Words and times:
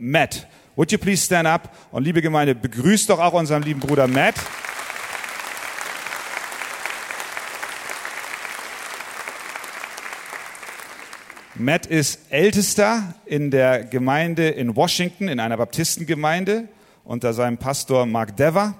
Matt. 0.00 0.46
Would 0.76 0.90
you 0.92 0.98
please 0.98 1.22
stand 1.22 1.46
up? 1.46 1.76
Und 1.92 2.04
liebe 2.04 2.22
Gemeinde, 2.22 2.54
begrüßt 2.54 3.10
doch 3.10 3.18
auch 3.18 3.34
unseren 3.34 3.62
lieben 3.62 3.80
Bruder 3.80 4.08
Matt. 4.08 4.34
Matt 11.54 11.84
ist 11.84 12.20
Ältester 12.30 13.14
in 13.26 13.50
der 13.50 13.84
Gemeinde 13.84 14.48
in 14.48 14.74
Washington, 14.74 15.28
in 15.28 15.38
einer 15.38 15.58
Baptistengemeinde 15.58 16.68
unter 17.04 17.34
seinem 17.34 17.58
Pastor 17.58 18.06
Mark 18.06 18.38
Dever. 18.38 18.72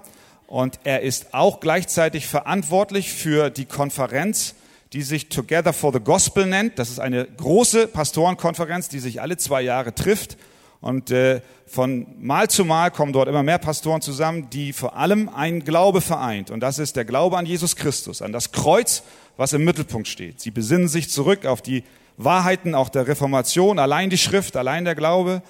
Und 0.47 0.81
er 0.85 1.03
ist 1.03 1.35
auch 1.35 1.61
gleichzeitig 1.61 2.27
verantwortlich 2.27 3.13
für 3.13 3.51
die 3.51 3.67
Konferenz, 3.67 4.55
die 4.95 5.03
sich 5.03 5.29
Together 5.29 5.75
for 5.75 5.93
the 5.93 6.01
Gospel 6.01 6.47
nennt. 6.47 6.79
Das 6.79 6.89
ist 6.89 6.99
eine 6.99 7.27
große 7.27 7.89
Pastorenkonferenz, 7.89 8.89
die 8.89 9.01
sich 9.01 9.21
alle 9.21 9.37
zwei 9.37 9.61
Jahre 9.61 9.95
trifft. 9.95 10.39
Und 10.81 11.11
äh, 11.11 11.43
von 11.67 12.07
Mal 12.19 12.49
zu 12.49 12.65
Mal 12.65 12.91
kommen 12.91 13.13
dort 13.13 13.29
immer 13.29 13.43
mehr 13.43 13.59
Pastoren 13.59 14.01
zusammen, 14.01 14.49
die 14.51 14.73
vor 14.73 14.97
allem 14.97 15.29
einen 15.29 15.65
Glaube 15.65 16.01
vereint. 16.01 16.51
Und 16.51 16.61
das 16.61 16.79
ist 16.79 16.97
der 16.97 17.05
Glaube 17.05 17.37
an 17.37 17.47
Jesus 17.47 17.77
Christus, 17.77 18.23
an 18.23 18.33
das 18.33 18.51
Kreuz, 18.51 19.03
was 19.37 19.53
im 19.53 19.65
Mittelpunkt 19.65 20.09
steht. 20.09 20.41
Sie 20.41 20.51
besinnen 20.51 20.89
sich 20.89 21.11
zurück 21.11 21.45
auf 21.45 21.61
die 21.61 21.85
Wahrheiten 22.17 22.75
auch 22.75 22.89
der 22.89 23.07
Reformation, 23.07 23.79
allein 23.79 24.11
die 24.11 24.19
Schrift, 24.19 24.57
allein 24.57 24.85
der 24.85 24.95
Glaube, 24.95 25.43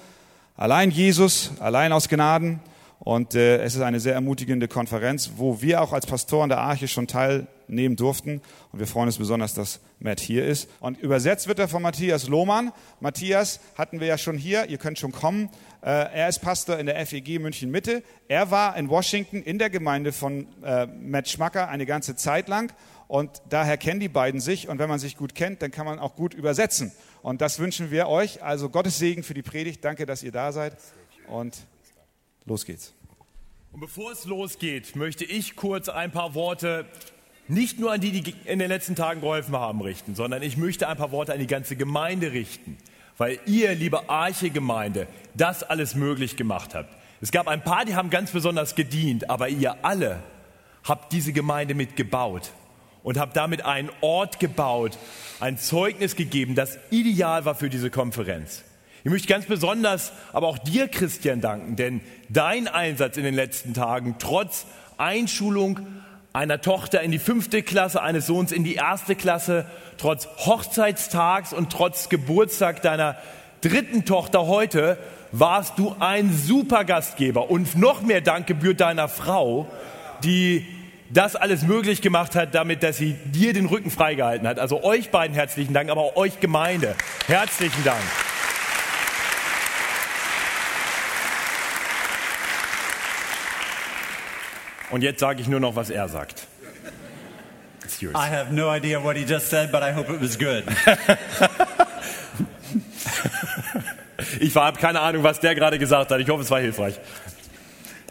allein 0.57 0.91
Jesus, 0.91 1.51
allein 1.59 1.91
aus 1.93 2.09
Gnaden. 2.09 2.59
Und 2.99 3.33
äh, 3.33 3.57
es 3.63 3.75
ist 3.75 3.81
eine 3.81 3.99
sehr 3.99 4.13
ermutigende 4.13 4.67
Konferenz, 4.67 5.31
wo 5.37 5.61
wir 5.61 5.81
auch 5.81 5.91
als 5.91 6.05
Pastoren 6.05 6.49
der 6.49 6.59
Arche 6.59 6.87
schon 6.87 7.07
teilnehmen 7.71 7.95
durften. 7.95 8.41
Und 8.71 8.79
wir 8.79 8.87
freuen 8.87 9.07
uns 9.07 9.17
besonders, 9.17 9.53
dass 9.53 9.79
Matt 9.99 10.19
hier 10.19 10.45
ist. 10.45 10.69
Und 10.79 10.99
übersetzt 10.99 11.47
wird 11.47 11.59
er 11.59 11.67
von 11.67 11.81
Matthias 11.81 12.27
Lohmann. 12.27 12.71
Matthias 12.99 13.59
hatten 13.75 13.99
wir 13.99 14.07
ja 14.07 14.17
schon 14.17 14.37
hier, 14.37 14.67
ihr 14.69 14.77
könnt 14.77 14.99
schon 14.99 15.11
kommen. 15.11 15.49
Äh, 15.81 15.89
er 15.89 16.29
ist 16.29 16.39
Pastor 16.39 16.77
in 16.77 16.85
der 16.85 17.03
FEG 17.05 17.39
München 17.39 17.71
Mitte. 17.71 18.03
Er 18.27 18.51
war 18.51 18.75
in 18.77 18.89
Washington 18.89 19.41
in 19.41 19.57
der 19.57 19.69
Gemeinde 19.69 20.11
von 20.11 20.47
äh, 20.63 20.85
Matt 20.85 21.29
Schmacker 21.29 21.69
eine 21.69 21.85
ganze 21.85 22.15
Zeit 22.15 22.49
lang 22.49 22.73
und 23.07 23.41
daher 23.49 23.77
kennen 23.77 23.99
die 23.99 24.09
beiden 24.09 24.41
sich. 24.41 24.67
Und 24.67 24.77
wenn 24.79 24.89
man 24.89 24.99
sich 24.99 25.17
gut 25.17 25.33
kennt, 25.33 25.61
dann 25.61 25.71
kann 25.71 25.85
man 25.85 25.97
auch 25.97 26.15
gut 26.15 26.33
übersetzen. 26.33 26.91
Und 27.23 27.41
das 27.41 27.59
wünschen 27.59 27.89
wir 27.89 28.07
euch. 28.07 28.43
Also 28.43 28.69
Gottes 28.69 28.97
Segen 28.97 29.23
für 29.23 29.33
die 29.33 29.43
Predigt. 29.43 29.83
Danke, 29.83 30.05
dass 30.05 30.23
ihr 30.23 30.31
da 30.31 30.51
seid. 30.51 30.77
Und 31.27 31.65
los 32.45 32.65
geht's. 32.65 32.93
Und 33.71 33.79
bevor 33.79 34.11
es 34.11 34.25
losgeht, 34.25 34.97
möchte 34.97 35.23
ich 35.23 35.55
kurz 35.55 35.87
ein 35.87 36.11
paar 36.11 36.35
Worte 36.35 36.85
nicht 37.51 37.79
nur 37.79 37.91
an 37.91 37.99
die, 37.99 38.21
die 38.21 38.33
in 38.45 38.59
den 38.59 38.69
letzten 38.69 38.95
Tagen 38.95 39.19
geholfen 39.19 39.55
haben, 39.55 39.81
richten, 39.81 40.15
sondern 40.15 40.41
ich 40.41 40.55
möchte 40.55 40.87
ein 40.87 40.95
paar 40.95 41.11
Worte 41.11 41.33
an 41.33 41.39
die 41.39 41.47
ganze 41.47 41.75
Gemeinde 41.75 42.31
richten, 42.31 42.77
weil 43.17 43.39
ihr, 43.45 43.75
liebe 43.75 44.09
Arche-Gemeinde, 44.09 45.05
das 45.33 45.61
alles 45.61 45.93
möglich 45.95 46.37
gemacht 46.37 46.73
habt. 46.73 46.89
Es 47.19 47.31
gab 47.31 47.47
ein 47.47 47.61
paar, 47.61 47.83
die 47.83 47.95
haben 47.95 48.09
ganz 48.09 48.31
besonders 48.31 48.75
gedient, 48.75 49.29
aber 49.29 49.49
ihr 49.49 49.83
alle 49.83 50.23
habt 50.85 51.11
diese 51.11 51.33
Gemeinde 51.33 51.75
mitgebaut 51.75 52.51
und 53.03 53.17
habe 53.19 53.31
damit 53.33 53.65
einen 53.65 53.89
Ort 53.99 54.39
gebaut, 54.39 54.97
ein 55.41 55.57
Zeugnis 55.57 56.15
gegeben, 56.15 56.55
das 56.55 56.79
ideal 56.89 57.43
war 57.43 57.55
für 57.55 57.69
diese 57.69 57.89
Konferenz. 57.89 58.63
Ich 59.03 59.11
möchte 59.11 59.27
ganz 59.27 59.45
besonders 59.45 60.13
aber 60.31 60.47
auch 60.47 60.57
dir, 60.57 60.87
Christian, 60.87 61.41
danken, 61.41 61.75
denn 61.75 62.01
dein 62.29 62.69
Einsatz 62.69 63.17
in 63.17 63.23
den 63.23 63.35
letzten 63.35 63.73
Tagen, 63.73 64.15
trotz 64.19 64.65
Einschulung 64.97 65.85
einer 66.33 66.61
Tochter 66.61 67.01
in 67.01 67.11
die 67.11 67.19
fünfte 67.19 67.61
Klasse, 67.61 68.01
eines 68.01 68.27
Sohns 68.27 68.51
in 68.51 68.63
die 68.63 68.75
erste 68.75 69.15
Klasse, 69.15 69.65
trotz 69.97 70.27
Hochzeitstags 70.37 71.53
und 71.53 71.71
trotz 71.71 72.09
Geburtstag 72.09 72.81
deiner 72.81 73.17
dritten 73.61 74.05
Tochter 74.05 74.47
heute, 74.47 74.97
warst 75.31 75.77
du 75.77 75.95
ein 75.99 76.33
super 76.33 76.83
Gastgeber. 76.85 77.49
Und 77.49 77.77
noch 77.77 78.01
mehr 78.01 78.21
Dank 78.21 78.47
gebührt 78.47 78.81
deiner 78.81 79.07
Frau, 79.07 79.67
die 80.23 80.65
das 81.09 81.35
alles 81.35 81.63
möglich 81.63 82.01
gemacht 82.01 82.35
hat, 82.35 82.55
damit, 82.55 82.83
dass 82.83 82.97
sie 82.97 83.15
dir 83.25 83.53
den 83.53 83.65
Rücken 83.65 83.91
freigehalten 83.91 84.47
hat. 84.47 84.59
Also 84.59 84.83
euch 84.83 85.09
beiden 85.09 85.35
herzlichen 85.35 85.73
Dank, 85.73 85.89
aber 85.89 86.01
auch 86.01 86.15
euch 86.15 86.39
Gemeinde. 86.39 86.95
Herzlichen 87.27 87.83
Dank. 87.83 88.01
Und 94.91 95.01
jetzt 95.03 95.19
sage 95.19 95.41
ich 95.41 95.47
nur 95.47 95.59
noch, 95.59 95.75
was 95.75 95.89
er 95.89 96.07
sagt. 96.09 96.47
It's 97.83 98.01
yours. 98.01 98.15
I 98.15 98.29
have 98.29 98.53
no 98.53 98.69
idea 98.73 99.03
what 99.03 99.17
he 99.17 99.23
just 99.23 99.49
said, 99.49 99.71
but 99.71 99.81
I 99.81 99.91
hope 99.93 100.09
it 100.09 100.21
was 100.21 100.37
good. 100.37 100.63
ich 104.39 104.55
habe 104.55 104.79
keine 104.79 104.99
Ahnung, 104.99 105.23
was 105.23 105.39
der 105.39 105.55
gerade 105.55 105.79
gesagt 105.79 106.11
hat. 106.11 106.19
Ich 106.19 106.29
hoffe, 106.29 106.43
es 106.43 106.51
war 106.51 106.59
hilfreich. 106.59 106.99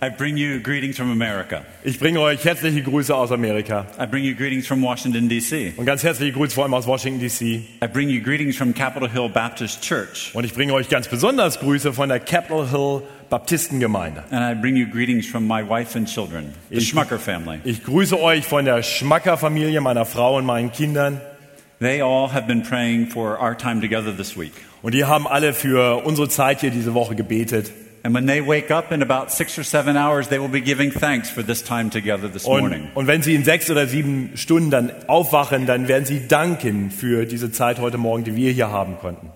I 0.03 0.09
bring 0.09 0.39
you 0.39 0.61
greetings 0.61 0.97
from 0.97 1.11
America. 1.11 1.63
Ich 1.85 1.99
bringe 1.99 2.21
euch 2.21 2.43
herzliche 2.43 2.83
Grüße 2.83 3.15
aus 3.15 3.31
Amerika. 3.33 3.87
I 3.99 4.07
bring 4.07 4.25
you 4.25 4.35
greetings 4.35 4.67
from 4.67 4.81
Washington 4.81 5.29
D.C. 5.29 5.75
Und 5.77 5.85
ganz 5.85 6.03
herzliche 6.03 6.33
Grüße 6.33 6.55
vor 6.55 6.65
allem 6.65 6.73
aus 6.73 6.87
Washington 6.87 7.21
D.C. 7.21 7.67
I 7.83 7.87
bring 7.87 8.09
you 8.09 8.23
greetings 8.23 8.57
from 8.57 8.73
Capitol 8.73 9.11
Hill 9.11 9.29
Baptist 9.29 9.83
Church. 9.83 10.31
Und 10.33 10.45
ich 10.45 10.55
bringe 10.55 10.73
euch 10.73 10.89
ganz 10.89 11.07
besonders 11.07 11.61
Grüße 11.61 11.93
von 11.93 12.09
der 12.09 12.19
Capitol 12.19 12.67
Hill 12.71 13.03
Baptistengemeinde. 13.31 14.25
And 14.31 14.45
I 14.45 14.61
bring 14.61 14.77
you 14.77 14.87
greetings 14.87 15.27
from 15.27 15.47
my 15.47 15.63
wife 15.63 15.97
and 15.97 16.07
children, 16.07 16.53
the 16.69 16.77
ich, 16.77 16.89
Schmucker 16.89 17.19
family. 17.19 17.61
Ich 17.65 17.85
grüße 17.85 18.21
euch 18.21 18.45
von 18.45 18.65
der 18.65 18.83
Schmacker 18.83 19.39
Familie, 19.39 19.81
meiner 19.81 20.05
Frau 20.05 20.37
und 20.37 20.45
meinen 20.45 20.73
Kindern. 20.73 21.21
They 21.79 22.03
all 22.03 22.31
have 22.33 22.47
been 22.47 22.63
praying 22.63 23.07
for 23.07 23.41
our 23.41 23.57
time 23.57 23.81
together 23.81 24.15
this 24.15 24.37
week. 24.37 24.53
Und 24.83 24.93
die 24.93 25.05
haben 25.05 25.27
alle 25.27 25.55
für 25.55 26.05
unsere 26.05 26.29
Zeit 26.29 26.61
hier 26.61 26.71
diese 26.71 26.93
Woche 26.93 27.15
gebetet. 27.15 27.73
And 28.03 28.15
when 28.15 28.27
they 28.27 28.41
wake 28.41 28.71
up 28.71 28.93
in 28.93 29.03
about 29.03 29.31
six 29.31 29.59
or 29.59 29.65
seven 29.65 29.97
hours, 29.97 30.29
they 30.29 30.41
will 30.41 30.49
be 30.49 30.61
giving 30.61 30.91
thanks 30.91 31.29
for 31.31 31.45
this 31.45 31.63
time 31.63 31.91
together 31.91 32.31
this 32.31 32.47
morning. 32.47 32.85
Und, 32.95 32.97
und 32.97 33.07
wenn 33.07 33.23
sie 33.23 33.35
in 33.35 33.45
sechs 33.45 33.71
oder 33.71 33.87
sieben 33.87 34.33
Stunden 34.37 34.71
dann 34.71 34.91
aufwachen, 35.07 35.67
dann 35.67 35.87
werden 35.87 36.05
sie 36.05 36.27
danken 36.27 36.91
für 36.91 37.27
diese 37.27 37.53
Zeit 37.53 37.79
heute 37.79 37.99
Morgen, 37.99 38.25
die 38.25 38.35
wir 38.35 38.53
hier 38.53 38.71
haben 38.71 38.99
konnten. 38.99 39.31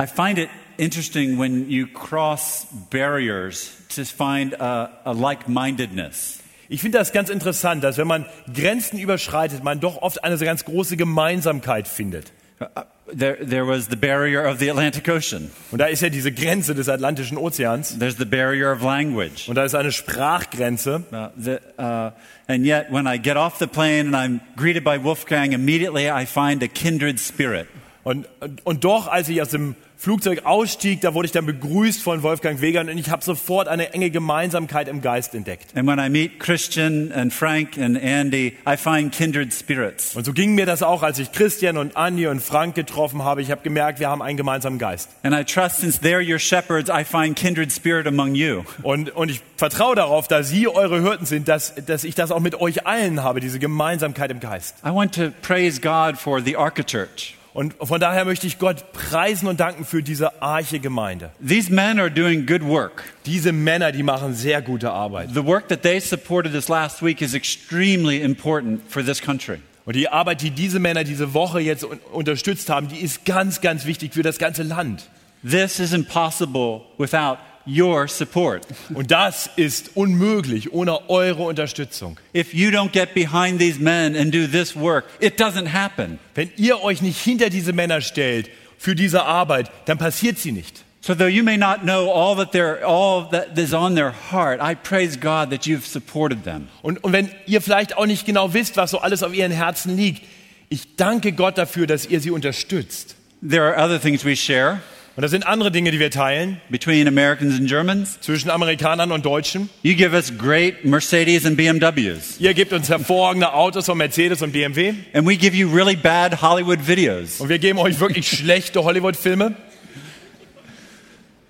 I 0.00 0.06
find 0.06 0.38
it 0.38 0.48
interesting 0.78 1.38
when 1.38 1.68
you 1.68 1.86
cross 1.86 2.66
barriers 2.90 3.76
to 3.90 4.04
find 4.04 4.54
a, 4.54 4.90
a 5.04 5.12
like-mindedness. 5.12 6.40
Ich 6.70 6.82
finde 6.82 6.98
das 6.98 7.12
ganz 7.12 7.30
interessant, 7.30 7.82
dass 7.82 7.96
wenn 7.96 8.06
man 8.06 8.26
Grenzen 8.52 8.98
überschreitet, 8.98 9.64
man 9.64 9.80
doch 9.80 10.02
oft 10.02 10.22
eine 10.22 10.36
ganz 10.36 10.64
große 10.64 10.96
Gemeinsamkeit 10.96 11.88
findet. 11.88 12.32
Uh, 12.60 12.82
there, 13.16 13.36
there 13.36 13.66
was 13.66 13.86
the 13.88 13.96
barrier 13.96 14.44
of 14.44 14.58
the 14.58 14.68
Atlantic 14.68 15.08
Ocean. 15.08 15.50
Und 15.70 15.78
da 15.78 15.86
ist 15.86 16.02
ja 16.02 16.10
diese 16.10 16.32
Grenze 16.32 16.74
des 16.74 16.88
Atlantischen 16.88 17.38
Ozeans. 17.38 17.98
There's 17.98 18.16
the 18.18 18.24
barrier 18.24 18.72
of 18.72 18.82
language. 18.82 19.48
Und 19.48 19.54
da 19.54 19.64
ist 19.64 19.74
eine 19.74 19.92
Sprachgrenze. 19.92 21.04
Uh, 21.10 21.28
the, 21.40 21.58
uh, 21.78 22.10
and 22.48 22.66
yet, 22.66 22.90
when 22.90 23.06
I 23.06 23.18
get 23.18 23.36
off 23.36 23.58
the 23.58 23.66
plane 23.66 24.14
and 24.14 24.16
I'm 24.16 24.40
greeted 24.56 24.84
by 24.84 25.02
Wolfgang, 25.02 25.52
immediately 25.52 26.10
I 26.10 26.26
find 26.26 26.62
a 26.62 26.68
kindred 26.68 27.18
spirit. 27.18 27.68
Und, 28.04 28.26
und 28.64 28.84
doch, 28.84 29.06
als 29.06 29.28
ich 29.28 29.40
aus 29.40 29.50
dem 29.50 29.74
Flugzeug 30.00 30.44
ausstieg, 30.44 31.00
da 31.00 31.12
wurde 31.12 31.26
ich 31.26 31.32
dann 31.32 31.44
begrüßt 31.44 32.00
von 32.00 32.22
Wolfgang 32.22 32.60
Weger 32.60 32.82
und 32.82 32.96
ich 32.96 33.10
habe 33.10 33.24
sofort 33.24 33.66
eine 33.66 33.92
enge 33.94 34.10
Gemeinsamkeit 34.10 34.86
im 34.86 35.00
Geist 35.00 35.34
entdeckt. 35.34 35.76
And 35.76 35.88
when 35.88 35.98
I 35.98 36.08
meet 36.08 36.38
Christian 36.38 37.10
and 37.10 37.34
Frank 37.34 37.76
and 37.76 38.00
Andy, 38.00 38.56
I 38.64 38.76
find 38.76 39.10
kindred 39.10 39.52
spirits. 39.52 40.14
Und 40.14 40.24
so 40.24 40.32
ging 40.32 40.54
mir 40.54 40.66
das 40.66 40.84
auch, 40.84 41.02
als 41.02 41.18
ich 41.18 41.32
Christian 41.32 41.76
und 41.76 41.96
Andy 41.96 42.28
und 42.28 42.40
Frank 42.40 42.76
getroffen 42.76 43.24
habe. 43.24 43.42
Ich 43.42 43.50
habe 43.50 43.62
gemerkt, 43.62 43.98
wir 43.98 44.08
haben 44.08 44.22
einen 44.22 44.36
gemeinsamen 44.36 44.78
Geist. 44.78 45.10
And 45.24 45.34
I 45.34 45.42
trust 45.42 45.80
since 45.80 45.98
they're 45.98 46.22
your 46.22 46.38
shepherds, 46.38 46.88
I 46.88 47.02
find 47.02 47.34
kindred 47.34 47.72
spirit 47.72 48.06
among 48.06 48.36
you. 48.36 48.62
Und, 48.84 49.10
und 49.16 49.32
ich 49.32 49.40
vertraue 49.56 49.96
darauf, 49.96 50.28
da 50.28 50.44
Sie 50.44 50.68
eure 50.68 51.02
Hirten 51.02 51.26
sind, 51.26 51.48
dass, 51.48 51.74
dass 51.74 52.04
ich 52.04 52.14
das 52.14 52.30
auch 52.30 52.38
mit 52.38 52.54
euch 52.60 52.86
allen 52.86 53.24
habe, 53.24 53.40
diese 53.40 53.58
Gemeinsamkeit 53.58 54.30
im 54.30 54.38
Geist. 54.38 54.76
I 54.86 54.90
want 54.90 55.12
to 55.16 55.32
praise 55.42 55.80
God 55.80 56.16
for 56.16 56.40
the 56.40 56.54
Church. 56.86 57.37
Und 57.58 57.74
von 57.82 57.98
daher 57.98 58.24
möchte 58.24 58.46
ich 58.46 58.60
Gott 58.60 58.92
preisen 58.92 59.48
und 59.48 59.58
danken 59.58 59.84
für 59.84 60.00
diese 60.00 60.40
arche 60.40 60.78
Gemeinde. 60.78 61.32
These 61.44 61.72
men 61.72 61.98
are 61.98 62.08
doing 62.08 62.46
good 62.46 62.62
work. 62.62 63.02
Diese 63.26 63.50
Männer, 63.50 63.90
die 63.90 64.04
machen 64.04 64.32
sehr 64.32 64.62
gute 64.62 64.92
Arbeit. 64.92 65.30
The 65.34 65.44
work 65.44 65.66
that 65.66 65.82
they 65.82 65.98
supported 65.98 66.52
this 66.52 66.68
last 66.68 67.02
week 67.02 67.20
is 67.20 67.34
extremely 67.34 68.22
important 68.22 68.80
for 68.88 69.04
this 69.04 69.20
country. 69.20 69.58
Und 69.86 69.96
die 69.96 70.08
Arbeit, 70.08 70.42
die 70.42 70.52
diese 70.52 70.78
Männer 70.78 71.02
diese 71.02 71.34
Woche 71.34 71.58
jetzt 71.58 71.84
unterstützt 72.12 72.70
haben, 72.70 72.86
die 72.86 73.00
ist 73.00 73.24
ganz, 73.24 73.60
ganz 73.60 73.86
wichtig 73.86 74.14
für 74.14 74.22
das 74.22 74.38
ganze 74.38 74.62
Land. 74.62 75.10
This 75.42 75.80
is 75.80 75.92
impossible 75.92 76.82
without 76.96 77.38
your 77.68 78.08
support. 78.08 78.66
Und 78.94 79.10
das 79.10 79.50
ist 79.56 79.90
unmöglich 79.94 80.72
ohne 80.72 81.08
eure 81.10 81.42
Unterstützung. 81.42 82.18
If 82.34 82.54
you 82.54 82.70
don't 82.70 82.92
get 82.92 83.14
behind 83.14 83.58
these 83.58 83.78
men 83.78 84.16
and 84.16 84.32
do 84.32 84.46
this 84.46 84.74
work, 84.74 85.04
it 85.20 85.40
doesn't 85.40 85.72
happen. 85.72 86.18
Wenn 86.34 86.50
ihr 86.56 86.82
euch 86.82 87.02
nicht 87.02 87.20
hinter 87.20 87.50
diese 87.50 87.72
Männer 87.72 88.00
stellt 88.00 88.50
für 88.78 88.94
diese 88.94 89.24
Arbeit, 89.24 89.70
dann 89.84 89.98
passiert 89.98 90.38
sie 90.38 90.52
nicht. 90.52 90.84
So 91.00 91.14
though 91.14 91.28
you 91.28 91.42
may 91.42 91.56
not 91.56 91.82
know 91.82 92.10
all 92.10 92.36
that 92.36 92.52
they're 92.52 92.84
all 92.84 93.28
that 93.30 93.56
is 93.56 93.72
on 93.72 93.94
their 93.94 94.12
heart, 94.30 94.60
I 94.60 94.74
praise 94.74 95.16
God 95.16 95.50
that 95.50 95.64
you've 95.64 95.86
supported 95.86 96.44
them. 96.44 96.68
Und, 96.82 97.02
und 97.04 97.12
wenn 97.12 97.30
ihr 97.46 97.60
vielleicht 97.60 97.96
auch 97.96 98.06
nicht 98.06 98.26
genau 98.26 98.52
wisst, 98.52 98.76
was 98.76 98.90
so 98.90 98.98
alles 98.98 99.22
auf 99.22 99.32
ihren 99.32 99.52
Herzen 99.52 99.96
liegt, 99.96 100.22
ich 100.68 100.96
danke 100.96 101.32
Gott 101.32 101.56
dafür, 101.56 101.86
dass 101.86 102.06
ihr 102.06 102.20
sie 102.20 102.30
unterstützt. 102.30 103.14
There 103.40 103.62
are 103.62 103.76
other 103.82 104.00
things 104.00 104.24
we 104.24 104.36
share. 104.36 104.80
Und 105.18 105.22
das 105.22 105.32
sind 105.32 105.44
andere 105.48 105.72
Dinge, 105.72 105.90
die 105.90 105.98
wir 105.98 106.12
teilen 106.12 106.60
between 106.68 107.08
Americans 107.08 107.58
and 107.58 107.68
Germans. 107.68 108.20
zwischen 108.20 108.50
Amerikanern 108.50 109.10
und 109.10 109.26
Deutschen. 109.26 109.68
You 109.82 109.96
give 109.96 110.14
us 110.14 110.30
great 110.38 110.84
Mercedes 110.84 111.44
and 111.44 111.56
BMWs, 111.56 112.38
Ihr 112.38 112.54
gebt 112.54 112.72
uns 112.72 112.88
hervorragende 112.88 113.52
Autos 113.52 113.86
von 113.86 113.98
Mercedes 113.98 114.42
und 114.42 114.52
BMW. 114.52 114.94
and 115.12 115.26
we 115.26 115.36
give 115.36 115.56
you 115.56 115.68
really 115.74 115.96
bad 115.96 116.40
Hollywood 116.40 116.86
videos. 116.86 117.40
Und 117.40 117.48
wir 117.48 117.58
geben 117.58 117.80
euch 117.80 117.98
wirklich 117.98 118.28
schlechte 118.38 118.84
Hollywood-Filme. 118.84 119.56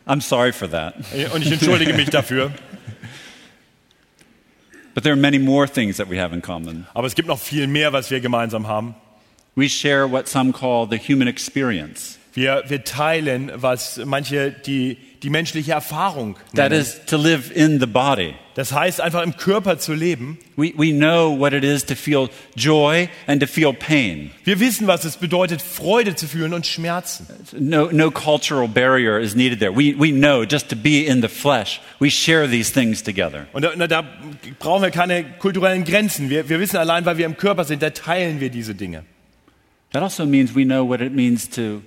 I'm 0.07 0.23
sorry 0.23 0.55
for 0.55 0.71
that. 0.71 0.95
Und 1.35 1.45
ich 1.45 1.53
entschuldige 1.53 1.93
mich 1.93 2.09
dafür. 2.09 2.51
But 4.95 5.03
there 5.05 5.13
are 5.13 5.21
many 5.21 5.39
more 5.39 5.69
things 5.71 5.99
that 5.99 6.09
we 6.09 6.19
have 6.19 6.35
in 6.35 6.41
common. 6.41 6.87
Aber 6.95 7.07
es 7.07 7.15
gibt 7.15 7.29
noch 7.29 7.39
viel 7.39 7.67
mehr, 7.67 7.93
was 7.93 8.11
wir 8.11 8.21
gemeinsam 8.21 8.67
haben. 8.67 8.95
We 9.57 9.69
share 9.69 10.11
what 10.11 10.27
some 10.27 10.55
call 10.55 10.89
the 10.91 10.97
human 10.97 11.29
experience. 11.29 12.18
Wir, 12.35 12.63
wir 12.69 12.85
teilen, 12.85 13.51
was 13.55 14.01
manche 14.05 14.51
die, 14.53 14.97
die 15.23 15.31
menschliche 15.31 15.73
Erfahrung 15.73 16.37
That 16.55 16.71
nennen. 16.71 16.81
is 16.81 17.01
to 17.07 17.17
live 17.17 17.51
in 17.55 17.81
the 17.81 17.87
body. 17.87 18.35
Das 18.55 18.73
heißt, 18.73 19.01
einfach 19.01 19.23
im 19.23 19.37
Körper 19.37 19.79
zu 19.79 19.95
leben. 19.95 20.39
We, 20.57 20.73
we 20.77 20.93
know 20.93 21.37
what 21.39 21.53
it 21.53 21.65
is 21.65 21.85
to 21.87 21.95
feel 21.95 22.29
joy 22.57 23.09
and 23.27 23.41
to 23.41 23.47
feel 23.47 23.73
pain. 23.73 24.31
Wir 24.45 24.59
wissen, 24.61 24.87
was 24.87 25.05
es 25.05 25.17
bedeutet, 25.17 25.63
Freude 25.63 26.17
zu 26.17 26.27
fühlen 26.27 26.53
und 26.53 26.67
Schmerzen. 26.67 27.27
No, 27.59 27.89
no 27.93 28.11
cultural 28.11 28.69
barrier 28.69 29.19
is 29.19 29.35
needed 29.35 29.61
there. 29.61 29.73
We, 29.73 29.95
we 29.99 30.11
know 30.11 30.45
just 30.45 30.69
to 30.71 30.77
be 30.77 31.07
in 31.07 31.23
the 31.23 31.29
flesh, 31.29 31.81
we 32.01 32.11
share 32.11 32.49
these 32.49 32.73
things 32.73 33.03
together. 33.03 33.47
Und 33.53 33.63
da, 33.63 33.87
da 33.87 34.05
brauchen 34.59 34.83
wir 34.83 34.91
keine 34.91 35.25
kulturellen 35.39 35.85
Grenzen. 35.85 36.29
Wir, 36.29 36.49
wir 36.49 36.61
wissen 36.61 36.77
allein, 36.77 37.05
weil 37.05 37.17
wir 37.17 37.27
im 37.27 37.37
Körper 37.37 37.65
sind, 37.65 37.83
da 37.83 37.91
teilen 37.91 38.41
wir 38.41 38.51
diese 38.51 38.75
Dinge. 38.75 39.05
That 39.93 40.03
also 40.03 40.27
means 40.27 40.55
we 40.55 40.65
know 40.65 40.87
what 40.87 41.01
it 41.01 41.15
means 41.15 41.49
to 41.51 41.81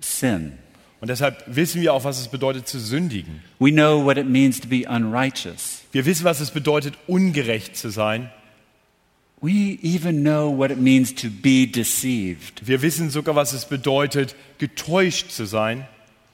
sin. 0.00 0.52
Und 1.00 1.08
deshalb 1.08 1.42
wissen 1.46 1.80
wir 1.80 1.94
auch, 1.94 2.04
was 2.04 2.20
es 2.20 2.28
bedeutet 2.28 2.68
zu 2.68 2.78
sündigen. 2.78 3.42
We 3.58 3.70
know 3.70 4.04
what 4.04 4.18
it 4.18 4.28
means 4.28 4.60
to 4.60 4.68
be 4.68 4.86
unrighteous. 4.88 5.82
Wir 5.92 6.04
wissen, 6.04 6.24
was 6.24 6.40
es 6.40 6.50
bedeutet, 6.50 6.94
ungerecht 7.06 7.76
zu 7.76 7.90
sein. 7.90 8.30
We 9.40 9.78
even 9.82 10.20
know 10.22 10.54
what 10.54 10.70
it 10.70 10.78
means 10.78 11.14
to 11.14 11.28
be 11.30 11.66
deceived. 11.66 12.66
Wir 12.66 12.82
wissen 12.82 13.08
sogar, 13.08 13.34
was 13.34 13.54
es 13.54 13.64
bedeutet, 13.64 14.34
getäuscht 14.58 15.30
zu 15.30 15.46
sein. 15.46 15.86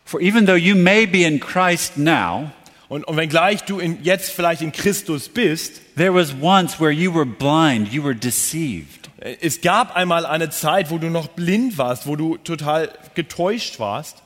For 0.04 0.20
even 0.20 0.46
though 0.46 0.56
you 0.56 0.74
may 0.74 1.06
be 1.06 1.22
in 1.22 1.38
Christ 1.38 1.96
now, 1.96 2.50
Und, 2.88 3.04
und 3.04 3.16
wenngleich 3.16 3.62
du 3.62 3.80
in, 3.80 3.98
jetzt 4.04 4.30
vielleicht 4.30 4.62
in 4.62 4.70
Christus 4.72 5.28
bist, 5.28 5.80
there 5.96 6.14
was 6.14 6.34
once 6.40 6.78
where 6.78 6.92
you 6.92 7.12
were 7.12 7.26
blind, 7.26 7.92
you 7.92 8.02
were 8.02 8.14
deceived. 8.14 9.05
Es 9.40 9.60
gab 9.60 9.96
einmal 9.96 10.26
eine 10.26 10.50
Zeit, 10.50 10.90
wo 10.90 10.98
du 10.98 11.08
noch 11.10 11.28
blind 11.28 11.78
warst, 11.78 12.06
wo 12.06 12.16
du 12.16 12.36
total 12.38 12.90
getäuscht 13.14 13.78
warst. 13.78 14.22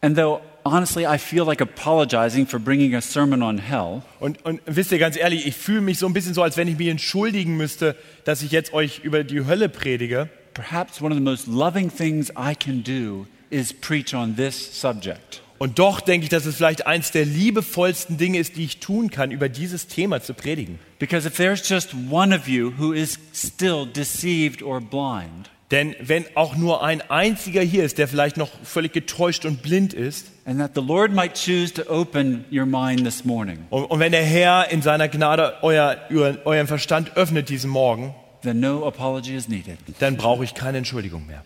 And 0.00 0.16
though 0.16 0.40
honestly 0.64 1.04
I 1.04 1.18
feel 1.18 1.44
like 1.44 1.60
apologizing 1.60 2.46
for 2.46 2.60
bringing 2.60 2.94
a 2.94 3.00
sermon 3.00 3.42
on 3.42 3.58
hell, 3.58 4.02
Und, 4.20 4.44
und 4.44 4.60
wisst 4.66 4.92
ihr, 4.92 4.98
ganz 4.98 5.16
ehrlich, 5.16 5.46
ich 5.46 5.56
fühle 5.56 5.80
mich 5.80 5.98
so 5.98 6.06
ein 6.06 6.12
bisschen 6.12 6.34
so, 6.34 6.42
als 6.42 6.56
wenn 6.56 6.68
ich 6.68 6.78
mich 6.78 6.88
entschuldigen 6.88 7.56
müsste, 7.56 7.96
dass 8.24 8.42
ich 8.42 8.52
jetzt 8.52 8.72
euch 8.72 9.00
über 9.00 9.24
die 9.24 9.44
Hölle 9.44 9.68
predige. 9.68 10.28
perhaps 10.54 11.00
one 11.00 11.12
of 11.12 11.16
the 11.16 11.22
most 11.22 11.46
loving 11.46 11.88
things 11.88 12.30
I 12.36 12.54
can 12.54 12.82
do 12.82 13.26
is 13.50 13.72
preach 13.72 14.12
on 14.12 14.34
this 14.34 14.56
subject. 14.56 15.40
Und 15.58 15.78
doch 15.78 16.00
denke 16.00 16.24
ich, 16.24 16.30
dass 16.30 16.46
es 16.46 16.56
vielleicht 16.56 16.86
eins 16.86 17.10
der 17.10 17.24
liebevollsten 17.24 18.16
Dinge 18.16 18.38
ist, 18.38 18.56
die 18.56 18.64
ich 18.64 18.78
tun 18.78 19.10
kann, 19.10 19.32
über 19.32 19.48
dieses 19.48 19.88
Thema 19.88 20.22
zu 20.22 20.34
predigen. 20.34 20.78
Because 20.98 21.26
if 21.26 21.36
there's 21.36 21.68
just 21.68 21.94
one 22.10 22.34
of 22.34 22.46
you 22.46 22.72
who 22.78 22.92
is 22.92 23.18
still 23.34 23.86
deceived 23.86 24.62
or 24.62 24.80
blind, 24.80 25.50
Denn 25.70 25.94
wenn 26.00 26.24
auch 26.34 26.56
nur 26.56 26.82
ein 26.82 27.02
einziger 27.10 27.60
hier 27.60 27.84
ist, 27.84 27.98
der 27.98 28.08
vielleicht 28.08 28.38
noch 28.38 28.48
völlig 28.64 28.92
getäuscht 28.92 29.44
und 29.44 29.62
blind 29.62 29.92
ist, 29.92 30.30
and 30.46 30.58
that 30.60 30.70
the 30.74 30.80
Lord 30.80 31.12
might 31.12 31.34
choose 31.34 31.74
to 31.74 31.82
open 31.90 32.46
your 32.50 32.64
mind 32.64 33.04
this 33.04 33.24
morning, 33.26 33.58
und, 33.68 33.84
und 33.84 34.00
wenn 34.00 34.12
der 34.12 34.24
Herr 34.24 34.70
in 34.70 34.80
seiner 34.80 35.08
Gnade 35.08 35.56
euer, 35.60 35.98
euren 36.10 36.66
Verstand 36.66 37.16
öffnet 37.16 37.50
diesen 37.50 37.68
Morgen, 37.68 38.14
then 38.42 38.60
no 38.60 38.86
apology 38.86 39.34
is 39.34 39.46
needed. 39.48 39.76
dann 39.98 40.16
brauche 40.16 40.42
ich 40.42 40.54
keine 40.54 40.78
Entschuldigung 40.78 41.26
mehr. 41.26 41.42
I 41.42 41.44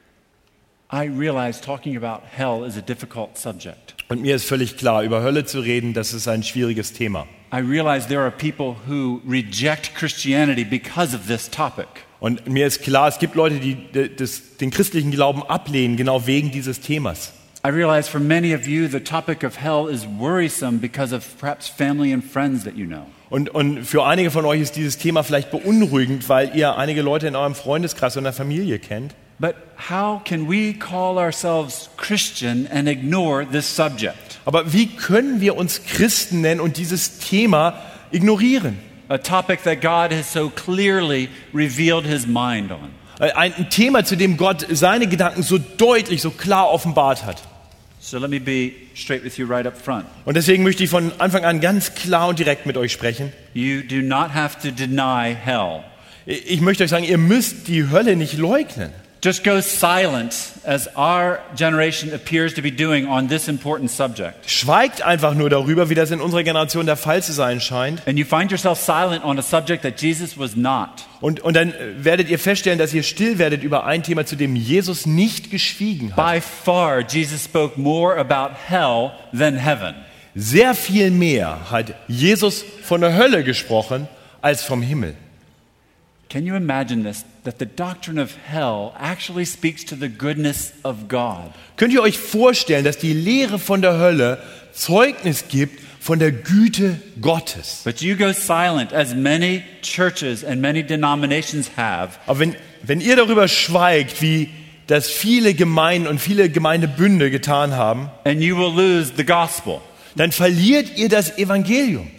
realize 0.00 0.66
talking 0.68 0.74
about 0.74 0.74
hell 0.74 0.74
is 0.74 0.74
a 0.74 0.76
difficult 0.76 0.76
subject. 0.76 0.77
Und 0.90 1.18
mir 4.22 4.36
ist 4.36 4.46
völlig 4.46 4.78
klar, 4.78 5.02
über 5.02 5.22
Hölle 5.22 5.44
zu 5.44 5.60
reden, 5.60 5.92
das 5.92 6.14
ist 6.14 6.28
ein 6.28 6.42
schwieriges 6.42 6.94
Thema. 6.94 7.26
I 7.52 7.60
realize 7.60 8.08
there 8.08 8.20
are 8.20 8.30
people 8.30 8.76
who 8.86 9.20
reject 9.26 9.94
Christianity 9.94 10.64
because 10.64 11.14
of 11.14 11.26
this 11.26 11.50
topic. 11.50 11.88
Und 12.20 12.46
mir 12.46 12.66
ist 12.66 12.82
klar, 12.82 13.08
es 13.08 13.18
gibt 13.18 13.34
Leute, 13.34 13.58
die 13.58 13.76
das, 14.16 14.56
den 14.56 14.70
christlichen 14.70 15.10
Glauben 15.10 15.42
ablehnen, 15.42 15.96
genau 15.96 16.26
wegen 16.26 16.50
dieses 16.50 16.80
Themas. 16.80 17.32
I 17.66 17.70
realize 17.70 18.08
for 18.08 18.20
many 18.20 18.54
of 18.54 18.66
you, 18.66 18.88
the 18.88 19.00
topic 19.00 19.44
of 19.44 19.60
hell 19.60 19.88
is 19.90 20.06
worrisome 20.06 20.78
because 20.78 21.14
of 21.14 21.24
perhaps 21.38 21.68
family 21.68 22.12
and 22.12 22.24
friends 22.24 22.64
that 22.64 22.76
you 22.76 22.86
know. 22.86 23.06
Und, 23.30 23.50
und 23.50 23.84
für 23.84 24.06
einige 24.06 24.30
von 24.30 24.46
euch 24.46 24.62
ist 24.62 24.76
dieses 24.76 24.96
Thema 24.96 25.22
vielleicht 25.22 25.50
beunruhigend, 25.50 26.28
weil 26.30 26.56
ihr 26.56 26.76
einige 26.76 27.02
Leute 27.02 27.26
in 27.26 27.36
eurem 27.36 27.54
Freundeskreis 27.54 28.16
und 28.16 28.24
der 28.24 28.32
Familie 28.32 28.78
kennt. 28.78 29.14
But 29.40 29.54
how 29.76 30.20
can 30.24 30.48
we 30.48 30.74
call 30.74 31.18
ourselves 31.18 31.90
Christian 31.96 32.66
and 32.66 32.88
ignore 32.88 33.44
this 33.44 33.66
subject? 33.66 34.40
Aber 34.44 34.72
wie 34.72 34.86
können 34.86 35.40
wir 35.40 35.56
uns 35.56 35.84
Christen 35.84 36.40
nennen 36.40 36.60
und 36.60 36.76
dieses 36.76 37.18
Thema 37.18 37.80
ignorieren? 38.10 38.78
A 39.08 39.18
topic 39.18 39.62
that 39.62 39.80
God 39.80 40.12
has 40.12 40.32
so 40.32 40.50
clearly 40.50 41.28
revealed 41.54 42.04
his 42.04 42.26
mind 42.26 42.72
on. 42.72 42.90
Äh, 43.20 43.32
Ein 43.32 43.70
Thema, 43.70 44.04
zu 44.04 44.16
dem 44.16 44.36
Gott 44.36 44.66
seine 44.70 45.06
Gedanken 45.06 45.42
so 45.42 45.58
deutlich, 45.58 46.20
so 46.20 46.30
klar 46.30 46.70
offenbart 46.70 47.24
hat. 47.24 47.42
So 48.00 48.18
let 48.18 48.30
me 48.30 48.40
be 48.40 48.72
straight 48.94 49.24
with 49.24 49.36
you 49.38 49.46
right 49.46 49.66
up 49.66 49.76
front. 49.76 50.06
Und 50.24 50.36
deswegen 50.36 50.62
möchte 50.62 50.82
ich 50.82 50.90
von 50.90 51.12
Anfang 51.18 51.44
an 51.44 51.60
ganz 51.60 51.94
klar 51.94 52.28
und 52.28 52.38
direkt 52.38 52.66
mit 52.66 52.76
euch 52.76 52.92
sprechen. 52.92 53.32
You 53.54 53.82
do 53.82 54.02
not 54.02 54.34
have 54.34 54.58
to 54.62 54.70
deny 54.70 55.34
hell. 55.34 55.84
Ich 56.26 56.60
möchte 56.60 56.84
euch 56.84 56.90
sagen, 56.90 57.04
ihr 57.04 57.18
müsst 57.18 57.68
die 57.68 57.88
Hölle 57.90 58.16
nicht 58.16 58.36
leugnen. 58.36 58.92
Just 59.20 59.42
go 59.42 59.60
silent 59.60 60.52
as 60.64 60.88
our 60.96 61.40
generation 61.56 62.14
appears 62.14 62.54
to 62.54 62.62
be 62.62 62.70
doing 62.70 63.08
on 63.08 63.26
this 63.26 63.48
important 63.48 63.90
subject. 63.90 64.48
Schweigt 64.48 65.02
einfach 65.02 65.34
nur 65.34 65.50
darüber, 65.50 65.90
wie 65.90 65.96
das 65.96 66.12
in 66.12 66.20
unserer 66.20 66.44
Generation 66.44 66.86
der 66.86 66.96
Fall 66.96 67.20
zu 67.20 67.32
sein 67.32 67.60
scheint. 67.60 68.06
And 68.06 68.16
you 68.16 68.24
find 68.24 68.52
yourself 68.52 68.78
silent 68.78 69.24
on 69.24 69.36
a 69.36 69.42
subject 69.42 69.82
that 69.82 70.00
Jesus 70.00 70.38
was 70.38 70.54
not. 70.54 71.06
Und, 71.20 71.40
und 71.40 71.54
dann 71.54 71.70
äh, 71.70 72.04
werdet 72.04 72.28
ihr 72.28 72.38
feststellen, 72.38 72.78
dass 72.78 72.94
ihr 72.94 73.02
still 73.02 73.38
werdet 73.38 73.64
über 73.64 73.86
ein 73.86 74.04
Thema, 74.04 74.24
zu 74.24 74.36
dem 74.36 74.54
Jesus 74.54 75.04
nicht 75.04 75.50
geschwiegen 75.50 76.14
hat. 76.16 76.34
By 76.34 76.40
far, 76.40 77.00
Jesus 77.00 77.44
spoke 77.44 77.80
more 77.80 78.16
about 78.16 78.54
hell 78.68 79.10
than 79.36 79.56
heaven. 79.56 79.96
Sehr 80.36 80.74
viel 80.74 81.10
mehr 81.10 81.70
hat 81.72 81.94
Jesus 82.06 82.64
von 82.82 83.00
der 83.00 83.16
Hölle 83.16 83.42
gesprochen 83.42 84.06
als 84.40 84.62
vom 84.62 84.80
Himmel. 84.80 85.16
Can 86.28 86.44
you 86.44 86.56
imagine 86.56 87.04
this? 87.04 87.24
That 87.44 87.58
the 87.58 87.64
doctrine 87.64 88.18
of 88.18 88.36
hell 88.36 88.92
actually 88.98 89.46
speaks 89.46 89.82
to 89.86 89.96
the 89.96 90.10
goodness 90.10 90.74
of 90.84 91.08
God. 91.08 91.52
Könnt 91.76 91.94
ihr 91.94 92.02
euch 92.02 92.18
vorstellen, 92.18 92.84
dass 92.84 92.98
die 92.98 93.14
Lehre 93.14 93.58
von 93.58 93.80
der 93.80 93.98
Hölle 93.98 94.38
Zeugnis 94.72 95.48
gibt 95.48 95.80
von 96.00 96.18
der 96.18 96.32
Güte 96.32 97.00
Gottes? 97.20 97.80
But 97.84 98.02
you 98.02 98.14
go 98.14 98.32
silent, 98.32 98.92
as 98.92 99.14
many 99.14 99.62
churches 99.80 100.44
and 100.44 100.60
many 100.60 100.82
denominations 100.82 101.70
have, 101.78 102.18
Aber 102.26 102.40
wenn, 102.40 102.56
wenn 102.82 103.00
ihr 103.00 103.16
darüber 103.16 103.48
schweigt, 103.48 104.20
wie 104.20 104.50
das 104.86 105.08
viele 105.08 105.54
Gemeinden 105.54 106.06
und 106.06 106.18
viele 106.18 106.50
Gemeindebünde 106.50 107.30
getan 107.30 107.72
haben, 107.72 108.10
and 108.24 108.42
you 108.42 108.56
will 108.56 108.74
lose 108.74 109.12
the 109.16 109.24
gospel. 109.24 109.80
dann 110.14 110.32
verliert 110.32 110.98
ihr 110.98 111.08
das 111.08 111.38
Evangelium. 111.38 112.10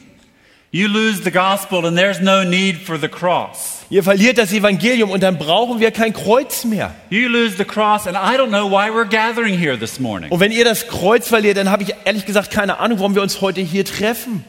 You 0.72 0.88
lose 0.88 1.24
the 1.24 1.32
gospel, 1.32 1.86
and 1.86 1.98
there's 1.98 2.22
no 2.22 2.44
need 2.44 2.78
for 2.78 3.00
the 3.00 3.08
cross. 3.08 3.84
Ihr 3.90 4.04
verliert 4.04 4.38
das 4.38 4.54
Evangelium 4.54 5.10
und 5.10 5.24
dann 5.24 5.40
brauchen 5.40 5.80
wir 5.80 5.90
kein 5.90 6.14
Kreuz 6.14 6.64
mehr. 6.64 6.94
You 7.10 7.28
lose 7.28 7.58
the 7.58 7.66
cross, 7.66 8.06
and 8.06 8.16
I 8.16 8.38
don't 8.38 8.50
know 8.50 8.70
why 8.70 8.92
we're 8.92 9.10
gathering 9.10 9.58
here 9.58 9.80
this 9.80 10.00
morning. 10.00 10.30
Und 10.32 10.40
wenn 10.40 10.52
ihr 10.52 10.64
das 10.64 10.88
Kreuz 10.88 11.28
verliert, 11.28 11.58
dann 11.58 11.72
habe 11.72 11.82
ich 11.82 11.96
ehrlich 12.06 12.28
gesagt 12.28 12.52
keine 12.52 12.78
Ahnung, 12.78 13.00
warum 13.00 13.16
wir 13.16 13.24
uns 13.24 13.42
heute 13.42 13.62
hier 13.62 13.84
treffen. 13.84 14.46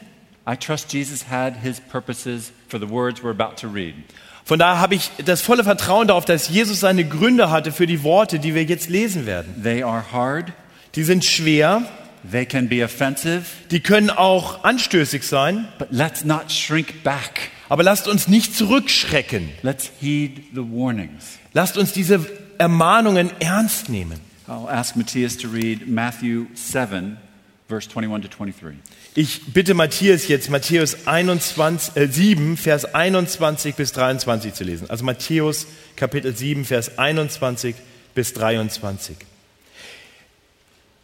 I 0.46 0.56
trust 0.56 0.92
Jesus 0.92 1.24
had 1.30 1.54
his 1.62 1.80
purposes 1.80 2.52
for 2.68 2.78
the 2.78 2.90
words 2.90 3.22
we're 3.22 3.30
about 3.30 3.56
to 3.56 3.68
read. 3.68 3.94
Von 4.44 4.58
daher 4.58 4.78
habe 4.78 4.96
ich 4.96 5.10
das 5.24 5.40
volle 5.40 5.64
Vertrauen 5.64 6.08
darauf, 6.08 6.26
dass 6.26 6.50
Jesus 6.50 6.80
seine 6.80 7.04
Gründe 7.04 7.50
hatte 7.50 7.72
für 7.72 7.86
die 7.86 8.02
Worte, 8.02 8.38
die 8.38 8.54
wir 8.54 8.64
jetzt 8.64 8.90
lesen 8.90 9.24
werden. 9.24 9.62
They 9.62 9.82
are 9.82 10.04
hard, 10.12 10.52
Die 10.96 11.04
sind 11.04 11.24
schwer, 11.24 11.82
they 12.28 12.44
can 12.46 12.68
be 12.68 12.84
offensive, 12.84 13.42
die 13.70 13.80
können 13.80 14.10
auch 14.10 14.64
anstößig 14.64 15.26
sein, 15.26 15.68
but 15.78 15.88
let's 15.90 16.24
not 16.24 16.50
shrink 16.50 17.02
back. 17.02 17.50
aber 17.68 17.84
lasst 17.84 18.08
uns 18.08 18.28
nicht 18.28 18.56
zurückschrecken. 18.56 19.48
Let's 19.62 19.90
heed 20.00 20.42
the 20.52 20.60
warnings. 20.60 21.38
Lasst 21.52 21.78
uns 21.78 21.92
diese 21.92 22.26
Ermahnungen 22.58 23.30
ernst 23.40 23.88
nehmen. 23.88 24.20
I'll 24.48 24.68
ask 24.68 24.96
Matthias 24.96 25.36
to 25.38 25.48
read 25.48 25.86
Matthew 25.86 26.46
7, 26.54 27.16
verse 27.68 27.88
21 27.88 28.28
to 28.28 28.36
23. 28.36 28.78
Ich 29.14 29.52
bitte 29.52 29.74
Matthias 29.74 30.26
jetzt 30.26 30.50
Matthäus 30.50 31.06
21, 31.06 31.96
äh, 31.96 32.08
7, 32.08 32.56
Vers 32.56 32.92
21 32.94 33.76
bis 33.76 33.92
23 33.92 34.52
zu 34.52 34.64
lesen. 34.64 34.90
Also 34.90 35.04
Matthäus 35.04 35.66
Kapitel 35.94 36.34
7, 36.34 36.64
Vers 36.64 36.98
21 36.98 37.76
bis 38.14 38.32
23. 38.34 39.16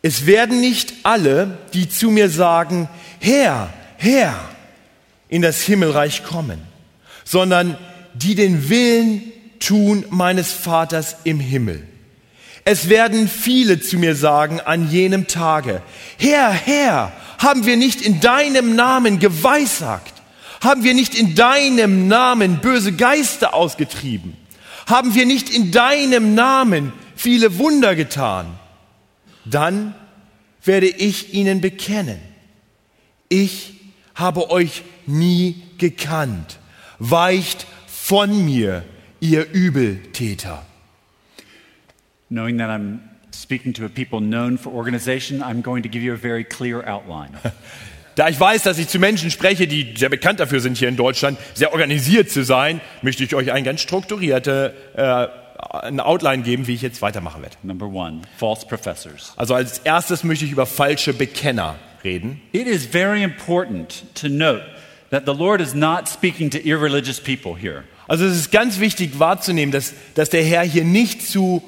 Es 0.07 0.25
werden 0.25 0.61
nicht 0.61 0.95
alle, 1.03 1.59
die 1.75 1.89
zu 1.89 2.13
mir 2.13 2.31
sagen, 2.31 2.89
Herr, 3.19 3.75
Herr, 3.97 4.39
in 5.29 5.43
das 5.43 5.63
Himmelreich 5.63 6.23
kommen, 6.23 6.61
sondern 7.25 7.77
die 8.15 8.37
den 8.37 8.69
Willen 8.69 9.33
tun 9.59 10.05
meines 10.11 10.53
Vaters 10.53 11.17
im 11.25 11.41
Himmel. 11.41 11.83
Es 12.65 12.89
werden 12.89 13.27
viele 13.27 13.81
zu 13.81 13.99
mir 13.99 14.15
sagen 14.15 14.61
an 14.61 14.89
jenem 14.93 15.27
Tage, 15.27 15.83
Herr, 16.19 16.53
Herr, 16.53 17.11
haben 17.39 17.67
wir 17.67 17.77
nicht 17.77 18.01
in 18.01 18.21
deinem 18.21 18.77
Namen 18.77 19.19
geweissagt? 19.19 20.13
Haben 20.61 20.85
wir 20.85 20.95
nicht 20.95 21.17
in 21.19 21.35
deinem 21.35 22.07
Namen 22.07 22.61
böse 22.61 22.93
Geister 22.93 23.55
ausgetrieben? 23.55 24.37
Haben 24.87 25.17
wir 25.17 25.27
nicht 25.27 25.51
in 25.51 25.73
deinem 25.73 26.37
Namen 26.37 26.93
viele 27.17 27.59
Wunder 27.59 27.97
getan? 27.97 28.57
Dann 29.49 29.95
werde 30.65 30.89
ich 30.89 31.35
ihnen 31.35 31.61
bekennen, 31.61 32.19
ich 33.29 33.75
habe 34.15 34.51
euch 34.51 34.83
nie 35.07 35.63
gekannt. 35.79 36.59
Weicht 36.99 37.67
von 37.87 38.45
mir, 38.45 38.85
ihr 39.21 39.51
Übeltäter. 39.51 40.65
Knowing 42.29 42.59
that 42.59 42.71
I'm 42.71 42.99
speaking 43.33 43.73
to 43.75 43.85
a 43.85 43.89
people 43.89 44.21
known 44.21 44.59
for 44.59 44.73
organization, 44.73 45.43
I'm 45.43 45.63
going 45.63 45.83
to 45.83 45.89
give 45.89 46.03
you 46.03 46.13
a 46.13 46.17
very 46.17 46.45
clear 46.45 46.87
outline. 46.89 47.31
Da 48.17 48.31
ich 48.31 48.41
weiß, 48.41 48.63
dass 48.63 48.79
ich 48.79 48.89
zu 48.89 48.99
Menschen 48.99 49.31
spreche, 49.31 49.67
die 49.67 49.95
sehr 49.95 50.09
bekannt 50.09 50.41
dafür 50.41 50.61
sind, 50.61 50.79
hier 50.79 50.89
in 50.89 50.97
Deutschland 50.97 51.39
sehr 51.53 51.73
organisiert 51.73 52.31
zu 52.31 52.45
sein, 52.45 52.81
möchte 53.03 53.23
ich 53.23 53.35
euch 53.35 53.53
eine 53.53 53.63
ganz 53.63 53.83
strukturierte 53.83 54.73
äh, 54.97 55.46
eine 55.83 56.05
Outline 56.05 56.43
geben, 56.43 56.67
wie 56.67 56.75
ich 56.75 56.83
jetzt 56.83 57.03
weitermachen 57.03 57.43
werde. 57.43 57.57
Number 57.63 57.87
one, 57.87 58.23
false 58.39 58.67
professors. 58.67 59.33
Also 59.37 59.55
als 59.55 59.79
erstes 59.79 60.25
möchte 60.25 60.45
ich 60.45 60.53
über 60.53 60.67
falsche 60.67 61.13
Bekenner 61.13 61.77
reden. 62.05 62.41
It 62.53 62.67
is 62.67 62.87
very 62.87 63.23
important 63.23 64.05
to 64.15 64.29
note 64.29 64.63
that 65.11 65.25
the 65.27 65.33
Lord 65.33 65.61
is 65.61 65.75
not 65.75 66.09
speaking 66.09 66.51
to 66.51 66.59
irreligious 66.59 67.21
people 67.21 67.57
here. 67.57 67.85
Also 68.09 68.25
es 68.25 68.37
ist 68.37 68.53
ganz 68.53 68.81
wichtig 68.81 69.19
wahrzunehmen, 69.19 69.73
dass, 69.73 69.95
dass 70.15 70.31
der 70.31 70.43
Herr 70.45 70.63
hier 70.63 70.85
nicht 70.85 71.27
zu, 71.27 71.63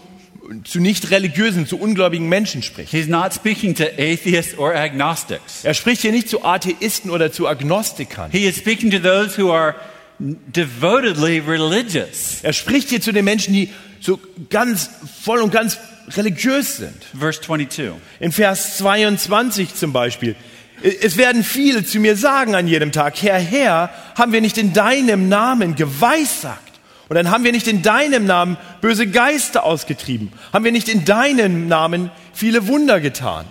zu 0.65 0.81
nicht 0.81 1.11
religiösen, 1.11 1.67
zu 1.67 1.79
ungläubigen 1.79 2.29
Menschen 2.29 2.63
spricht. 2.63 2.91
He's 2.91 3.09
not 3.09 3.35
speaking 3.35 3.75
to 3.75 3.85
atheists 3.85 4.57
or 4.57 4.75
agnostics. 4.75 5.65
Er 5.65 5.75
spricht 5.75 6.03
hier 6.03 6.13
nicht 6.13 6.29
zu 6.29 6.45
Atheisten 6.45 7.11
oder 7.11 7.33
zu 7.33 7.49
Agnostikern. 7.49 8.31
He 8.31 8.47
is 8.47 8.57
speaking 8.57 8.91
to 8.91 8.99
those 8.99 9.41
who 9.41 9.53
are 9.53 9.75
devotedly 10.19 11.41
religious. 11.41 12.41
Er 12.43 12.53
spricht 12.53 12.91
hier 12.91 13.01
zu 13.01 13.13
den 13.13 13.25
Menschen, 13.25 13.53
die 13.55 13.71
so 14.01 14.19
ganz 14.51 14.91
voll 15.23 15.41
und 15.41 15.53
ganz 15.53 15.79
religiös 16.17 16.77
sind. 16.77 17.05
Verse 17.19 17.41
22. 17.41 17.91
In 18.21 18.33
Vers 18.33 18.79
22 18.79 19.75
zum 19.75 19.93
Beispiel. 19.93 20.37
Es 20.83 21.17
werden 21.17 21.43
viele 21.43 21.85
zu 21.85 21.99
mir 21.99 22.17
sagen 22.17 22.55
an 22.55 22.69
jedem 22.69 22.93
Tag, 22.93 23.21
Herr, 23.23 23.39
Herr, 23.39 23.91
haben 24.17 24.33
wir 24.33 24.41
nicht 24.41 24.59
in 24.59 24.73
deinem 24.73 25.29
Namen 25.29 25.75
geweissagt? 25.75 26.63
Und 27.09 27.17
dann 27.17 27.31
haben 27.31 27.43
wir 27.43 27.53
nicht 27.53 27.67
in 27.67 27.83
deinem 27.83 28.27
Namen 28.27 28.57
böse 28.81 29.07
Geister 29.07 29.65
ausgetrieben? 29.65 30.31
Haben 30.53 30.65
wir 30.65 30.73
nicht 30.73 30.89
in 30.89 31.05
deinem 31.05 31.67
Namen 31.67 32.11
viele 32.33 32.69
Wunder 32.69 33.01
getan? 33.01 33.47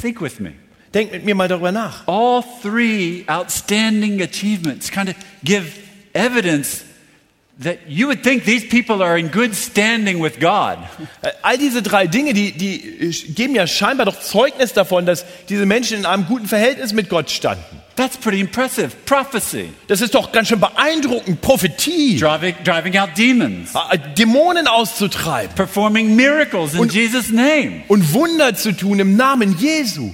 Think 0.00 0.20
with 0.20 0.40
me. 0.40 0.52
Denk 0.92 1.12
mit 1.12 1.24
mir 1.24 1.34
mal 1.34 1.48
darüber 1.48 1.72
nach. 1.72 2.06
All 2.06 2.42
three 2.62 3.24
outstanding 3.26 4.20
achievements 4.20 4.90
kind 4.90 5.08
of 5.08 5.14
give 5.44 5.66
evidence 6.12 6.85
that 7.62 7.78
you 7.88 8.06
would 8.06 8.22
think 8.22 8.44
these 8.44 8.66
people 8.68 9.02
are 9.02 9.18
in 9.18 9.30
good 9.30 9.54
standing 9.54 10.22
with 10.22 10.38
God. 10.40 10.78
Äh, 11.22 11.30
All 11.42 11.56
diese 11.56 11.80
drei 11.82 12.06
Dinge, 12.06 12.34
die, 12.34 12.52
die 12.52 13.08
geben 13.34 13.54
ja 13.54 13.66
scheinbar 13.66 14.04
doch 14.06 14.20
Zeugnis 14.20 14.74
davon, 14.74 15.06
dass 15.06 15.24
diese 15.48 15.64
Menschen 15.64 15.98
in 15.98 16.04
einem 16.06 16.26
guten 16.26 16.46
Verhältnis 16.46 16.92
mit 16.92 17.08
Gott 17.08 17.30
standen. 17.30 17.80
That's 17.96 18.18
pretty 18.18 18.40
impressive. 18.40 18.90
Prophecy, 19.06 19.70
Das 19.88 20.02
ist 20.02 20.14
doch 20.14 20.30
ganz 20.32 20.48
schön 20.48 20.60
beeindruckend. 20.60 21.40
Prophetie, 21.40 22.18
driving, 22.18 22.54
driving 22.62 22.98
out 22.98 23.08
demons, 23.16 23.70
äh, 23.90 23.98
Dämonen 24.18 24.66
auszutreiben 24.66 25.54
performing 25.54 26.14
miracles 26.14 26.74
in 26.74 26.80
Und- 26.80 26.92
Jesus' 26.92 27.30
name. 27.30 27.84
und 27.88 28.12
Wunder 28.12 28.54
zu 28.54 28.72
tun 28.76 28.98
im 29.00 29.16
Namen 29.16 29.56
Jesu. 29.58 30.10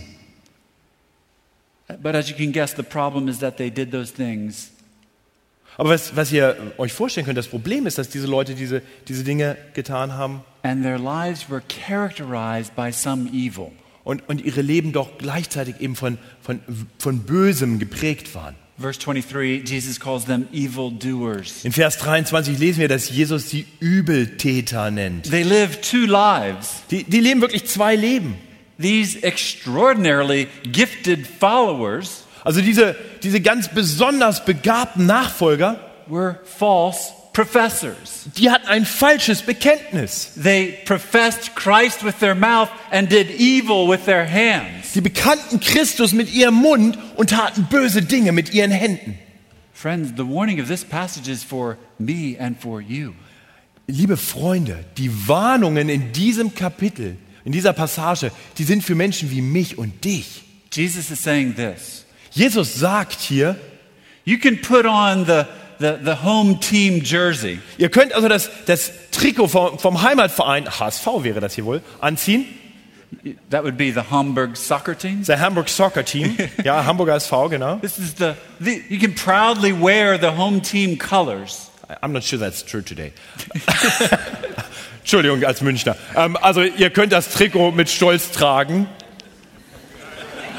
But 2.01 2.15
as 2.15 2.31
you 2.31 2.37
can 2.37 2.53
guess, 2.53 2.73
the 2.75 2.85
problem 2.85 3.27
is 3.29 3.41
that 3.41 3.57
they 3.57 3.69
did 3.71 3.91
those 3.91 4.13
things 4.15 4.71
Aber 5.79 5.91
was, 5.91 6.17
was 6.17 6.33
ihr 6.33 6.57
euch 6.79 6.93
vorstellen 6.93 7.27
könnt, 7.27 7.39
das 7.39 7.49
Problem 7.49 7.87
ist, 7.87 7.99
dass 7.99 8.09
diese 8.09 8.27
Leute 8.27 8.55
diese, 8.55 8.83
diese 9.09 9.25
Dinge 9.25 9.57
getan 9.75 10.13
haben 10.13 10.43
and 10.63 10.83
their 10.83 10.99
lives 10.99 11.49
were 11.49 11.63
characterized 11.69 12.75
by 12.77 12.93
some 12.93 13.29
evil. 13.33 13.73
und, 14.05 14.29
und 14.29 14.45
ihre 14.45 14.63
Leben 14.63 14.93
doch 14.93 15.19
gleichzeitig 15.19 15.77
eben 15.81 15.97
von, 15.97 16.19
von, 16.41 16.61
von 16.99 17.21
Bösem 17.21 17.79
geprägt 17.79 18.35
waren. 18.35 18.57
Verse 18.79 18.99
23, 18.99 19.69
Jesus 19.69 20.01
calls 20.01 20.25
them 20.25 20.49
evildoers. 20.53 21.65
In 21.65 21.73
Vers 21.73 21.99
23 21.99 22.59
lesen 22.59 22.81
wir, 22.81 22.89
dass 22.89 23.11
Jesus 23.11 23.49
sie 23.49 23.67
Übeltäter 23.81 24.91
nennt. 24.91 25.31
They 25.31 25.43
live 25.43 25.81
two 25.83 26.07
lives. 26.07 26.83
Die, 26.91 27.05
die 27.05 27.21
leben 27.21 27.41
wirklich 27.41 27.67
zwei 27.67 27.95
Leben. 27.95 28.35
These 28.81 29.23
extraordinarily 29.23 30.49
gifted 30.65 31.27
followers 31.27 32.22
Also 32.45 32.61
diese, 32.61 32.97
diese 33.23 33.41
ganz 33.41 33.69
besonders 33.69 34.45
begabten 34.45 35.07
Nachfolger, 35.07 35.79
were 36.09 36.41
false 36.45 37.13
professors. 37.33 38.27
die 38.37 38.51
hatten 38.51 38.67
ein 38.67 38.85
falsches 38.85 39.43
Bekenntnis. 39.43 40.33
They 40.41 40.79
professed 40.85 41.55
Christ 41.55 42.05
with 42.05 42.19
their 42.19 42.35
mouth 42.35 42.69
and 42.91 43.11
did 43.11 43.31
evil 43.39 43.89
with 43.89 44.05
their 44.05 44.29
hands. 44.29 44.93
Sie 44.93 45.01
bekannten 45.01 45.61
Christus 45.61 46.13
mit 46.13 46.33
ihrem 46.33 46.55
Mund 46.55 46.99
und 47.17 47.31
taten 47.31 47.67
böse 47.71 48.03
Dinge 48.03 48.33
mit 48.33 48.53
ihren 48.53 48.71
Händen. 48.71 49.19
Friends, 49.73 50.13
the 50.17 50.27
warning 50.27 50.61
of 50.61 50.69
this 50.69 50.85
passage 50.85 51.29
is 51.29 51.43
for 51.43 51.77
me 51.99 52.37
and 52.39 52.61
for 52.61 52.81
you. 52.81 53.13
Liebe 53.89 54.17
Freunde, 54.17 54.85
die 54.97 55.11
Warnungen 55.27 55.89
in 55.89 56.13
diesem 56.13 56.55
Kapitel, 56.55 57.17
in 57.45 57.53
dieser 57.53 57.73
Passage, 57.73 58.31
die 58.59 58.65
sind 58.65 58.85
für 58.85 58.95
Menschen 58.95 59.31
wie 59.31 59.41
mich 59.41 59.79
und 59.79 60.05
dich. 60.05 60.43
Jesus 60.71 61.11
is 61.11 61.23
saying 61.23 61.57
this 61.57 62.02
Jesus 62.35 62.75
sagt 62.75 63.21
hier, 63.21 63.57
You 64.25 64.39
can 64.39 64.61
put 64.61 64.87
on 64.87 65.27
the, 65.27 65.47
the, 65.79 65.99
the 66.05 66.23
home 66.23 66.61
team 66.61 67.03
jersey, 67.03 67.59
ihr 67.77 67.91
könnt 67.91 68.13
also 68.13 68.29
das, 68.29 68.51
das 68.67 68.93
Trikot 69.11 69.49
vom, 69.49 69.79
vom 69.79 70.03
Heimatverein, 70.03 70.69
HSV 70.69 71.07
wäre 71.23 71.41
das 71.41 71.55
hier 71.55 71.65
wohl, 71.65 71.83
anziehen. 72.01 72.47
that 73.51 73.63
would 73.63 73.77
be 73.77 73.91
the 73.91 74.11
Hamburg 74.11 74.57
soccer 74.57 74.95
team. 74.95 75.23
Der 75.25 75.39
Hamburg 75.39 75.69
Soccer 75.69 76.05
Team. 76.05 76.37
Ja, 76.65 76.85
Hamburger 76.85 77.17
SV, 77.17 77.51
genau. 77.51 77.77
This 77.77 77.99
is 77.99 78.15
the, 78.15 78.35
the, 78.59 78.83
you 78.89 78.99
can 78.99 79.15
proudly 79.15 79.73
wear 79.73 80.19
the 80.19 80.31
home 80.31 80.61
team 80.61 80.97
colors. 80.97 81.71
I'm 82.03 82.13
not 82.13 82.23
sure 82.23 82.39
that's 82.39 82.65
true 82.65 82.83
today. 82.83 83.13
Entschuldigung, 85.01 85.45
als 85.45 85.61
Münchner. 85.61 85.97
Ähm, 86.17 86.37
also 86.37 86.63
ihr 86.63 86.91
könnt 86.91 87.13
das 87.13 87.33
Trikot 87.33 87.73
mit 87.73 87.91
Stolz 87.91 88.31
tragen, 88.31 88.89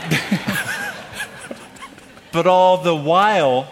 but 2.33 2.45
all 2.45 2.83
the 2.83 2.89
while 2.89 3.67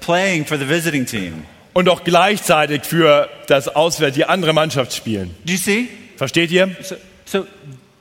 playing 0.00 0.44
for 0.44 0.58
the 0.58 0.68
visiting 0.68 1.06
team. 1.06 1.44
und 1.74 1.88
auch 1.88 2.04
gleichzeitig 2.04 2.82
für 2.82 3.28
das 3.46 3.68
Auswärts 3.68 4.16
die 4.16 4.24
andere 4.24 4.52
Mannschaft 4.52 4.92
spielen. 4.92 5.34
Do 5.44 5.52
you 5.52 5.58
see? 5.58 5.88
Versteht 6.16 6.50
ihr? 6.50 6.74
So, 6.82 6.96
so 7.24 7.46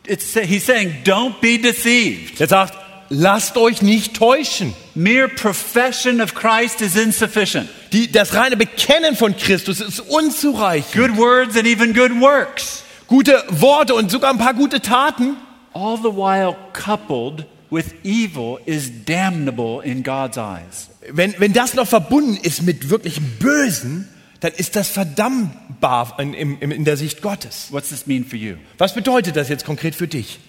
it's, 0.06 0.34
he's 0.36 0.66
saying, 0.66 1.04
don't 1.06 1.40
be 1.40 1.58
deceived. 1.58 2.42
Er 2.42 2.48
sagt, 2.48 2.74
lasst 3.10 3.58
euch 3.58 3.82
nicht 3.82 4.16
täuschen. 4.16 4.74
Mere 4.96 5.30
profession 5.30 6.22
of 6.22 6.34
Christ 6.36 6.82
is 6.82 6.96
insufficient. 6.96 7.70
Die, 7.94 8.12
das 8.12 8.34
reine 8.34 8.58
Bekennen 8.58 9.16
von 9.16 9.36
Christus 9.38 9.80
ist 9.80 10.00
unzureichend. 10.02 10.94
Good 10.94 11.18
words 11.18 11.56
and 11.56 11.66
even 11.66 11.94
good 11.94 12.12
works. 12.20 12.84
Gute 13.08 13.44
Worte 13.50 13.94
und 13.94 14.10
sogar 14.12 14.32
ein 14.32 14.38
paar 14.38 14.54
gute 14.54 14.82
Taten, 14.82 15.36
All 15.74 15.96
the 15.98 16.12
while 16.12 16.56
coupled 16.74 17.46
with 17.72 17.96
evil 18.04 18.60
is 18.66 18.92
damnable 19.06 19.82
in 19.84 20.04
God's 20.04 20.38
eyes. 20.38 20.90
wenn, 21.10 21.34
wenn 21.40 21.54
das 21.54 21.74
noch 21.74 21.88
verbunden 21.88 22.38
ist 22.38 22.62
mit 22.62 22.90
wirklichem 22.90 23.26
Bösen, 23.40 24.08
dann 24.42 24.54
ist 24.54 24.76
das 24.76 24.90
verdammbar 24.90 26.20
in, 26.20 26.34
in, 26.34 26.72
in 26.72 26.86
der 26.86 26.98
Sicht 26.98 27.22
Gottes. 27.22 27.68
What's 27.72 27.90
this 27.90 28.08
mean 28.08 28.26
for 28.26 28.38
you? 28.38 28.56
Was 28.78 28.94
bedeutet 28.94 29.36
das 29.36 29.50
jetzt 29.50 29.66
konkret 29.66 29.96
für 29.96 30.08
dich? 30.08 30.40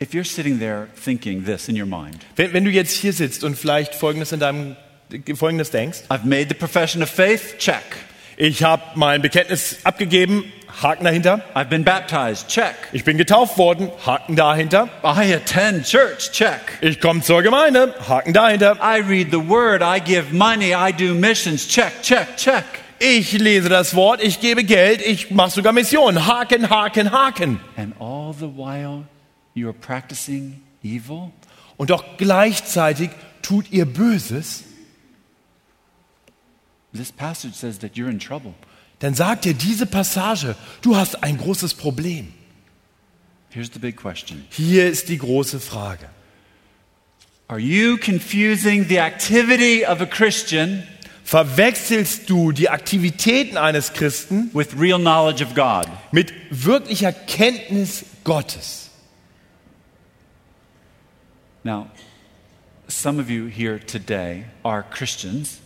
If 0.00 0.12
you're 0.12 0.24
sitting 0.24 0.60
there 0.60 0.88
thinking 1.02 1.44
this 1.44 1.68
in 1.68 1.78
your 1.78 1.86
mind, 1.86 2.18
Wenn, 2.36 2.52
wenn 2.52 2.64
du 2.64 2.70
jetzt 2.70 2.92
hier 2.92 3.12
sitzt 3.12 3.42
und 3.42 3.56
vielleicht 3.56 3.94
Folgendes 3.94 4.30
in 4.32 4.38
deinem 4.38 4.76
Folgendes 5.34 5.70
denkst, 5.70 6.00
I've 6.08 6.24
made 6.24 6.46
the 6.48 6.54
profession 6.54 7.02
of 7.02 7.08
faith, 7.08 7.56
check. 7.58 7.82
ich 8.36 8.62
habe 8.62 8.82
mein 8.94 9.22
Bekenntnis 9.22 9.78
abgegeben, 9.82 10.44
Haken 10.80 11.04
dahinter. 11.04 11.42
I've 11.54 11.68
been 11.68 11.84
baptized, 11.84 12.48
check. 12.48 12.74
Ich 12.92 13.04
bin 13.04 13.18
getauft 13.18 13.58
worden, 13.58 13.90
Haken 14.06 14.36
dahinter. 14.36 14.88
I 15.02 15.34
attend 15.34 15.84
church, 15.84 16.30
check. 16.30 16.78
Ich 16.80 17.00
komme 17.00 17.20
zur 17.22 17.42
Gemeinde, 17.42 17.94
Haken 18.08 18.32
dahinter. 18.32 18.78
I 18.80 19.00
read 19.00 19.30
the 19.32 19.48
word, 19.48 19.82
I 19.82 20.00
give 20.00 20.32
money, 20.32 20.74
I 20.74 20.92
do 20.92 21.14
missions, 21.14 21.66
check, 21.66 22.02
check, 22.02 22.36
check. 22.36 22.64
Ich 23.00 23.32
lese 23.32 23.68
das 23.68 23.94
Wort, 23.94 24.22
ich 24.22 24.40
gebe 24.40 24.62
Geld, 24.64 25.00
ich 25.00 25.30
mache 25.30 25.50
sogar 25.50 25.72
Missionen. 25.72 26.26
Haken, 26.26 26.70
Haken, 26.70 27.10
Haken. 27.10 27.60
And 27.76 27.94
all 27.98 28.32
the 28.32 28.46
while, 28.46 29.04
you 29.54 29.68
are 29.68 29.76
practicing 29.76 30.62
evil? 30.82 31.32
Und 31.76 31.90
doch 31.90 32.04
gleichzeitig 32.18 33.10
tut 33.42 33.70
ihr 33.70 33.86
Böses, 33.86 34.64
This 36.92 37.12
passage 37.12 37.54
says 37.54 37.78
that 37.80 37.96
you're 37.96 38.08
in 38.08 38.18
trouble. 38.18 38.54
Dann 39.00 39.14
sagt 39.14 39.44
dir 39.44 39.54
diese 39.54 39.86
Passage, 39.86 40.56
du 40.82 40.96
hast 40.96 41.22
ein 41.22 41.38
großes 41.38 41.74
Problem. 41.74 42.32
Here's 43.50 43.70
the 43.72 43.78
big 43.78 43.96
question 43.96 44.44
Hier 44.50 44.88
ist 44.88 45.08
die 45.08 45.18
große 45.18 45.60
Frage. 45.60 46.08
Are 47.48 47.58
you 47.58 47.96
confusing 47.96 48.86
the 48.88 48.98
activity 48.98 49.84
of 49.86 50.00
a 50.00 50.06
Christian 50.06 50.82
Verwechselst 51.24 52.30
du 52.30 52.52
die 52.52 52.70
Aktivitäten 52.70 53.58
eines 53.58 53.92
Christen 53.92 54.50
with 54.54 54.68
real 54.78 54.98
knowledge 54.98 55.44
of 55.44 55.54
God? 55.54 55.86
mit 56.10 56.32
wirklicher 56.50 57.12
Kenntnis 57.12 58.04
Gottes? 58.24 58.88
Now, 61.64 61.90
some 62.88 63.20
of 63.20 63.28
you 63.28 63.46
here 63.46 63.78
today 63.78 64.44
are 64.62 64.82
Christians, 64.82 65.58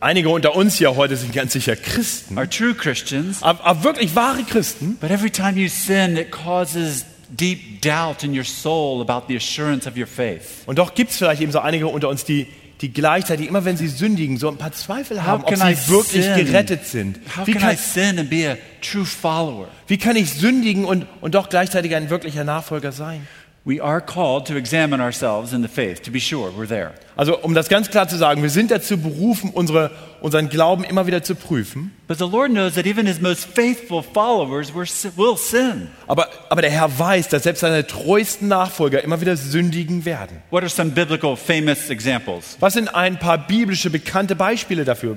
Einige 0.00 0.28
unter 0.28 0.54
uns 0.56 0.76
hier 0.76 0.96
heute 0.96 1.16
sind 1.16 1.32
ganz 1.32 1.52
sicher 1.52 1.76
Christen, 1.76 2.36
are 2.38 2.48
true 2.48 2.74
Christians, 2.74 3.42
aber, 3.42 3.64
aber 3.64 3.84
wirklich 3.84 4.14
wahre 4.16 4.42
Christen. 4.42 4.96
but 5.00 5.10
every 5.10 5.30
time 5.30 5.58
you 5.60 5.68
sin, 5.68 6.16
it 6.16 6.30
causes 6.30 7.04
deep 7.30 7.80
doubt 7.82 8.22
in 8.22 8.36
your 8.36 8.44
soul 8.44 9.00
about 9.00 9.26
the 9.28 9.36
assurance 9.36 9.88
of 9.88 9.96
your 9.96 10.06
faith. 10.06 10.42
Und 10.66 10.78
doch 10.78 10.94
gibt 10.94 11.10
es 11.10 11.16
vielleicht 11.18 11.40
eben 11.42 11.52
so 11.52 11.58
einige 11.60 11.86
unter 11.86 12.08
uns, 12.08 12.24
die, 12.24 12.46
die 12.80 12.92
gleichzeitig, 12.92 13.48
immer 13.48 13.64
wenn 13.64 13.76
sie 13.76 13.88
sündigen, 13.88 14.36
so 14.36 14.48
ein 14.48 14.56
paar 14.56 14.72
Zweifel 14.72 15.22
haben, 15.22 15.42
How 15.42 15.48
ob 15.52 15.58
can 15.58 15.68
I 15.70 15.74
sie 15.74 15.90
wirklich 15.90 16.24
sin? 16.24 16.36
gerettet 16.46 16.86
sind. 16.86 17.20
How 17.36 17.46
Wie 17.46 17.52
kann, 17.52 17.72
I 17.74 17.76
sin 17.76 18.18
and 18.18 18.28
be 18.30 18.50
a 18.50 18.56
true 18.82 19.04
follower? 19.04 19.68
wie 19.86 19.98
kann 19.98 20.16
ich 20.16 20.32
sündigen 20.32 20.84
und, 20.84 21.06
und 21.20 21.34
doch 21.34 21.48
gleichzeitig 21.48 21.94
ein 21.94 22.10
wirklicher 22.10 22.44
Nachfolger 22.44 22.92
sein? 22.92 23.26
We 23.66 23.80
are 23.80 24.02
called 24.02 24.46
to 24.48 24.56
examine 24.56 25.02
ourselves 25.02 25.54
in 25.54 25.62
the 25.62 25.68
faith, 25.68 26.02
to 26.02 26.10
be 26.10 26.20
sure 26.20 26.50
we're 26.50 26.68
there. 26.68 26.92
Also 27.16 27.38
um 27.38 27.54
das 27.54 27.70
ganz 27.70 27.88
klar 27.88 28.06
zu 28.06 28.18
sagen, 28.18 28.42
wir 28.42 28.50
sind 28.50 28.70
dazu 28.70 28.98
berufen, 28.98 29.48
unsere, 29.54 29.90
unseren 30.20 30.50
Glauben 30.50 30.84
immer 30.84 31.06
wieder 31.06 31.22
zu 31.22 31.34
prüfen. 31.34 31.90
But 32.06 32.18
the 32.18 32.28
Lord 32.28 32.50
knows 32.50 32.74
that 32.74 32.84
even 32.84 33.06
his 33.06 33.22
most 33.22 33.46
faithful 33.46 34.02
followers 34.02 34.74
will 34.74 35.36
sin. 35.38 35.88
Aber, 36.06 36.28
aber 36.50 36.60
der 36.60 36.72
Herr 36.72 36.98
weiß, 36.98 37.30
dass 37.30 37.44
selbst 37.44 37.60
seine 37.60 37.86
treuesten 37.86 38.48
Nachfolger 38.48 39.02
immer 39.02 39.22
wieder 39.22 39.34
sündigen 39.34 40.04
werden. 40.04 40.42
What 40.50 40.62
are 40.62 40.68
some 40.68 40.90
biblical 40.90 41.34
famous 41.34 41.88
examples? 41.88 42.58
Was 42.60 42.74
sind 42.74 42.94
ein 42.94 43.18
paar 43.18 43.38
biblische 43.46 43.88
bekannte 43.88 44.36
Beispiele 44.36 44.84
dafür? 44.84 45.16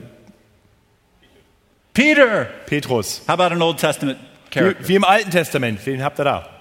Peter! 1.94 2.46
Petrus. 2.66 3.24
How 3.27 3.34
about 3.34 3.54
an 3.54 3.62
Old 3.62 3.77
Testament 3.77 4.20
Wie, 4.20 4.54
character? 4.54 4.88
wie 4.88 4.96
im 4.96 5.04
Alten 5.04 5.32
Testament. 5.32 5.86
Wen 5.86 6.01
habt 6.01 6.18
ihr 6.18 6.24
da? 6.24 6.57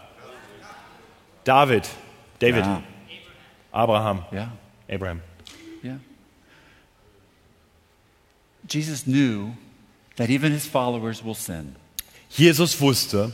David. 1.47 1.85
David. 2.41 2.65
Ja. 2.67 2.83
Abraham. 3.73 4.25
Yeah, 4.33 4.49
Abraham. 4.91 5.21
yeah. 5.83 5.97
Jesus 8.69 9.07
knew 9.07 9.53
that 10.17 10.29
even 10.29 10.53
his 10.53 10.67
followers 10.67 11.25
will 11.25 11.35
sin. 11.35 11.77
Jesus 12.31 12.81
wusste, 12.81 13.33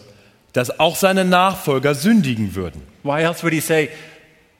dass 0.52 0.78
auch 0.78 0.96
seine 0.96 1.24
Nachfolger 1.24 1.94
sündigen 1.94 2.54
würden. 2.54 2.82
Why 3.02 3.22
else 3.22 3.42
would 3.42 3.52
he 3.54 3.60
say, 3.60 3.88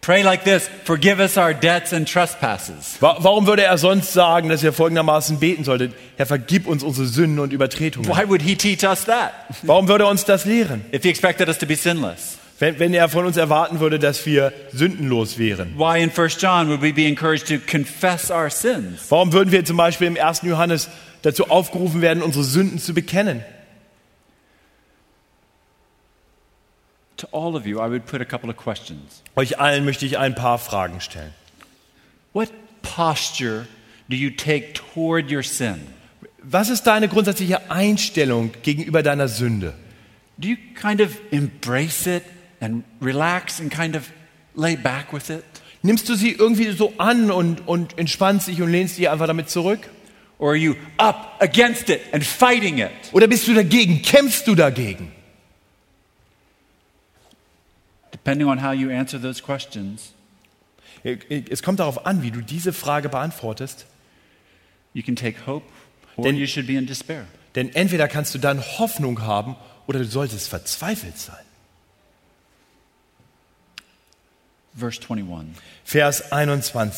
Pray 0.00 0.22
like 0.22 0.42
this, 0.42 0.68
forgive 0.84 1.20
us 1.20 1.36
our 1.36 1.54
debts 1.54 1.92
and 1.92 2.08
trespasses? 2.08 2.96
Wa- 3.00 3.18
Warum 3.20 3.46
würde 3.46 3.62
er 3.62 3.78
sonst 3.78 4.12
sagen, 4.12 4.48
dass 4.48 4.62
ihr 4.64 4.72
folgendermaßen 4.72 5.38
beten 5.38 5.62
solltet? 5.62 5.94
Herr, 6.16 6.26
vergib 6.26 6.66
uns 6.66 6.82
unsere 6.82 7.06
Sünden 7.06 7.38
und 7.38 7.52
Übertretungen. 7.52 8.08
Why 8.10 8.28
would 8.28 8.42
he 8.42 8.56
teach 8.56 8.82
us 8.82 9.04
that 9.04 9.32
Warum 9.62 9.86
würde 9.86 10.04
er 10.04 10.10
uns 10.10 10.24
das 10.24 10.44
lehren? 10.44 10.84
if 10.90 11.02
he 11.04 11.08
expected 11.10 11.48
us 11.48 11.56
to 11.58 11.66
be 11.66 11.76
sinless? 11.76 12.38
Wenn, 12.62 12.78
wenn 12.78 12.94
er 12.94 13.08
von 13.08 13.26
uns 13.26 13.36
erwarten 13.36 13.80
würde, 13.80 13.98
dass 13.98 14.24
wir 14.24 14.52
sündenlos 14.70 15.36
wären. 15.36 15.76
Why 15.76 16.00
in 16.00 16.16
1 16.16 16.40
John 16.40 16.68
would 16.68 16.80
we 16.80 16.92
be 16.92 17.08
encouraged 17.08 17.48
to 17.48 17.58
confess 17.58 18.30
our 18.30 18.50
sins? 18.50 19.10
Warum 19.10 19.32
würden 19.32 19.50
wir 19.50 19.64
zum 19.64 19.76
Beispiel 19.76 20.06
im 20.06 20.16
1. 20.16 20.42
Johannes 20.42 20.88
dazu 21.22 21.50
aufgerufen 21.50 22.02
werden, 22.02 22.22
unsere 22.22 22.44
Sünden 22.44 22.78
zu 22.78 22.94
bekennen? 22.94 23.42
To 27.16 27.26
all 27.32 27.56
of 27.56 27.66
you, 27.66 27.78
I 27.78 27.90
would 27.90 28.06
put 28.06 28.20
a 28.20 28.24
couple 28.24 28.48
of 28.48 28.56
questions. 28.56 29.24
Euch 29.34 29.58
allen 29.58 29.84
möchte 29.84 30.06
ich 30.06 30.16
ein 30.18 30.36
paar 30.36 30.60
Fragen 30.60 31.00
stellen. 31.00 31.34
What 32.32 32.50
posture 32.82 33.66
do 34.08 34.14
you 34.14 34.30
take 34.30 34.74
toward 34.74 35.32
your 35.32 35.42
sin? 35.42 35.80
Was 36.44 36.68
ist 36.68 36.84
deine 36.84 37.08
grundsätzliche 37.08 37.72
Einstellung 37.72 38.52
gegenüber 38.62 39.02
deiner 39.02 39.26
Sünde? 39.26 39.74
Do 40.38 40.46
you 40.46 40.56
kind 40.80 41.00
of 41.00 41.10
embrace 41.32 42.06
it 42.06 42.22
and 42.62 42.84
relax 43.00 43.60
and 43.60 43.70
kind 43.70 43.94
of 43.96 44.10
lay 44.54 44.76
back 44.76 45.12
with 45.12 45.28
it? 45.30 45.44
Nimmst 45.82 46.08
du 46.08 46.14
sie 46.14 46.30
irgendwie 46.30 46.70
so 46.72 46.92
an 46.98 47.30
und, 47.30 47.66
und 47.66 47.98
entspannst 47.98 48.46
dich 48.48 48.62
und 48.62 48.70
lehnst 48.70 48.96
dich 48.98 49.08
einfach 49.10 49.26
damit 49.26 49.50
zurück? 49.50 49.80
Or 50.38 50.50
are 50.50 50.56
you 50.56 50.74
up 50.96 51.36
against 51.40 51.88
it 51.88 52.00
and 52.12 52.24
fighting 52.24 52.78
it? 52.78 52.90
Oder 53.12 53.26
bist 53.26 53.46
du 53.48 53.54
dagegen? 53.54 54.00
Kämpfst 54.02 54.46
du 54.46 54.54
dagegen? 54.54 55.10
Depending 58.12 58.46
on 58.48 58.62
how 58.62 58.72
you 58.72 58.90
answer 58.90 59.20
those 59.20 59.42
questions, 59.42 60.12
Es 61.04 61.64
kommt 61.64 61.80
darauf 61.80 62.06
an, 62.06 62.22
wie 62.22 62.30
du 62.30 62.40
diese 62.42 62.72
Frage 62.72 63.08
beantwortest. 63.08 63.86
you 64.94 65.02
can 65.02 65.16
take 65.16 65.46
hope 65.46 65.64
or 66.16 66.24
Denn- 66.24 66.36
you 66.36 66.46
should 66.46 66.66
be 66.66 66.74
in 66.74 66.86
despair. 66.86 67.26
Denn 67.56 67.74
entweder 67.74 68.06
kannst 68.08 68.34
du 68.34 68.38
dann 68.38 68.60
Hoffnung 68.78 69.22
haben 69.22 69.56
oder 69.86 69.98
du 70.00 70.04
solltest 70.04 70.48
verzweifelt 70.48 71.18
sein. 71.18 71.44
Verse 74.74 74.98
21. 74.98 75.54
Vers 75.84 76.22
21. 76.30 76.92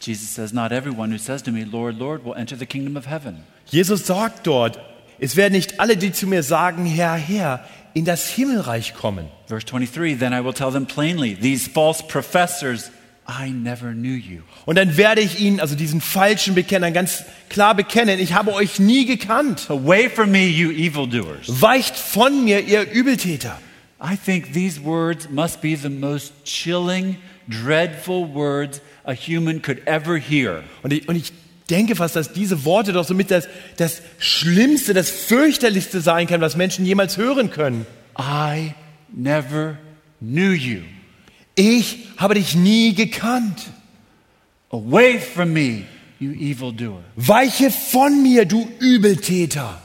Jesus 0.00 0.28
says, 0.30 0.52
Not 0.52 0.72
everyone 0.72 1.10
who 1.10 1.18
says 1.18 1.42
to 1.42 1.52
me, 1.52 1.64
Lord, 1.64 1.98
Lord, 1.98 2.24
will 2.24 2.34
enter 2.34 2.56
the 2.56 2.66
kingdom 2.66 2.96
of 2.96 3.06
heaven. 3.06 3.44
Jesus 3.66 4.06
sagt 4.06 4.46
dort, 4.46 4.78
es 5.18 5.36
werden 5.36 5.52
nicht 5.52 5.80
alle, 5.80 5.96
die 5.96 6.12
zu 6.12 6.26
mir 6.26 6.42
sagen, 6.42 6.84
Herr, 6.86 7.14
Herr, 7.14 7.64
in 7.94 8.04
das 8.04 8.28
Himmelreich 8.28 8.94
kommen. 8.94 9.28
Verse 9.46 9.64
23 9.64 10.18
Then 10.18 10.32
I 10.32 10.44
will 10.44 10.52
tell 10.52 10.70
them 10.70 10.86
plainly, 10.86 11.34
these 11.34 11.68
false 11.68 12.02
professors, 12.02 12.90
I 13.26 13.50
never 13.50 13.92
knew 13.92 14.16
you. 14.16 14.42
Und 14.66 14.76
dann 14.76 14.96
werde 14.96 15.22
ich 15.22 15.40
ihnen, 15.40 15.60
also 15.60 15.76
diesen 15.76 16.00
falschen 16.00 16.54
Bekennern, 16.54 16.92
ganz 16.92 17.24
klar 17.48 17.74
bekennen, 17.74 18.18
ich 18.18 18.34
habe 18.34 18.52
euch 18.52 18.78
nie 18.78 19.06
gekannt. 19.06 19.70
Away 19.70 20.10
from 20.10 20.30
me, 20.30 20.46
you 20.46 20.70
evildoers. 20.70 21.60
Weicht 21.62 21.96
von 21.96 22.44
mir, 22.44 22.60
ihr 22.60 22.90
Übeltäter. 22.90 23.58
I 24.00 24.16
think 24.16 24.52
these 24.52 24.80
words 24.80 25.28
must 25.30 25.60
be 25.60 25.76
the 25.76 25.88
most 25.88 26.32
chilling, 26.44 27.16
dreadful 27.48 28.26
words 28.26 28.80
a 29.04 29.14
human 29.14 29.60
could 29.60 29.82
ever 29.86 30.18
hear. 30.18 30.64
Und 30.82 30.92
ich, 30.92 31.08
und 31.08 31.16
ich 31.16 31.32
denke 31.70 31.96
fast, 31.96 32.16
dass 32.16 32.32
diese 32.32 32.64
Worte 32.64 32.92
doch 32.92 33.04
somit 33.04 33.30
das, 33.30 33.48
das 33.76 34.02
Schlimmste, 34.18 34.94
das 34.94 35.10
Fürchterlichste 35.10 36.00
sein 36.00 36.26
kann, 36.26 36.40
was 36.40 36.56
Menschen 36.56 36.84
jemals 36.84 37.16
hören 37.16 37.50
können. 37.50 37.86
I 38.18 38.74
never 39.12 39.78
knew 40.20 40.52
you. 40.52 40.82
Ich 41.54 42.08
habe 42.16 42.34
dich 42.34 42.54
nie 42.54 42.94
gekannt. 42.94 43.60
Away 44.70 45.20
from 45.20 45.52
me, 45.52 45.84
you 46.18 46.32
evildoer. 46.32 47.04
Weiche 47.14 47.70
von 47.70 48.22
mir, 48.22 48.44
du 48.44 48.68
Übeltäter. 48.80 49.80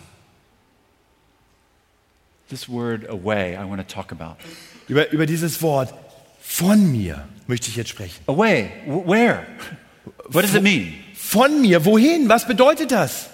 This 2.50 2.68
word 2.68 3.08
away, 3.10 3.56
I 3.56 3.64
want 3.64 3.80
to 3.80 3.94
talk 3.94 4.12
about. 4.12 4.38
Über, 4.88 5.12
über 5.12 5.26
dieses 5.26 5.62
Wort 5.62 5.94
von 6.42 6.92
mir 6.92 7.28
möchte 7.48 7.70
ich 7.70 7.76
jetzt 7.76 7.90
sprechen. 7.90 8.24
Away? 8.26 8.72
Where? 8.88 9.46
What 10.30 10.44
does 10.44 10.56
it 10.56 10.64
mean? 10.64 10.94
Von 11.14 11.62
mir, 11.62 11.86
wohin? 11.86 12.28
Was 12.28 12.48
bedeutet 12.48 12.92
das? 12.92 13.30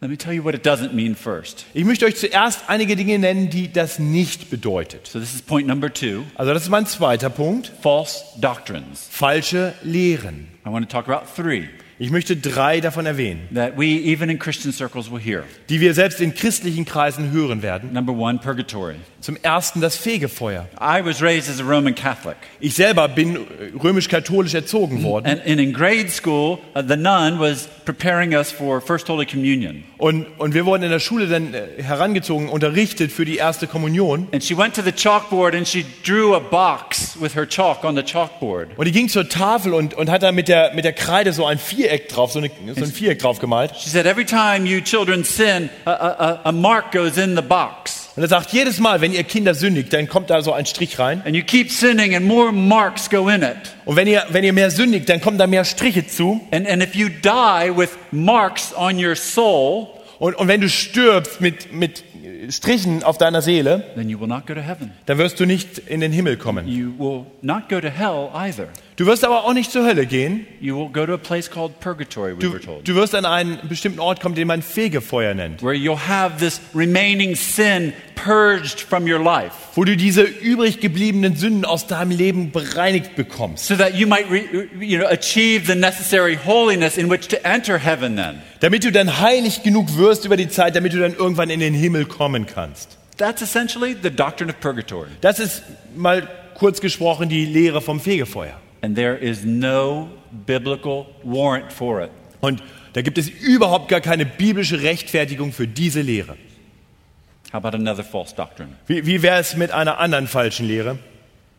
Let 0.00 0.08
me 0.08 0.16
tell 0.16 0.32
you 0.32 0.42
what 0.42 0.54
it 0.54 0.64
doesn't 0.64 0.94
mean 0.94 1.14
first. 1.14 1.66
Ich 1.74 1.84
möchte 1.84 2.06
euch 2.06 2.16
zuerst 2.16 2.60
einige 2.68 2.96
Dinge 2.96 3.18
nennen, 3.18 3.50
die 3.50 3.70
das 3.70 3.98
nicht 3.98 4.48
bedeutet. 4.50 5.06
So, 5.06 5.18
this 5.20 5.34
is 5.34 5.42
point 5.42 5.66
number 5.66 5.92
two 5.92 6.22
Also 6.36 6.54
das 6.54 6.62
ist 6.62 6.70
mein 6.70 6.86
zweiter 6.86 7.28
Punkt. 7.28 7.70
false 7.82 8.24
doctrines. 8.40 9.06
Falsche 9.10 9.74
Lehren. 9.82 10.48
I 10.64 10.70
want 10.70 10.88
to 10.88 10.96
talk 10.96 11.08
about 11.08 11.26
three 11.34 11.68
Ich 12.02 12.10
möchte 12.10 12.34
drei 12.34 12.80
davon 12.80 13.04
erwähnen, 13.04 13.46
that 13.54 13.76
we, 13.76 13.84
even 13.84 14.30
in 14.30 14.38
Christian 14.38 14.72
circles, 14.72 15.10
will 15.10 15.20
hear. 15.20 15.44
die 15.68 15.82
wir 15.82 15.92
selbst 15.92 16.18
in 16.22 16.34
christlichen 16.34 16.86
Kreisen 16.86 17.30
hören 17.30 17.60
werden. 17.60 17.92
Number 17.92 18.14
one, 18.14 18.38
purgatory. 18.38 18.94
Zum 19.20 19.36
ersten 19.42 19.82
das 19.82 19.96
Fegefeuer. 19.96 20.66
Ich 22.60 22.74
selber 22.74 23.08
bin 23.08 23.38
römisch-katholisch 23.82 24.54
erzogen 24.54 25.02
worden. 25.02 25.26
And, 25.26 25.46
and 25.46 25.60
in 25.60 25.72
grade 25.74 26.08
school, 26.08 26.58
uh, 26.74 26.82
the 26.86 26.96
nun 26.96 27.38
was 27.38 27.68
preparing 27.84 28.34
us 28.34 28.50
for 28.50 28.80
First 28.80 29.08
Holy 29.08 29.26
Communion. 29.26 29.84
Und, 29.98 30.26
und 30.38 30.54
wir 30.54 30.64
wurden 30.64 30.82
in 30.84 30.90
der 30.90 31.00
Schule 31.00 31.26
dann 31.26 31.52
äh, 31.52 31.82
herangezogen, 31.82 32.48
unterrichtet 32.48 33.12
für 33.12 33.26
die 33.26 33.36
erste 33.36 33.66
Kommunion. 33.66 34.28
And 34.32 34.42
she 34.42 34.56
went 34.56 34.74
to 34.76 34.82
the 34.82 34.92
chalkboard 34.92 35.54
and 35.54 35.68
she 35.68 35.84
drew 36.02 36.34
a 36.34 36.40
box 36.40 37.20
with 37.20 37.34
her 37.34 37.46
chalk 37.46 37.84
on 37.84 37.96
the 37.96 38.02
chalkboard. 38.02 38.68
Und 38.78 38.86
die 38.86 38.92
ging 38.92 39.10
zur 39.10 39.28
Tafel 39.28 39.74
und, 39.74 39.92
und 39.92 40.10
hat 40.10 40.22
da 40.22 40.32
mit 40.32 40.48
der, 40.48 40.72
mit 40.72 40.86
der 40.86 40.94
Kreide 40.94 41.34
so 41.34 41.44
ein 41.44 41.58
Viereck 41.58 42.08
drauf, 42.08 42.32
so, 42.32 42.38
eine, 42.38 42.50
so 42.74 42.84
ein 42.84 42.90
Viereck 42.90 43.18
drauf 43.18 43.38
gemalt. 43.38 43.72
She 43.76 43.90
said, 43.90 44.06
Every 44.06 44.24
time 44.24 44.66
you 44.66 44.80
children 44.80 45.24
sin, 45.24 45.68
a, 45.84 45.90
a- 45.90 46.40
a 46.44 46.52
mark 46.52 46.92
goes 46.92 47.18
in 47.18 47.36
the 47.36 47.42
box. 47.42 47.99
Und 48.20 48.24
er 48.24 48.28
sagt, 48.28 48.52
jedes 48.52 48.80
Mal, 48.80 49.00
wenn 49.00 49.14
ihr 49.14 49.24
Kinder 49.24 49.54
sündigt, 49.54 49.94
dann 49.94 50.06
kommt 50.06 50.28
da 50.28 50.42
so 50.42 50.52
ein 50.52 50.66
Strich 50.66 50.98
rein. 50.98 51.22
And 51.24 51.34
you 51.34 51.42
keep 51.42 51.70
sinning, 51.70 52.14
and 52.14 52.26
more 52.26 52.52
marks 52.52 53.08
go 53.08 53.30
in 53.30 53.42
it. 53.42 53.56
Und 53.86 53.96
wenn 53.96 54.06
ihr, 54.06 54.24
wenn 54.28 54.44
ihr 54.44 54.52
mehr 54.52 54.70
sündigt, 54.70 55.08
dann 55.08 55.22
kommen 55.22 55.38
da 55.38 55.46
mehr 55.46 55.64
Striche 55.64 56.06
zu. 56.06 56.38
And, 56.50 56.68
and 56.68 56.82
if 56.82 56.94
you 56.94 57.08
die 57.08 57.74
with 57.74 57.88
marks 58.10 58.74
on 58.76 59.02
your 59.02 59.16
soul, 59.16 59.86
Und, 60.18 60.34
und 60.34 60.48
wenn 60.48 60.60
du 60.60 60.68
stirbst 60.68 61.40
mit, 61.40 61.72
mit 61.72 62.04
Strichen 62.50 63.02
auf 63.04 63.16
deiner 63.16 63.40
Seele, 63.40 63.84
then 63.94 64.10
you 64.10 64.20
will 64.20 64.28
not 64.28 64.46
go 64.46 64.52
to 64.52 64.60
heaven. 64.60 64.90
dann 65.06 65.16
wirst 65.16 65.40
du 65.40 65.46
nicht 65.46 65.78
in 65.78 66.00
den 66.00 66.12
Himmel 66.12 66.36
kommen. 66.36 66.68
You 66.68 66.92
will 66.98 67.24
not 67.40 67.70
go 67.70 67.80
to 67.80 67.88
hell 67.88 68.28
either. 68.34 68.68
Du 68.96 69.06
wirst 69.06 69.24
aber 69.24 69.44
auch 69.44 69.54
nicht 69.54 69.70
zur 69.72 69.86
Hölle 69.86 70.04
gehen. 70.04 70.46
You 70.60 70.76
will 70.76 70.88
go 70.92 71.06
to 71.06 71.14
a 71.14 71.16
place 71.16 71.50
called 71.50 71.80
purgatory, 71.80 72.34
we 72.36 72.40
Du, 72.40 72.52
were 72.52 72.60
told, 72.60 72.86
du 72.86 72.94
wirst 72.94 73.14
an 73.14 73.24
einen 73.24 73.58
bestimmten 73.68 73.98
Ort 74.00 74.20
kommen, 74.20 74.34
den 74.34 74.46
man 74.46 74.60
Fegefeuer 74.60 75.32
nennt. 75.32 75.62
where 75.62 75.72
you'll 75.74 76.06
have 76.08 76.36
this 76.38 76.60
remaining 76.74 77.34
sin 77.34 77.94
purged 78.14 78.80
from 78.80 79.04
your 79.10 79.18
life 79.18 79.52
Wo 79.74 79.84
du 79.84 79.96
diese 79.96 80.22
übrig 80.22 80.80
gebliebenen 80.80 81.34
Sünden 81.36 81.64
aus 81.64 81.86
deinem 81.86 82.10
Leben 82.10 82.50
bereinigt 82.50 83.16
bekommst. 83.16 83.64
so 83.66 83.74
that 83.76 83.94
you 83.94 84.06
might 84.06 84.30
re, 84.30 84.42
you 84.78 84.98
know, 84.98 85.06
achieve 85.08 85.64
the 85.66 85.78
necessary 85.78 86.38
holiness 86.44 86.98
in 86.98 87.08
which 87.08 87.28
to 87.28 87.36
enter 87.42 87.78
heaven 87.78 88.16
then. 88.16 88.42
Damit 88.60 88.84
du 88.84 88.92
dann 88.92 89.20
heilig 89.20 89.62
genug 89.62 89.96
wirst 89.96 90.26
über 90.26 90.36
die 90.36 90.48
Zeit, 90.50 90.76
damit 90.76 90.92
du 90.92 90.98
dann 90.98 91.14
irgendwann 91.14 91.48
in 91.48 91.60
den 91.60 91.72
Himmel 91.72 92.04
kommen 92.04 92.44
kannst. 92.44 92.98
That's 93.16 93.40
essentially 93.40 93.96
the 94.02 94.10
doctrine 94.10 94.50
of 94.52 94.60
purgatory. 94.60 95.08
Das 95.22 95.38
ist 95.38 95.62
mal 95.96 96.28
kurz 96.54 96.82
gesprochen 96.82 97.30
die 97.30 97.46
Lehre 97.46 97.80
vom 97.80 97.98
Fegefeuer. 98.00 98.60
And 98.82 98.96
there 98.96 99.16
is 99.16 99.44
no 99.44 100.08
biblical 100.46 101.06
warrant 101.22 101.72
for 101.72 102.02
it. 102.02 102.10
Und 102.40 102.62
da 102.94 103.02
gibt 103.02 103.18
es 103.18 103.28
überhaupt 103.28 103.88
gar 103.88 104.00
keine 104.00 104.24
biblische 104.24 104.80
Rechtfertigung 104.82 105.52
für 105.52 105.68
diese 105.68 106.00
Lehre. 106.00 106.36
How 107.52 107.56
about 107.64 107.76
another 107.76 108.04
false 108.04 108.34
doctrine? 108.34 108.70
Wie, 108.86 109.04
wie 109.06 109.22
wäre 109.22 109.38
es 109.40 109.56
mit 109.56 109.70
einer 109.72 109.98
anderen 109.98 110.26
falschen 110.28 110.66
Lehre? 110.66 110.98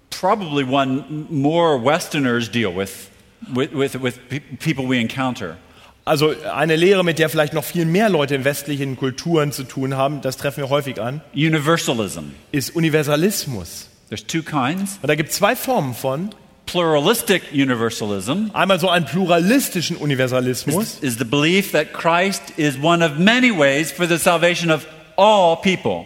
Probably 0.10 0.63
one 0.63 1.03
more 1.29 1.84
Westerners 1.84 2.49
deal 2.49 2.75
with, 2.75 3.10
with, 3.53 3.69
with, 3.73 4.01
with 4.01 4.19
pe- 4.29 4.41
people 4.60 4.88
we 4.89 4.99
encounter. 4.99 5.57
Also 6.03 6.34
eine 6.53 6.75
Lehre, 6.75 7.03
mit 7.03 7.19
der 7.19 7.29
vielleicht 7.29 7.53
noch 7.53 7.63
viel 7.63 7.86
mehr 7.86 8.10
Leute 8.10 8.34
in 8.36 8.43
westlichen 8.43 8.97
Kulturen 8.97 9.51
zu 9.51 9.63
tun 9.63 9.95
haben, 9.95 10.21
das 10.21 10.36
treffen 10.38 10.63
wir 10.63 10.69
häufig 10.69 10.99
an, 10.99 11.21
Universalism. 11.34 12.31
ist 12.51 12.75
Universalismus. 12.75 13.88
There's 14.10 14.25
two 14.25 14.41
kinds. 14.41 14.97
Und 15.01 15.07
da 15.07 15.15
gibt 15.15 15.29
es 15.29 15.36
zwei 15.36 15.55
Formen 15.55 15.93
von. 15.93 16.31
Pluralistic 16.65 17.43
universalism 17.52 18.50
Einmal 18.54 18.80
so 18.80 18.89
einen 18.89 19.06
pluralistischen 19.06 19.97
Universalismus. 19.97 21.00
is 21.02 21.17
the 21.17 21.26
belief 21.26 21.71
that 21.74 21.91
Christ 21.93 22.41
is 22.58 22.78
one 22.82 23.04
of 23.06 23.17
many 23.17 23.52
ways 23.52 23.91
for 23.91 24.08
the 24.08 24.17
salvation 24.17 24.71
of 24.71 24.86
all 25.17 25.58
people. 25.58 26.06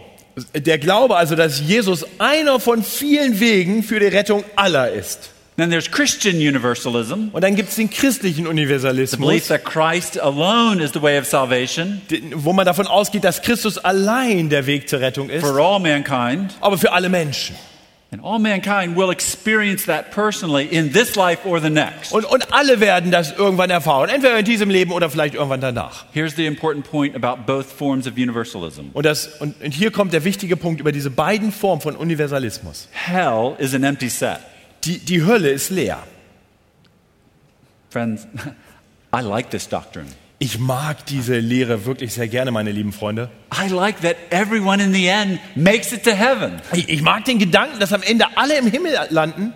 Der 0.53 0.77
Glaube 0.79 1.15
also, 1.15 1.35
dass 1.35 1.61
Jesus 1.61 2.05
einer 2.19 2.59
von 2.59 2.83
vielen 2.83 3.39
Wegen 3.39 3.83
für 3.83 3.99
die 3.99 4.07
Rettung 4.07 4.43
aller 4.55 4.91
ist. 4.91 5.29
Then 5.57 5.69
there's 5.69 5.89
Christian 5.89 6.35
universalism, 6.35 7.29
Und 7.31 7.41
dann 7.41 7.55
gibt 7.55 7.69
es 7.69 7.75
den 7.75 7.89
christlichen 7.89 8.43
the 8.43 8.49
belief 8.49 8.49
Universalismus, 8.51 9.47
that 9.47 9.63
Christ 9.63 10.19
alone 10.19 10.83
is 10.83 10.91
the 10.91 11.01
way 11.01 11.17
of 11.17 11.25
salvation 11.25 12.01
wo 12.33 12.51
man 12.51 12.65
davon 12.65 12.87
ausgeht, 12.87 13.23
dass 13.23 13.41
Christus 13.41 13.77
allein 13.77 14.49
der 14.49 14.65
Weg 14.65 14.89
zur 14.89 14.99
Rettung 14.99 15.29
ist, 15.29 15.45
for 15.45 15.57
all 15.57 15.79
mankind. 15.79 16.53
aber 16.59 16.77
für 16.77 16.91
alle 16.91 17.07
Menschen. 17.07 17.55
And 18.15 18.23
all 18.23 18.39
mankind 18.39 18.95
will 18.95 19.09
experience 19.09 19.87
that 19.87 20.11
personally 20.11 20.67
in 20.67 20.93
this 20.93 21.17
life 21.17 21.45
or 21.45 21.59
the 21.59 21.69
next. 21.69 22.13
Und, 22.13 22.23
und 22.23 22.53
alle 22.53 22.79
werden 22.79 23.11
das 23.11 23.33
irgendwann 23.37 23.69
erfahren, 23.69 24.07
entweder 24.07 24.39
in 24.39 24.45
diesem 24.45 24.69
Leben 24.69 24.93
oder 24.93 25.09
vielleicht 25.09 25.35
irgendwann 25.35 25.59
danach. 25.59 26.05
Here's 26.13 26.33
the 26.37 26.45
important 26.45 26.89
point 26.89 27.13
about 27.13 27.45
both 27.45 27.65
forms 27.65 28.07
of 28.07 28.13
universalism 28.15 28.83
Und, 28.93 29.05
das, 29.05 29.27
und, 29.41 29.61
und 29.61 29.73
hier 29.73 29.91
kommt 29.91 30.13
der 30.13 30.23
wichtige 30.23 30.55
Punkt 30.55 30.79
über 30.79 30.93
diese 30.93 31.09
beiden 31.09 31.51
Formen 31.51 31.81
von 31.81 31.97
Universalismus. 31.97 32.87
hell 32.93 33.57
is 33.57 33.75
an 33.75 33.83
empty 33.83 34.07
set. 34.07 34.39
Die, 34.85 34.99
die 34.99 35.21
Hölle 35.25 35.49
ist 35.49 35.69
leer. 35.69 36.01
Friends, 37.89 38.25
I 39.13 39.19
like 39.19 39.49
this 39.49 39.67
doctrine. 39.67 40.07
Ich 40.37 40.59
mag 40.59 41.05
diese 41.05 41.39
Lehre 41.39 41.85
wirklich 41.85 42.13
sehr 42.13 42.27
gerne, 42.27 42.51
meine 42.51 42.71
lieben 42.71 42.91
Freunde. 42.91 43.29
I 43.53 43.69
like 43.69 44.01
that 44.01 44.17
everyone 44.31 44.83
in 44.83 44.93
the 44.93 45.07
end 45.07 45.39
makes 45.55 45.93
it 45.93 46.03
to 46.03 46.11
heaven. 46.11 46.61
Ich, 46.73 46.89
ich 46.89 47.01
mag 47.01 47.23
den 47.23 47.39
Gedanken, 47.39 47.79
dass 47.79 47.93
am 47.93 48.01
Ende 48.03 48.25
alle 48.35 48.57
im 48.57 48.67
Himmel 48.67 48.93
landen. 49.09 49.53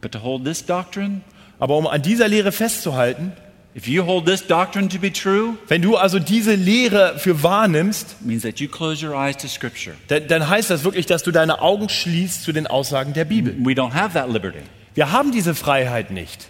But 0.00 0.12
to 0.12 0.22
hold 0.22 0.44
this 0.44 0.64
doctrine, 0.64 1.20
Aber 1.58 1.76
um 1.76 1.86
an 1.86 2.00
dieser 2.00 2.28
Lehre 2.28 2.50
festzuhalten, 2.52 3.32
if 3.76 3.86
you 3.86 4.06
hold 4.06 4.24
this 4.26 4.46
doctrine 4.46 4.88
to 4.88 4.98
be 4.98 5.12
true, 5.12 5.58
wenn 5.66 5.82
du 5.82 5.96
also 5.96 6.18
diese 6.18 6.54
Lehre 6.54 7.18
für 7.18 7.42
wahr 7.42 7.68
nimmst, 7.68 8.22
means 8.24 8.42
that 8.42 8.60
you 8.60 8.68
close 8.68 9.04
your 9.06 9.14
eyes 9.14 9.36
to 9.36 9.48
Scripture. 9.48 9.96
dann, 10.06 10.28
dann 10.28 10.48
heißt 10.48 10.70
das 10.70 10.84
wirklich, 10.84 11.04
dass 11.04 11.24
du 11.24 11.30
deine 11.30 11.60
Augen 11.60 11.88
schließt 11.90 12.42
zu 12.42 12.52
den 12.52 12.66
Aussagen 12.66 13.12
der 13.12 13.26
Bibel. 13.26 13.54
We 13.58 13.72
don't 13.72 13.92
have 13.92 14.14
that 14.14 14.32
liberty. 14.32 14.60
Wir 14.94 15.12
haben 15.12 15.30
diese 15.30 15.54
Freiheit 15.54 16.10
nicht. 16.10 16.48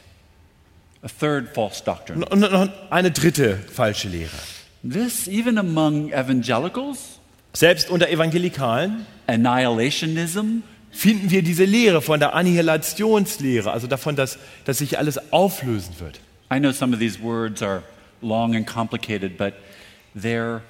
A 1.03 1.09
third 1.09 1.49
false 1.55 1.83
doctrine. 1.85 2.25
Und 2.25 2.41
noch 2.41 2.69
eine 2.91 3.11
dritte 3.11 3.59
falsche 3.73 4.09
Lehre. 4.09 4.31
This, 4.83 5.29
even 5.29 5.59
among 5.59 6.13
evangelicals, 6.13 7.19
Selbst 7.53 7.91
unter 7.91 8.09
Evangelikalen 8.09 9.07
annihilationism, 9.27 10.63
finden 10.91 11.31
wir 11.31 11.43
diese 11.43 11.65
Lehre 11.65 12.03
von 12.03 12.21
der 12.21 12.35
Annihilationslehre, 12.35 13.71
also 13.71 13.87
davon, 13.87 14.17
dass, 14.17 14.39
dass 14.65 14.79
sich 14.79 14.99
alles 14.99 15.33
auflösen 15.33 15.95
wird. 15.99 16.21
I 16.53 16.59
know 16.59 16.73
some 16.73 16.95
of 16.95 17.01
these 17.01 17.21
words 17.23 17.63
are 17.63 17.83
long 18.23 18.55
and 18.55 18.67
complicated, 18.67 19.37
but 19.37 19.55
they're, 20.17 20.61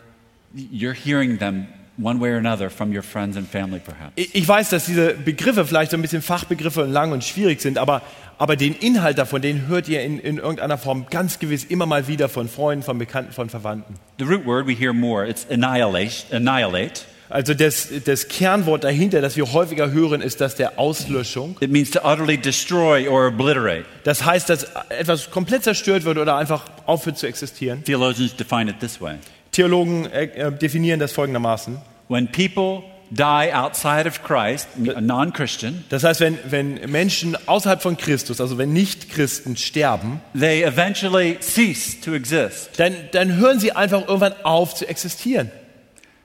you're 0.54 0.94
hearing 0.94 1.38
them 1.38 1.68
one 1.98 2.20
way 2.20 2.30
or 2.30 2.38
another 2.38 2.70
from 2.70 2.92
your 2.94 3.02
friends 3.02 3.36
and 3.36 3.46
family, 3.48 3.80
perhaps. 3.80 4.12
Ich 4.16 4.34
ich 4.34 4.46
weiß, 4.46 4.70
dass 4.70 4.86
diese 4.86 5.14
Begriffe 5.14 5.64
vielleicht 5.66 5.90
so 5.90 5.96
ein 5.96 6.02
bisschen 6.02 6.22
Fachbegriffe 6.22 6.84
und 6.84 6.92
lang 6.92 7.12
und 7.12 7.24
schwierig 7.24 7.60
sind, 7.60 7.78
aber, 7.78 8.02
aber 8.38 8.56
den 8.56 8.74
Inhalt 8.74 9.18
davon, 9.18 9.42
den 9.42 9.66
hört 9.66 9.88
ihr 9.88 10.02
in, 10.02 10.18
in 10.18 10.38
irgendeiner 10.38 10.78
Form 10.78 11.06
ganz 11.10 11.38
gewiss 11.38 11.64
immer 11.64 11.86
mal 11.86 12.06
wieder 12.08 12.28
von 12.28 12.48
Freunden, 12.48 12.84
von 12.84 12.98
Bekannten, 12.98 13.32
von 13.32 13.50
Verwandten. 13.50 13.94
The 14.18 14.24
root 14.24 14.46
word 14.46 14.66
we 14.66 14.74
hear 14.74 14.92
more, 14.92 15.28
it's 15.28 15.46
annihilate, 15.50 16.24
annihilate. 16.32 17.02
Also 17.30 17.52
das, 17.52 17.88
das 18.06 18.28
Kernwort 18.28 18.84
dahinter, 18.84 19.20
das 19.20 19.36
wir 19.36 19.52
häufiger 19.52 19.90
hören, 19.90 20.22
ist 20.22 20.40
das 20.40 20.54
der 20.54 20.78
Auslöschung. 20.78 21.56
It 21.60 21.70
means 21.70 21.90
to 21.90 22.00
utterly 22.00 22.38
destroy 22.38 23.06
or 23.06 23.28
obliterate. 23.28 23.84
Das 24.04 24.24
heißt, 24.24 24.48
dass 24.48 24.66
etwas 24.88 25.30
komplett 25.30 25.64
zerstört 25.64 26.04
wird 26.04 26.16
oder 26.16 26.36
einfach 26.36 26.64
aufhört 26.86 27.18
zu 27.18 27.26
existieren. 27.26 27.84
Theologians 27.84 28.34
define 28.34 28.70
it 28.70 28.80
this 28.80 29.00
way 29.00 29.16
Theologen 29.52 30.06
äh, 30.06 30.24
äh, 30.24 30.52
definieren 30.52 31.00
das 31.00 31.12
folgendermaßen. 31.12 31.78
When 32.08 32.28
people 32.28 32.82
die 33.10 33.52
outside 33.52 34.06
of 34.06 34.22
Christ, 34.22 34.68
a 34.94 35.00
non 35.00 35.32
Christian, 35.32 35.84
Das 35.88 36.04
heißt, 36.04 36.20
wenn, 36.20 36.38
wenn 36.48 36.90
Menschen 36.90 37.36
außerhalb 37.46 37.82
von 37.82 37.96
Christus, 37.96 38.40
also 38.40 38.58
wenn 38.58 38.72
Nicht-Christen 38.72 39.56
sterben, 39.56 40.20
they 40.38 40.62
eventually 40.62 41.38
cease 41.40 42.00
to 42.00 42.14
exist. 42.14 42.70
dann, 42.78 42.94
dann 43.12 43.36
hören 43.36 43.58
sie 43.58 43.72
einfach 43.72 44.06
irgendwann 44.06 44.34
auf 44.44 44.74
zu 44.74 44.88
existieren. 44.88 45.50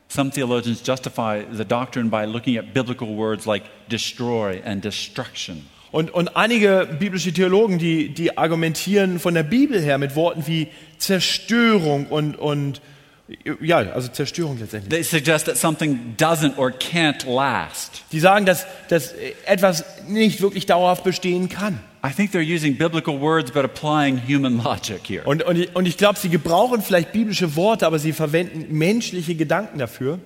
Some 0.09 0.29
theologians 0.29 0.83
justify 0.85 1.43
the 1.51 1.65
doctrine 1.65 2.09
by 2.09 2.25
looking 2.25 2.57
at 2.57 2.73
biblical 2.73 3.07
words 3.07 3.45
like 3.45 3.63
destroy 3.89 4.61
and 4.63 4.83
destruction. 4.83 5.65
Und, 5.91 6.11
und 6.11 6.35
einige 6.35 6.87
biblische 6.99 7.31
Theologen, 7.31 7.77
die, 7.77 8.09
die 8.09 8.35
argumentieren 8.35 9.19
von 9.19 9.35
der 9.35 9.43
Bibel 9.43 9.79
her 9.79 9.99
mit 9.99 10.15
Worten 10.15 10.47
wie 10.47 10.67
Zerstörung 10.97 12.07
und, 12.07 12.35
und 12.35 12.81
ja, 13.61 13.77
also 13.77 14.09
Zerstörung 14.09 14.59
letztendlich. 14.59 14.89
They 14.89 15.03
suggest 15.03 15.45
that 15.45 15.57
something 15.57 16.15
doesn't 16.17 16.57
or 16.57 16.71
can't 16.71 17.25
last. 17.25 18.03
Die 18.11 18.19
sagen, 18.19 18.45
dass, 18.45 18.65
dass 18.89 19.13
etwas 19.45 19.85
nicht 20.07 20.41
wirklich 20.41 20.65
dauerhaft 20.65 21.03
bestehen 21.03 21.47
kann. 21.49 21.79
I 22.05 22.11
think 22.11 22.31
they're 22.33 22.41
using 22.43 22.77
biblical 22.77 23.19
words 23.21 23.51
but 23.51 23.63
applying 23.63 24.21
human 24.27 24.61
logic 24.61 25.07
here. 25.07 25.23
Und, 25.23 25.41
und, 25.43 25.55
ich- 25.57 25.73
und 25.73 25.87
ich 25.87 25.95
glaube, 25.97 26.19
sie 26.19 26.27
gebrauchen 26.27 26.81
vielleicht 26.81 27.13
biblische 27.13 27.55
Worte, 27.55 27.87
aber 27.87 27.97
sie 27.97 28.11
verwenden 28.11 28.77
menschliche 28.77 29.35
Gedanken 29.35 29.79
dafür. 29.79 30.19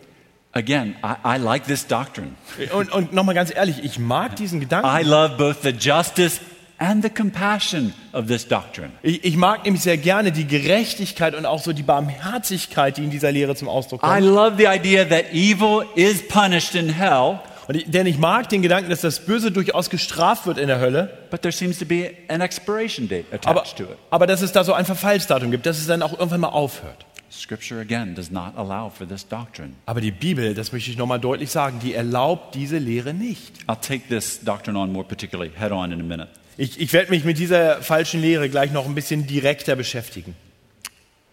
Again, 0.54 0.96
I, 1.04 1.36
I 1.36 1.38
like 1.38 1.66
this 1.68 1.86
doctrine. 1.86 2.30
Und, 2.74 2.92
und 2.92 3.14
nochmal 3.14 3.36
ganz 3.36 3.54
ehrlich, 3.54 3.84
ich 3.84 4.00
mag 4.00 4.36
diesen 4.38 4.60
Gedanken. 4.60 4.90
I 4.90 5.04
love 5.04 5.36
both 5.38 5.58
the 5.62 5.70
justice 5.70 6.40
and 6.80 7.04
the 7.04 7.10
compassion 7.10 7.94
of 8.14 8.28
this 8.28 8.48
doctrine. 8.48 8.92
Ich, 9.02 9.24
ich 9.24 9.36
mag 9.38 9.66
nämlich 9.66 9.84
sehr 9.84 9.98
gerne 9.98 10.32
die 10.32 10.46
Gerechtigkeit 10.46 11.36
und 11.36 11.46
auch 11.46 11.62
so 11.62 11.74
die 11.74 11.84
Barmherzigkeit, 11.84 12.98
die 12.98 13.04
in 13.04 13.10
dieser 13.10 13.32
Lehre 13.32 13.56
zum 13.56 13.70
Ausdruck 13.70 14.02
I 14.04 14.08
kommt. 14.08 14.22
love 14.22 14.54
the 14.58 14.68
idea 14.68 15.06
that 15.06 15.34
evil 15.34 15.86
is 15.96 16.28
punished 16.28 16.76
in 16.76 16.90
hell, 16.90 17.40
ich, 17.70 17.90
denn 17.90 18.06
ich 18.08 18.18
mag 18.18 18.48
den 18.50 18.62
Gedanken, 18.62 18.90
dass 18.90 19.02
das 19.02 19.26
Böse 19.26 19.52
durchaus 19.52 19.90
gestraft 19.90 20.46
wird 20.46 20.58
in 20.58 20.68
der 20.68 20.80
Hölle, 20.80 21.18
but 21.30 21.42
there 21.42 21.52
seems 21.52 21.78
to 21.80 21.86
be 21.86 22.12
an 22.30 22.42
expiration 22.42 23.08
date 23.10 23.26
aber, 23.44 23.62
attached 23.62 23.78
to 23.78 23.84
it. 23.84 23.98
aber 24.10 24.26
dass 24.28 24.42
es 24.42 24.52
da 24.52 24.64
so 24.64 24.74
ein 24.74 24.86
Verfallsdatum 24.86 25.52
gibt, 25.52 25.66
dass 25.66 25.78
es 25.78 25.88
dann 25.88 26.02
auch 26.02 26.14
irgendwann 26.14 26.42
mal 26.42 26.50
aufhört. 26.50 27.06
Scripture 27.30 27.82
again 27.82 28.16
does 28.16 28.32
not 28.32 28.54
allow 28.56 28.90
for 28.90 29.06
this 29.06 29.28
doctrine. 29.28 29.74
Aber 29.86 30.00
die 30.00 30.12
Bibel, 30.12 30.54
das 30.54 30.72
möchte 30.72 30.90
ich 30.90 30.98
nochmal 30.98 31.20
deutlich 31.20 31.52
sagen, 31.52 31.80
die 31.84 31.94
erlaubt 31.94 32.56
diese 32.56 32.78
Lehre 32.78 33.14
nicht. 33.14 33.54
I'll 33.68 33.80
take 33.80 34.08
this 34.08 34.40
doctrine 34.44 34.80
on 34.80 34.94
more 34.94 35.06
particularly 35.06 35.52
head 35.54 35.72
on 35.74 35.92
in 35.92 36.00
a 36.00 36.04
minute. 36.04 36.30
Ich, 36.58 36.80
ich 36.80 36.92
werde 36.94 37.12
mich 37.12 37.24
mit 37.24 37.38
dieser 37.38 37.82
falschen 37.84 38.22
Lehre 38.22 38.50
gleich 38.50 38.72
noch 38.72 38.86
ein 38.86 38.96
bisschen 38.96 39.28
direkter 39.28 39.76
beschäftigen. 39.76 40.36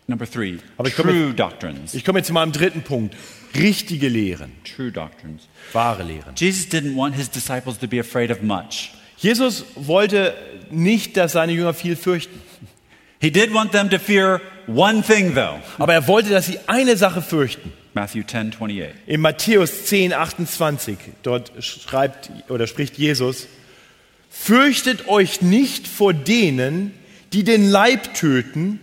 Number 0.07 0.31
three, 0.31 0.59
Aber 0.77 0.89
ich 0.89 0.97
komme- 0.97 1.13
true 1.13 1.33
doctrines. 1.33 1.95
Ich 1.95 2.05
komme 2.05 2.19
jetzt 2.19 2.27
zu 2.27 2.35
meinem 2.35 2.53
dritten 2.53 2.83
Punkt. 2.83 3.17
Richtige 3.57 4.09
Lehren, 4.09 4.53
True 4.65 4.93
doctrines. 4.93 5.49
wahre 5.73 6.03
Lehren. 6.03 6.35
Jesus 6.37 6.67
didn't 6.71 6.95
want 6.97 7.15
his 7.17 7.31
disciples 7.31 7.79
to 7.79 7.87
be 7.89 7.99
afraid 8.01 8.31
of 8.31 8.43
much. 8.43 8.93
Jesus 9.17 9.65
wollte 9.77 10.35
nicht, 10.71 11.17
dass 11.17 11.33
seine 11.33 11.53
Jünger 11.53 11.73
viel 11.73 11.97
fürchten. 11.97 12.39
He 13.21 13.31
did 13.31 13.55
want 13.55 13.73
them 13.73 13.89
to 13.89 13.99
fear 13.99 14.43
one 14.67 15.03
thing, 15.03 15.35
though. 15.35 15.59
Aber 15.79 15.95
er 15.95 16.07
wollte, 16.07 16.31
dass 16.31 16.47
sie 16.47 16.59
eine 16.67 16.97
Sache 16.99 17.23
fürchten. 17.23 17.73
Matthew 17.95 18.25
10 18.25 18.49
28. 18.53 18.89
In 19.07 19.21
Matthäus 19.23 19.87
10, 19.87 20.13
28, 20.13 20.99
dort 21.23 21.53
schreibt 21.65 22.29
oder 22.51 22.67
spricht 22.67 22.99
Jesus, 22.99 23.47
Fürchtet 24.37 25.09
euch 25.09 25.40
nicht 25.40 25.88
vor 25.88 26.12
denen, 26.12 26.92
die 27.33 27.44
den 27.44 27.70
Leib 27.70 28.12
töten, 28.12 28.79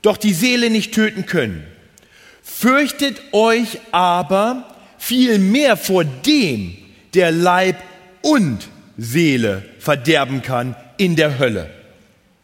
doch 0.00 0.16
die 0.16 0.32
Seele 0.32 0.70
nicht 0.70 0.94
töten 0.94 1.26
können. 1.26 1.66
Fürchtet 2.42 3.20
euch 3.32 3.78
aber 3.90 4.74
vielmehr 4.96 5.76
vor 5.76 6.04
dem, 6.04 6.78
der 7.12 7.30
Leib 7.30 7.76
und 8.22 8.68
Seele 8.96 9.68
verderben 9.80 10.40
kann 10.40 10.76
in 10.96 11.14
der 11.14 11.38
Hölle. 11.38 11.68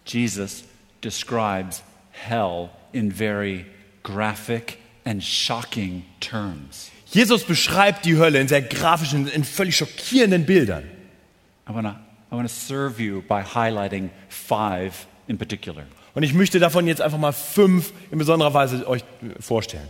Jesus 0.05 0.65
describes 1.03 1.83
hell 2.11 2.69
in 2.93 3.11
very 3.11 3.65
graphic 4.03 4.77
and 5.05 5.25
shocking 5.25 6.05
terms. 6.21 6.91
Jesus 7.07 7.45
beschreibt 7.45 8.05
die 8.05 8.19
Hölle 8.19 8.41
in 8.41 8.49
sehr 8.49 8.63
grafischen, 8.63 9.27
in 9.29 9.45
völlig 9.45 9.77
schockierenden 9.77 10.45
Bildern. 10.45 10.85
I 11.67 11.73
want 11.73 12.08
to 12.29 12.35
I 12.35 12.37
wanna 12.37 12.49
serve 12.49 13.01
you 13.01 13.23
by 13.23 13.43
highlighting 13.43 14.11
five 14.29 15.07
in 15.27 15.39
particular. 15.39 15.85
Und 16.15 16.23
ich 16.23 16.35
möchte 16.35 16.59
davon 16.59 16.87
jetzt 16.87 17.01
einfach 17.01 17.19
mal 17.19 17.33
fünf 17.33 17.93
in 18.11 18.19
besonderer 18.19 18.53
Weise 18.55 18.87
euch 18.89 19.05
vorstellen. 19.41 19.89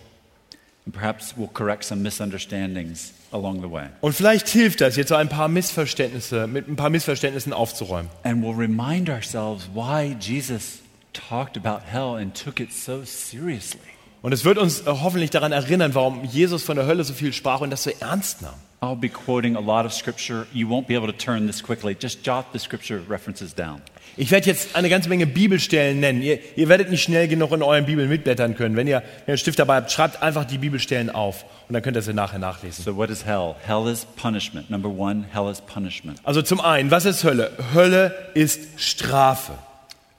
And 0.85 0.95
perhaps 0.95 1.35
we'll 1.37 1.53
correct 1.53 1.85
some 1.85 2.03
misunderstandings 2.03 3.13
along 3.31 3.61
the 3.61 3.71
way. 3.71 3.89
Und 4.01 4.15
vielleicht 4.15 4.49
hilft 4.49 4.81
das, 4.81 4.97
jetzt 4.97 5.09
so 5.09 5.17
ein 5.17 5.29
paar 5.29 5.49
Missverständnisse, 5.49 6.47
mit 6.47 6.67
ein 6.69 6.77
paar 6.77 6.91
Missverständnissen 6.91 7.53
aufzuräumen. 7.53 8.11
And 8.25 8.43
we'll 8.45 8.57
remind 8.57 9.11
ourselves 9.11 9.69
why 9.75 10.17
Jesus 10.19 10.81
talked 11.13 11.57
about 11.57 11.83
hell 11.91 12.17
and 12.17 12.35
took 12.35 12.61
it 12.61 12.73
so 12.73 13.03
seriously. 13.05 13.81
Und 14.23 14.33
es 14.33 14.45
wird 14.45 14.59
uns 14.59 14.81
äh, 14.81 14.85
hoffentlich 14.87 15.31
daran 15.31 15.53
erinnern, 15.53 15.95
warum 15.95 16.25
Jesus 16.25 16.63
von 16.63 16.77
der 16.77 16.87
Hölle 16.87 17.05
so 17.05 17.13
viel 17.13 17.33
sprach 17.33 17.61
und 17.61 17.71
das 17.71 17.85
so 17.85 17.91
ernst 18.01 18.43
nahm. 18.43 18.55
I'll 18.81 18.95
be 18.95 19.09
quoting 19.09 19.57
a 19.57 19.61
lot 19.61 19.85
of 19.85 19.93
scripture. 19.93 20.47
You 20.53 20.69
won't 20.69 20.87
be 20.87 20.95
able 20.95 21.09
to 21.09 21.13
turn 21.13 21.47
this 21.47 21.61
quickly. 21.63 21.97
Just 22.01 22.23
jot 22.23 22.53
the 22.53 22.61
scripture 22.61 23.01
references 23.09 23.53
down. 23.53 23.83
Ich 24.17 24.31
werde 24.31 24.47
jetzt 24.47 24.75
eine 24.75 24.89
ganze 24.89 25.09
Menge 25.09 25.27
Bibelstellen 25.27 26.01
nennen. 26.01 26.23
Ihr, 26.23 26.39
ihr 26.57 26.69
werdet 26.69 26.91
nicht 26.91 27.03
schnell 27.03 27.29
genug 27.29 27.53
in 27.53 27.63
euren 27.63 27.87
Bibeln 27.87 28.09
mitblättern 28.09 28.57
können. 28.57 28.77
Wenn 28.77 28.87
ihr, 28.87 28.97
wenn 28.97 29.05
ihr 29.05 29.29
einen 29.29 29.39
Stift 29.39 29.59
dabei 29.59 29.77
habt, 29.77 29.91
schreibt 29.93 30.23
einfach 30.23 30.45
die 30.45 30.59
Bibelstellen 30.59 31.11
auf 31.11 31.45
und 31.69 31.75
dann 31.75 31.83
könnt 31.83 31.97
ihr 31.97 32.03
sie 32.03 32.13
nachher 32.13 32.39
nachlesen. 32.39 32.85
So, 32.85 32.97
what 32.97 33.11
is 33.11 33.25
hell? 33.25 33.55
Hell 33.65 33.87
is 33.89 34.05
punishment. 34.17 34.71
Number 34.71 34.89
one, 34.89 35.25
hell 35.33 35.51
is 35.51 35.61
punishment. 35.61 36.19
Also 36.25 36.43
zum 36.43 36.61
einen, 36.61 36.91
was 36.91 37.05
ist 37.05 37.23
Hölle? 37.25 37.53
Hölle 37.75 38.15
ist 38.35 38.81
Strafe. 38.81 39.53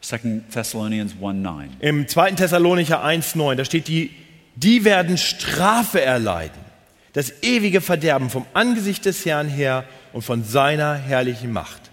2 0.01 0.19
Thessalonians 0.51 1.13
1 1.21 1.35
9. 1.41 1.69
Im 1.79 2.07
2. 2.07 2.31
Thessalonicher 2.31 3.03
1,9, 3.03 3.55
da 3.55 3.65
steht, 3.65 3.87
die, 3.89 4.11
die 4.55 4.85
werden 4.85 5.17
Strafe 5.17 6.01
erleiden. 6.01 6.68
Das 7.13 7.41
ewige 7.41 7.81
Verderben 7.81 8.29
vom 8.29 8.45
Angesicht 8.53 9.05
des 9.05 9.25
Herrn 9.25 9.47
her 9.47 9.85
und 10.13 10.21
von 10.21 10.43
seiner 10.43 10.95
herrlichen 10.95 11.51
Macht. 11.51 11.89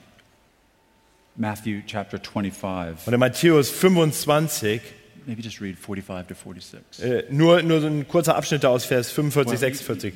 Matthew 1.37 1.83
chapter 1.87 2.19
25. 2.19 3.07
Und 3.07 3.13
in 3.13 3.21
Matthäus 3.21 3.71
25, 3.71 4.81
Maybe 5.27 5.43
just 5.43 5.61
read 5.61 5.77
45 5.77 6.29
to 6.29 6.35
46. 6.35 7.05
äh, 7.05 7.25
nur, 7.31 7.61
nur 7.63 7.81
so 7.81 7.89
ein 7.89 8.07
kurzer 8.07 8.37
Abschnitt 8.37 8.65
aus 8.65 8.85
Vers 8.85 9.11
45, 9.11 9.59
46. 9.59 10.15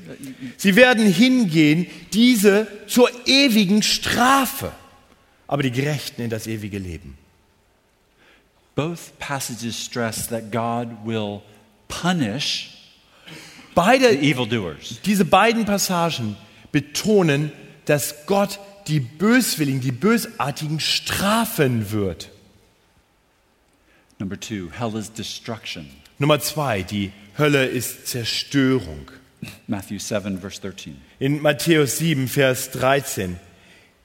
Sie 0.56 0.76
werden 0.76 1.04
hingehen, 1.04 1.86
diese 2.12 2.68
zur 2.86 3.10
ewigen 3.26 3.82
Strafe, 3.82 4.70
aber 5.48 5.64
die 5.64 5.72
Gerechten 5.72 6.22
in 6.22 6.30
das 6.30 6.46
ewige 6.46 6.78
Leben. 6.78 7.18
Both 8.76 9.18
passages 9.18 9.84
stress 9.84 10.28
that 10.28 10.52
God 10.52 10.88
will 11.04 11.40
punish 11.88 12.79
Beide. 13.74 14.16
Diese 15.04 15.24
beiden 15.24 15.64
Passagen 15.64 16.36
betonen, 16.72 17.52
dass 17.84 18.26
Gott 18.26 18.58
die 18.88 19.00
Böswilligen, 19.00 19.80
die 19.80 19.92
Bösartigen 19.92 20.80
strafen 20.80 21.92
wird. 21.92 22.30
Number 24.18 24.38
two, 24.38 24.68
hell 24.70 24.94
is 24.96 25.12
destruction. 25.12 25.88
Nummer 26.18 26.40
zwei, 26.40 26.82
die 26.82 27.12
Hölle 27.38 27.66
ist 27.66 28.06
Zerstörung. 28.06 29.10
Matthew 29.66 29.98
7, 29.98 30.38
verse 30.38 30.60
13. 30.60 30.96
In 31.18 31.40
Matthäus 31.40 31.98
7, 31.98 32.28
Vers 32.28 32.70
13. 32.72 33.36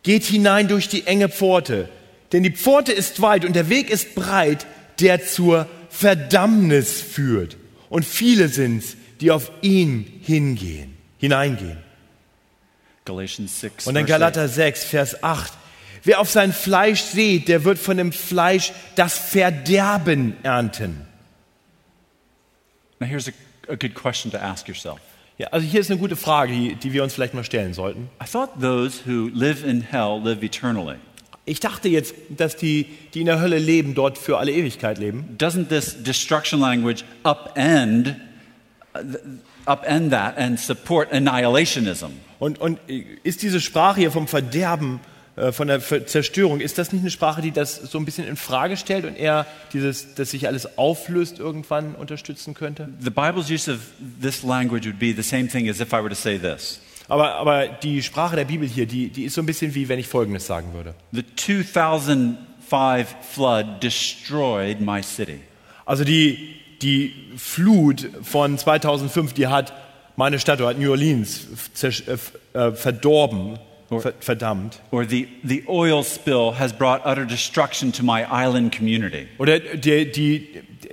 Geht 0.03 0.23
hinein 0.23 0.67
durch 0.67 0.87
die 0.87 1.07
enge 1.07 1.29
Pforte, 1.29 1.89
denn 2.31 2.43
die 2.43 2.51
Pforte 2.51 2.93
ist 2.93 3.21
weit 3.21 3.43
und 3.43 3.55
der 3.55 3.69
Weg 3.69 3.89
ist 3.89 4.15
breit, 4.15 4.65
der 4.99 5.25
zur 5.25 5.67
Verdammnis 5.89 7.01
führt. 7.01 7.57
Und 7.89 8.05
viele 8.05 8.47
sind's, 8.47 8.95
die 9.21 9.31
auf 9.31 9.51
ihn 9.61 10.21
hingehen, 10.21 10.97
hineingehen. 11.17 11.77
Galatians 13.05 13.59
6. 13.59 13.87
Und 13.87 13.97
8. 13.97 14.07
Galater 14.07 14.47
6, 14.47 14.83
Vers 14.83 15.23
8. 15.23 15.53
Wer 16.03 16.19
auf 16.19 16.29
sein 16.29 16.53
Fleisch 16.53 17.01
sieht, 17.01 17.47
der 17.47 17.63
wird 17.63 17.79
von 17.79 17.97
dem 17.97 18.11
Fleisch 18.11 18.73
das 18.95 19.17
Verderben 19.17 20.35
ernten. 20.43 21.05
Now, 22.99 23.07
here's 23.07 23.27
a, 23.27 23.31
a 23.67 23.75
good 23.75 23.93
question 23.93 24.31
to 24.31 24.37
ask 24.37 24.67
yourself. 24.67 24.99
Ja, 25.37 25.47
also 25.47 25.67
hier 25.67 25.81
ist 25.81 25.91
eine 25.91 25.99
gute 25.99 26.15
Frage, 26.15 26.53
die, 26.53 26.75
die 26.75 26.93
wir 26.93 27.03
uns 27.03 27.13
vielleicht 27.13 27.33
mal 27.33 27.43
stellen 27.43 27.73
sollten. 27.73 28.09
I 28.23 28.25
thought 28.25 28.61
those 28.61 29.01
who 29.05 29.29
live 29.33 29.65
in 29.65 29.81
hell 29.81 30.21
live 30.23 30.41
eternally. 30.41 30.95
Ich 31.43 31.59
dachte 31.59 31.89
jetzt, 31.89 32.15
dass 32.29 32.55
die, 32.55 32.87
die 33.13 33.19
in 33.19 33.25
der 33.25 33.39
Hölle 33.41 33.59
leben, 33.59 33.93
dort 33.93 34.17
für 34.17 34.37
alle 34.39 34.51
Ewigkeit 34.51 34.97
leben. 34.97 35.35
Doesn't 35.37 35.67
this 35.67 36.01
destruction 36.01 36.59
language 36.59 37.03
upend, 37.23 38.15
upend 39.65 40.11
that 40.11 40.37
and 40.37 40.59
support 40.59 41.11
annihilationism? 41.11 42.11
Und, 42.39 42.59
und 42.59 42.79
ist 43.23 43.41
diese 43.41 43.61
Sprache 43.61 44.01
hier 44.01 44.11
vom 44.11 44.27
Verderben, 44.27 44.99
äh, 45.35 45.51
von 45.51 45.67
der 45.67 45.81
Zerstörung, 45.81 46.61
ist 46.61 46.77
das 46.77 46.93
nicht 46.93 47.01
eine 47.01 47.11
Sprache, 47.11 47.41
die 47.41 47.51
das 47.51 47.75
so 47.75 47.97
ein 47.97 48.05
bisschen 48.05 48.27
in 48.27 48.35
Frage 48.35 48.77
stellt 48.77 49.05
und 49.05 49.15
eher 49.17 49.45
dieses, 49.73 50.15
dass 50.15 50.31
sich 50.31 50.47
alles 50.47 50.77
auflöst, 50.77 51.39
irgendwann 51.39 51.95
unterstützen 51.95 52.53
könnte? 52.53 52.89
The 52.99 53.09
Bible's 53.09 53.49
use 53.49 53.71
of 53.71 53.79
this 54.21 54.43
language 54.43 54.85
would 54.85 54.99
be 54.99 55.13
the 55.15 55.21
same 55.21 55.47
thing 55.47 55.69
as 55.69 55.79
if 55.79 55.91
I 55.91 55.97
were 55.97 56.09
to 56.09 56.15
say 56.15 56.37
this. 56.37 56.79
Aber, 57.07 57.35
aber 57.35 57.67
die 57.67 58.01
Sprache 58.01 58.35
der 58.35 58.45
Bibel 58.45 58.67
hier, 58.67 58.85
die, 58.85 59.09
die 59.09 59.25
ist 59.25 59.35
so 59.35 59.41
ein 59.41 59.45
bisschen 59.45 59.75
wie 59.75 59.87
wenn 59.89 59.99
ich 59.99 60.07
Folgendes 60.07 60.47
sagen 60.47 60.73
würde. 60.73 60.95
The 61.11 61.23
2005 61.35 63.15
flood 63.31 63.83
destroyed 63.83 64.81
my 64.81 65.03
city. 65.03 65.41
Also 65.85 66.03
die, 66.03 66.55
die 66.85 67.13
Flut 67.35 68.07
von 68.21 68.57
2005, 68.57 69.33
die 69.33 69.47
hat 69.47 69.73
meine 70.15 70.39
Stadt, 70.39 70.59
oder 70.59 70.69
hat 70.69 70.79
New 70.79 70.91
Orleans 70.91 71.47
äh, 71.81 71.87
äh, 72.53 72.71
verdorben, 72.73 73.59
ver 73.89 74.13
verdammt. 74.19 74.79
Or 74.91 75.05
the, 75.05 75.27
the 75.43 75.63
oil 75.67 76.03
spill 76.03 76.53
has 76.57 76.71
brought 76.71 77.05
utter 77.05 77.25
destruction 77.25 77.91
to 77.91 78.03
my 78.03 78.23
island 78.31 78.75
community. 78.75 79.27
Oder 79.37 79.59
die, 79.59 80.11
die, 80.11 80.47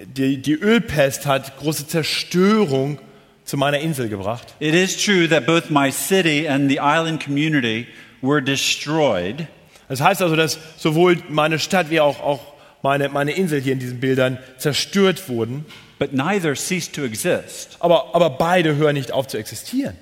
die, 0.07 0.39
die 0.41 0.55
Ölpest 0.55 1.27
hat 1.27 1.57
große 1.59 1.87
Zerstörung 1.87 2.99
zu 3.45 3.57
meiner 3.57 3.79
Insel 3.79 4.09
gebracht. 4.09 4.55
It 4.61 4.75
is 4.75 4.97
true 4.97 5.29
that 5.29 5.47
both 5.47 5.71
my 5.71 5.91
city 5.93 6.49
and 6.49 6.71
the 6.71 6.79
island 6.81 7.23
community 7.23 7.87
were 8.23 8.43
destroyed, 8.43 9.47
Das 9.89 10.01
heißt 10.01 10.23
also, 10.23 10.37
dass 10.37 10.59
sowohl 10.79 11.19
meine 11.29 11.59
Stadt 11.59 11.91
wie 11.91 12.01
auch, 12.01 12.19
auch 12.21 12.52
meine, 12.83 13.09
meine 13.09 13.33
Insel 13.33 13.61
hier 13.61 13.73
in 13.73 13.79
diesen 13.79 14.01
Bildern 14.01 14.39
zerstört 14.59 15.29
wurden. 15.29 15.65
but 15.99 16.13
neither 16.13 16.57
ceased 16.57 16.95
to 16.97 17.05
exist. 17.05 17.77
Aber, 17.79 18.13
aber 18.15 18.29
beide 18.31 18.75
hören 18.75 18.95
nicht 18.95 19.13
auf 19.13 19.29
zu 19.29 19.39
existieren. 19.39 19.97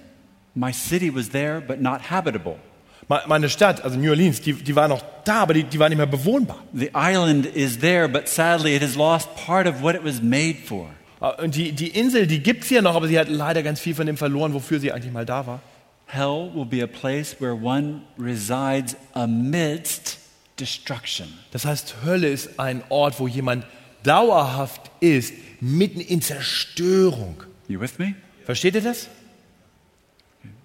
My 0.54 0.72
city 0.72 1.14
was 1.14 1.28
there, 1.28 1.60
but 1.60 1.80
not 1.80 2.10
habitable. 2.10 2.56
Me- 3.08 3.20
Meine 3.26 3.50
Stadt, 3.50 3.84
also 3.84 3.98
New 3.98 4.08
Orleans, 4.10 4.40
die, 4.40 4.54
die 4.54 4.74
war 4.74 4.88
noch 4.88 5.02
da, 5.24 5.42
aber 5.42 5.52
die, 5.54 5.64
die 5.64 5.78
war 5.78 5.88
nicht 5.90 5.98
mehr 5.98 6.06
bewohnbar. 6.06 6.56
The 6.72 6.90
island 6.94 7.44
is 7.46 7.78
there, 7.80 8.08
but 8.08 8.28
sadly 8.28 8.74
it 8.74 8.82
has 8.82 8.94
lost 8.96 9.28
part 9.36 9.66
of 9.66 9.82
what 9.82 9.94
it 9.94 10.02
was 10.04 10.22
made 10.22 10.56
for. 10.64 10.88
Äh, 11.20 11.42
Und 11.44 11.54
die, 11.54 11.72
die 11.72 11.88
Insel, 11.88 12.26
die 12.26 12.40
gibt 12.42 12.62
es 12.62 12.68
hier 12.70 12.80
noch, 12.82 12.94
aber 12.96 13.06
sie 13.06 13.18
hat 13.18 13.28
leider 13.28 13.62
ganz 13.62 13.78
viel 13.80 13.94
von 13.94 14.06
dem 14.06 14.16
verloren, 14.16 14.54
wofür 14.54 14.80
sie 14.80 14.92
eigentlich 14.92 15.12
mal 15.12 15.26
da 15.26 15.46
war. 15.46 15.60
Hell 16.06 16.50
will 16.54 16.64
be 16.64 16.82
a 16.82 16.86
place 16.86 17.36
where 17.40 17.52
one 17.54 18.00
resides 18.18 18.96
amidst. 19.12 20.16
Das 21.52 21.64
heißt, 21.64 21.96
Hölle 22.04 22.28
ist 22.28 22.58
ein 22.58 22.82
Ort, 22.88 23.18
wo 23.18 23.26
jemand 23.26 23.64
dauerhaft 24.02 24.90
ist, 25.00 25.34
mitten 25.60 26.00
in 26.00 26.22
Zerstörung. 26.22 27.42
You 27.68 27.80
with 27.80 27.98
me? 27.98 28.14
Versteht 28.44 28.74
ihr 28.74 28.80
das? 28.82 29.08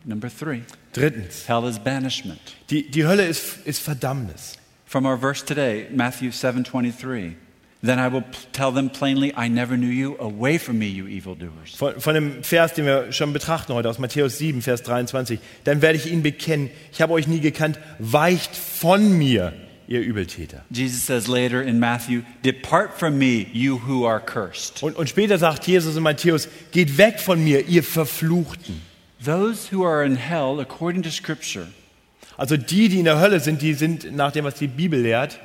Number 0.05 0.29
three, 0.29 0.61
Drittens, 0.93 1.47
hell 1.47 1.67
is 1.67 1.79
banishment. 1.79 2.39
die, 2.69 2.89
die 2.89 3.05
Hölle 3.05 3.25
ist, 3.25 3.57
ist 3.65 3.81
Verdammnis. 3.81 4.53
From 4.85 5.05
our 5.05 5.17
verse 5.17 5.43
today, 5.43 5.87
Matthew 5.91 6.29
7:23. 6.29 7.33
Then 7.83 7.99
I 7.99 8.11
will 8.11 8.23
tell 8.51 8.71
them 8.71 8.89
plainly, 8.89 9.33
I 9.37 9.49
never 9.49 9.75
knew 9.75 9.89
you. 9.89 10.15
Away 10.19 10.57
from 10.57 10.77
me, 10.77 10.85
you 10.85 11.07
evildoers. 11.07 11.75
Von, 11.75 11.99
von 11.99 12.13
dem 12.15 12.43
Vers, 12.43 12.73
den 12.73 12.85
wir 12.85 13.11
schon 13.11 13.33
betrachten 13.33 13.73
heute 13.73 13.89
aus 13.89 13.99
Matthäus 13.99 14.37
7, 14.37 14.61
Vers 14.61 14.83
23. 14.83 15.39
Dann 15.65 15.81
werde 15.81 15.97
ich 15.97 16.11
ihnen 16.11 16.23
bekennen, 16.23 16.69
ich 16.91 17.01
habe 17.01 17.13
euch 17.13 17.27
nie 17.27 17.41
gekannt, 17.41 17.79
weicht 17.99 18.55
von 18.55 19.11
mir, 19.17 19.53
ihr 19.87 20.01
Übeltäter. 20.01 20.63
Jesus 20.69 21.05
says 21.05 21.27
later 21.27 21.61
in 21.61 21.79
Matthew, 21.79 22.21
Depart 22.43 22.93
from 22.97 23.17
me, 23.17 23.47
you 23.53 23.81
who 23.87 24.07
are 24.07 24.19
cursed. 24.19 24.81
Und, 24.83 24.95
und 24.95 25.09
später 25.09 25.37
sagt 25.37 25.67
Jesus 25.67 25.95
in 25.95 26.03
Matthäus, 26.03 26.47
geht 26.71 26.97
weg 26.97 27.19
von 27.19 27.43
mir, 27.43 27.67
ihr 27.67 27.83
Verfluchten. 27.83 28.81
Those 29.23 29.71
who 29.71 29.85
are 29.85 30.05
in 30.05 30.15
hell, 30.15 30.59
according 30.59 31.03
to 31.03 31.09
Scripture, 31.09 31.67
Also 32.37 32.57
die, 32.57 32.89
die 32.89 32.99
in 32.99 33.05
der 33.05 33.19
Hölle 33.19 33.39
sind, 33.39 33.61
die 33.61 33.73
sind 33.73 34.13
nach 34.15 34.31
dem, 34.31 34.43
was 34.43 34.55
die 34.55 34.67
Bibel 34.67 34.99
lehrt, 34.99 35.39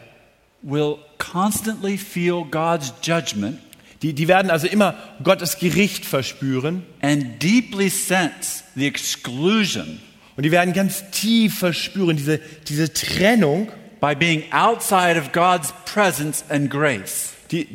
will 0.63 0.97
constantly 1.19 1.97
feel 1.97 2.45
God's 2.51 2.93
judgment 3.03 3.59
die, 4.03 4.15
die 4.15 4.29
werden 4.29 4.51
also 4.51 4.67
immer 4.67 4.95
Gottes 5.23 5.59
Gericht 5.59 6.07
verspüren 6.07 6.85
and 7.03 7.43
deeply 7.43 7.91
sense 7.91 8.65
the 8.75 8.87
exclusion 8.87 10.01
und 10.37 10.45
die 10.45 10.51
werden 10.51 10.73
ganz 10.73 11.11
tief 11.11 11.59
verspüren, 11.59 12.17
diese, 12.17 12.41
diese 12.67 12.93
Trennung, 12.95 13.71
by 14.01 14.15
being 14.15 14.45
outside 14.53 15.19
of 15.19 15.33
God's 15.33 15.73
presence 15.85 16.45
and 16.49 16.71
grace. 16.71 17.35
die, 17.51 17.67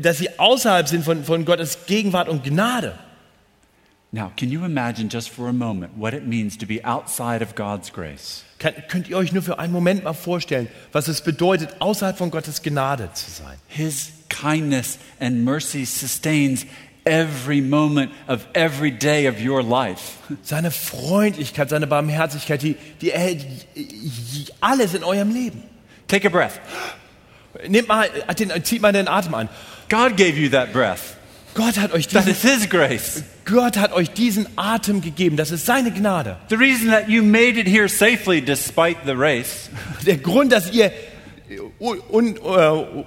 dass 0.00 0.18
sie 0.18 0.38
außerhalb 0.38 0.88
sind 0.88 1.04
von, 1.04 1.24
von 1.24 1.44
Gottes 1.44 1.86
Gegenwart 1.86 2.28
und 2.28 2.44
Gnade. 2.44 2.98
Now, 4.14 4.30
can 4.36 4.50
you 4.50 4.62
imagine 4.66 5.08
just 5.08 5.30
for 5.30 5.48
a 5.48 5.54
moment 5.54 5.96
what 5.96 6.12
it 6.12 6.26
means 6.26 6.58
to 6.58 6.66
be 6.66 6.84
outside 6.84 7.42
of 7.42 7.54
God's 7.54 7.90
grace? 7.90 8.44
Kann, 8.58 8.74
könnt 8.88 9.08
ihr 9.08 9.16
euch 9.16 9.32
nur 9.32 9.42
für 9.42 9.58
einen 9.58 9.72
Moment 9.72 10.04
mal 10.04 10.12
vorstellen, 10.12 10.68
was 10.92 11.08
es 11.08 11.22
bedeutet, 11.22 11.76
außerhalb 11.78 12.18
von 12.18 12.30
Gottes 12.30 12.62
Gnade 12.62 13.10
zu 13.14 13.30
sein? 13.30 13.56
His 13.68 14.12
kindness 14.28 14.98
and 15.18 15.44
mercy 15.44 15.86
sustains 15.86 16.66
every 17.04 17.60
moment 17.60 18.12
of 18.28 18.46
every 18.54 18.90
day 18.90 19.26
of 19.26 19.40
your 19.40 19.62
life. 19.62 20.18
Seine 20.42 20.70
Freundlichkeit, 20.70 21.70
seine 21.70 21.86
Barmherzigkeit, 21.86 22.62
die, 22.62 22.76
die 23.00 23.10
erhält 23.10 23.46
alles 24.60 24.94
in 24.94 25.04
eurem 25.04 25.32
Leben. 25.32 25.62
Take 26.08 26.26
a 26.26 26.30
breath. 26.30 26.60
Nehmt 27.68 27.88
mal, 27.88 28.08
den, 28.38 28.64
zieht 28.64 28.82
mal 28.82 28.92
den 28.92 29.08
Atem 29.08 29.34
an. 29.34 29.48
God 29.88 30.16
gave 30.16 30.38
you 30.38 30.48
that 30.50 30.72
breath. 30.72 31.16
Gott 31.54 31.78
hat 31.78 31.92
euch 31.92 32.08
That 32.08 32.26
diesen, 32.26 32.50
is 32.50 32.60
His 32.60 32.68
grace. 32.68 33.24
Gott 33.44 33.76
hat 33.76 33.92
euch 33.92 34.10
diesen 34.10 34.46
Atem 34.56 35.02
gegeben. 35.02 35.36
Das 35.36 35.50
ist 35.50 35.66
seine 35.66 35.90
Gnade. 35.90 36.36
The 36.48 36.56
reason 36.56 36.90
that 36.90 37.08
you 37.08 37.22
made 37.22 37.58
it 37.60 37.66
here 37.66 37.88
safely 37.88 38.40
despite 38.40 39.00
the 39.04 39.12
race 39.12 39.68
Der 40.06 40.16
Grund, 40.16 40.52
dass 40.52 40.72
ihr 40.72 40.92
un, 42.10 42.36
äh, 42.36 42.40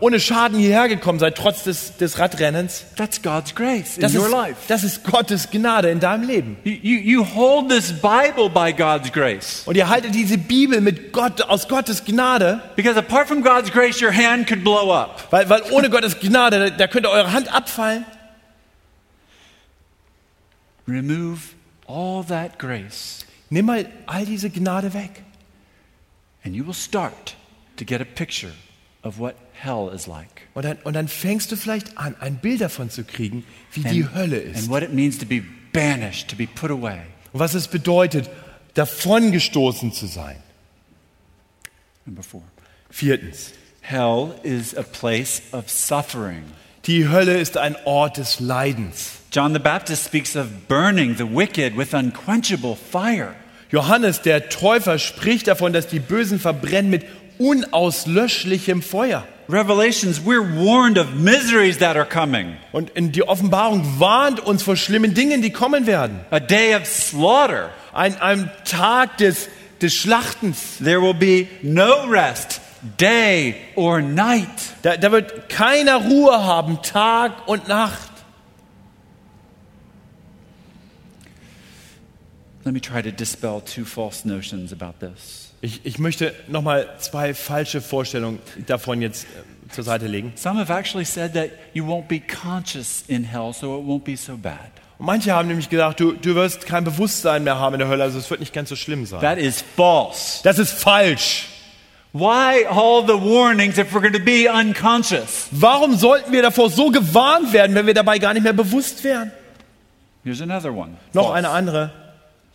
ohne 0.01 0.19
Schaden 0.19 0.59
hierher 0.59 0.89
gekommen 0.89 1.17
seid, 1.19 1.35
trotz 1.35 1.63
des, 1.63 1.95
des 1.97 2.19
Radrennens, 2.19 2.83
That's 2.97 3.21
God's 3.21 3.55
grace 3.55 3.95
in 3.95 4.01
das 4.01 4.13
your 4.13 4.25
ist, 4.25 4.31
life. 4.31 4.55
das 4.67 4.83
ist 4.83 5.03
Gottes 5.05 5.49
Gnade 5.49 5.89
in 5.89 6.01
deinem 6.01 6.27
Leben. 6.27 6.57
You, 6.65 6.73
you, 6.73 6.99
you 6.99 7.25
hold 7.35 7.69
this 7.69 7.93
Bible 7.93 8.49
by 8.49 8.73
God's 8.73 9.11
grace. 9.13 9.63
Und 9.65 9.77
ihr 9.77 9.87
haltet 9.87 10.13
diese 10.13 10.37
Bibel 10.37 10.81
mit 10.81 11.13
Gott, 11.13 11.41
aus 11.41 11.67
Gottes 11.69 12.03
Gnade, 12.03 12.61
Because 12.75 12.97
apart 12.99 13.27
from 13.29 13.41
God's 13.41 13.71
grace, 13.71 14.01
your 14.01 14.11
hand 14.13 14.45
could 14.47 14.63
blow 14.63 14.91
up. 14.93 15.27
weil, 15.31 15.49
weil 15.49 15.61
ohne 15.71 15.89
Gottes 15.89 16.19
Gnade, 16.19 16.59
da, 16.59 16.69
da 16.69 16.87
könnte 16.87 17.09
eure 17.09 17.31
Hand 17.31 17.53
abfallen. 17.53 18.05
Remove 20.87 21.55
all 21.87 22.23
that 22.25 22.59
grace, 22.59 23.25
Nimm 23.49 23.65
mal 23.67 23.85
all 24.05 24.25
diese 24.25 24.49
Gnade 24.49 24.93
weg. 24.93 25.23
and 26.43 26.55
you 26.55 26.63
will 26.65 26.73
start 26.73 27.35
to 27.77 27.85
get 27.85 28.01
a 28.01 28.05
picture 28.05 28.51
of 29.05 29.19
what 29.19 29.35
hell 29.53 29.89
is 29.93 30.07
like. 30.07 30.41
Und 30.53 30.65
dann, 30.65 30.77
und 30.83 30.93
dann 30.95 31.07
fängst 31.07 31.51
du 31.51 31.55
vielleicht 31.55 31.97
an, 31.97 32.15
ein 32.19 32.35
Bild 32.37 32.59
davon 32.61 32.89
zu 32.89 33.03
kriegen, 33.05 33.45
wie 33.71 33.81
die 33.83 34.03
And, 34.03 34.15
Hölle 34.15 34.37
and 34.41 34.55
ist. 34.57 34.69
what 34.69 34.83
it 34.83 34.93
means 34.93 35.17
to 35.19 35.25
be 35.25 35.41
banished, 35.71 36.29
to 36.29 36.35
be 36.35 36.47
put 36.47 36.71
away. 36.71 36.99
Und 37.31 37.39
was 37.39 37.53
es 37.53 37.67
bedeutet, 37.67 38.29
davongestoßen 38.73 39.93
zu 39.93 40.07
sein. 40.07 40.37
Number 42.05 42.23
four. 42.23 42.41
Viertens, 42.89 43.51
Hell 43.81 44.33
is 44.43 44.75
a 44.75 44.81
place 44.83 45.41
of 45.51 45.69
suffering. 45.69 46.43
die 46.85 47.07
Hölle 47.07 47.37
ist 47.37 47.57
ein 47.57 47.75
Ort 47.85 48.17
des 48.17 48.39
Leidens. 48.39 49.13
John 49.31 49.53
the 49.53 49.59
Baptist 49.59 50.05
speaks 50.05 50.35
of 50.35 50.47
burning 50.67 51.15
the 51.17 51.25
wicked 51.25 51.77
with 51.77 51.93
unquenchable 51.93 52.75
fire. 52.75 53.35
Johannes, 53.71 54.21
der 54.21 54.49
Täufer, 54.49 54.97
spricht 54.99 55.47
davon, 55.47 55.73
dass 55.73 55.87
die 55.87 55.99
Bösen 55.99 56.39
verbrennen 56.39 56.89
mit 56.89 57.03
unauslöschlichem 57.39 58.81
Feuer. 58.81 59.25
Revelations, 59.47 60.19
we're 60.25 60.41
warned 60.41 60.97
of 60.97 61.13
miseries 61.13 61.77
that 61.77 61.95
are 61.95 62.05
coming. 62.05 62.57
Und 62.71 62.89
in 62.91 63.11
die 63.11 63.21
Offenbarung 63.21 63.99
warnt 63.99 64.39
uns 64.39 64.63
vor 64.63 64.75
schlimmen 64.75 65.13
Dingen, 65.13 65.41
die 65.41 65.51
kommen 65.51 65.85
werden. 65.85 66.19
A 66.31 66.39
day 66.39 66.75
of 66.75 66.85
slaughter. 66.85 67.69
Ein, 67.93 68.19
ein 68.21 68.51
Tag 68.65 69.17
des, 69.17 69.47
des 69.81 69.93
Schlachtens. 69.93 70.79
There 70.83 70.99
will 70.99 71.13
be 71.13 71.47
no 71.61 72.07
rest, 72.09 72.59
day 72.97 73.55
or 73.75 74.01
night. 74.01 74.47
Da, 74.81 74.97
da 74.97 75.11
wird 75.11 75.47
keiner 75.47 75.97
Ruhe 75.97 76.43
haben, 76.43 76.81
Tag 76.81 77.47
und 77.47 77.67
Nacht. 77.67 78.11
Let 82.65 82.73
me 82.73 82.81
try 82.81 83.03
to 83.03 83.11
dispel 83.11 83.61
two 83.61 83.85
false 83.85 84.25
notions 84.25 84.73
about 84.73 84.99
this. 84.99 85.44
Ich, 85.61 85.81
ich 85.85 85.99
möchte 85.99 86.33
nochmal 86.47 86.87
zwei 86.99 87.33
falsche 87.33 87.81
Vorstellungen 87.81 88.39
davon 88.67 89.01
jetzt 89.01 89.23
äh, 89.23 89.71
zur 89.71 89.83
Seite 89.83 90.07
legen. 90.07 90.33
Some 90.35 90.59
have 90.59 90.71
actually 90.71 91.05
said 91.05 91.33
that 91.33 91.49
you 91.73 91.85
won't 91.85 92.07
be 92.07 92.19
conscious 92.19 93.03
in 93.07 93.23
hell, 93.23 93.53
so 93.53 93.79
it 93.79 93.85
won't 93.85 94.03
be 94.03 94.15
so 94.15 94.37
bad. 94.37 94.71
Und 94.97 95.07
manche 95.07 95.33
haben 95.33 95.47
nämlich 95.47 95.69
gesagt, 95.69 95.99
du, 95.99 96.13
du 96.13 96.35
wirst 96.35 96.65
kein 96.65 96.83
Bewusstsein 96.83 97.43
mehr 97.43 97.59
haben 97.59 97.73
in 97.73 97.79
der 97.79 97.89
Hölle, 97.89 98.03
also 98.03 98.17
es 98.17 98.29
wird 98.29 98.39
nicht 98.39 98.53
ganz 98.53 98.69
so 98.69 98.75
schlimm 98.75 99.05
sein. 99.05 99.21
That 99.21 99.37
is 99.37 99.63
false. 99.75 100.41
Das 100.43 100.59
ist 100.59 100.71
falsch. 100.71 101.49
Why 102.13 102.65
all 102.65 103.05
the 103.05 103.19
warnings 103.19 103.77
if 103.77 103.93
we're 103.93 103.99
going 103.99 104.13
to 104.13 104.19
be 104.19 104.47
unconscious? 104.49 105.49
Warum 105.51 105.95
sollten 105.97 106.31
wir 106.31 106.41
davor 106.41 106.69
so 106.69 106.89
gewarnt 106.89 107.51
werden, 107.51 107.75
wenn 107.75 107.87
wir 107.87 107.93
dabei 107.93 108.19
gar 108.19 108.33
nicht 108.33 108.43
mehr 108.43 108.53
bewusst 108.53 109.03
wären? 109.03 109.31
Here's 110.23 110.41
another 110.41 110.73
one. 110.73 110.93
Noch 111.11 111.23
False. 111.23 111.37
eine 111.37 111.49
andere. 111.49 111.91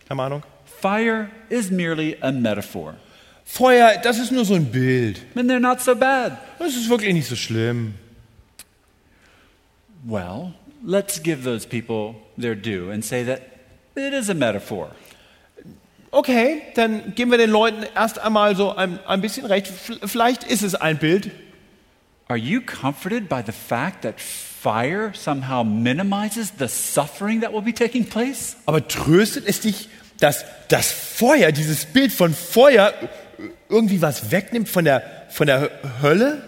Keine 0.07 0.23
Ahnung. 0.23 0.43
Fire 0.81 1.29
is 1.49 1.69
merely 1.69 2.17
a 2.21 2.31
metaphor. 2.31 2.95
Feuer, 3.45 3.97
das 4.01 4.17
ist 4.17 4.31
nur 4.31 4.45
so 4.45 4.55
ein 4.55 4.65
Bild. 4.65 5.21
And 5.35 5.49
they're 5.49 5.59
not 5.59 5.81
so 5.81 5.95
bad. 5.95 6.37
Das 6.57 6.75
ist 6.75 6.89
wirklich 6.89 7.13
nicht 7.13 7.27
so 7.27 7.35
schlimm. 7.35 7.93
Well, 10.03 10.53
let's 10.83 11.21
give 11.21 11.43
those 11.43 11.67
people 11.67 12.15
their 12.37 12.55
due 12.55 12.91
and 12.91 13.03
say 13.03 13.23
that 13.23 13.41
it 13.95 14.13
is 14.13 14.29
a 14.29 14.33
metaphor. 14.33 14.91
Okay, 16.11 16.63
dann 16.75 17.13
geben 17.15 17.31
wir 17.31 17.37
den 17.37 17.51
Leuten 17.51 17.85
erst 17.95 18.19
einmal 18.19 18.55
so 18.55 18.75
ein, 18.75 18.99
ein 19.05 19.21
bisschen 19.21 19.45
recht. 19.45 19.67
Vielleicht 20.05 20.43
ist 20.43 20.63
es 20.63 20.75
ein 20.75 20.97
Bild. 20.97 21.31
Are 22.27 22.37
you 22.37 22.61
comforted 22.61 23.29
by 23.29 23.41
the 23.45 23.51
fact 23.51 24.01
that 24.01 24.19
fire 24.19 25.13
somehow 25.13 25.63
minimizes 25.63 26.53
the 26.57 26.67
suffering 26.67 27.41
that 27.41 27.53
will 27.53 27.61
be 27.61 27.73
taking 27.73 28.05
place? 28.05 28.57
Aber 28.65 28.87
tröstet 28.87 29.45
es 29.45 29.61
dich, 29.61 29.89
dass 30.21 30.45
das 30.69 30.91
Feuer, 30.91 31.51
dieses 31.51 31.85
Bild 31.85 32.11
von 32.13 32.33
Feuer, 32.33 32.93
irgendwie 33.69 34.01
was 34.01 34.31
wegnimmt 34.31 34.69
von 34.69 34.85
der, 34.85 35.03
von 35.29 35.47
der 35.47 35.69
Hölle? 36.01 36.41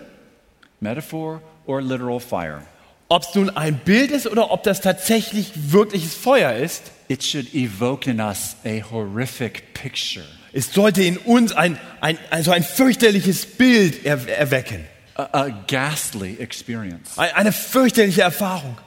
Metaphor 0.79 1.41
or 1.65 1.81
literal 1.81 2.19
fire? 2.19 2.61
Ob 3.09 3.23
es 3.23 3.35
nun 3.35 3.49
ein 3.49 3.77
Bild 3.79 4.11
ist 4.11 4.27
oder 4.27 4.51
ob 4.51 4.63
das 4.63 4.81
tatsächlich 4.81 5.51
wirkliches 5.71 6.13
Feuer 6.13 6.53
ist? 6.53 6.91
It 7.09 7.23
should 7.23 7.53
evoke 7.53 8.09
in 8.09 8.19
us 8.19 8.55
a 8.65 8.81
horrific 8.91 9.73
picture, 9.73 10.25
Es 10.51 10.73
sollte 10.73 11.03
in 11.03 11.17
uns 11.17 11.51
ein, 11.51 11.77
ein, 11.99 12.17
also 12.29 12.51
ein 12.51 12.63
fürchterliches 12.63 13.45
Bild 13.45 14.05
er, 14.05 14.27
erwecken. 14.27 14.85
a, 15.15 15.27
a 15.31 15.49
ghastly 15.67 16.37
experience. 16.39 17.17
Ein, 17.17 17.31
eine 17.35 17.51
fürchterliche 17.51 18.21
Erfahrung. 18.21 18.77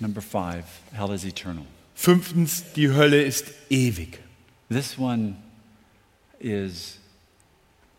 Number 0.00 0.20
five, 0.20 0.64
hell 0.92 1.12
is 1.12 1.24
eternal. 1.24 1.64
Fünftens, 1.94 2.72
die 2.74 2.88
Hölle 2.88 3.22
ist 3.22 3.52
ewig. 3.70 4.18
This 4.68 4.98
one 4.98 5.36
is, 6.40 6.98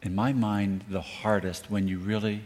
in 0.01 0.13
my 0.13 0.33
mind, 0.33 0.83
the 0.89 1.01
hardest 1.23 1.71
when 1.71 1.87
you 1.87 1.99
really 1.99 2.41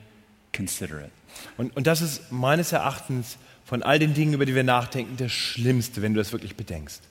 consider 0.54 1.00
it. 1.00 1.12
Und, 1.58 1.76
und 1.76 1.88
das 1.88 2.02
ist 2.02 2.32
meines 2.32 2.72
Erachtens 2.72 3.38
von 3.66 3.84
all 3.84 4.00
den 4.00 4.14
Dingen, 4.14 4.34
über 4.34 4.46
die 4.46 4.56
wir 4.56 4.64
nachdenken, 4.64 5.18
das 5.18 5.32
Schlimmste, 5.32 6.02
wenn 6.02 6.14
du 6.14 6.20
das 6.20 6.32
wirklich 6.32 6.56
bedenkst. 6.56 7.02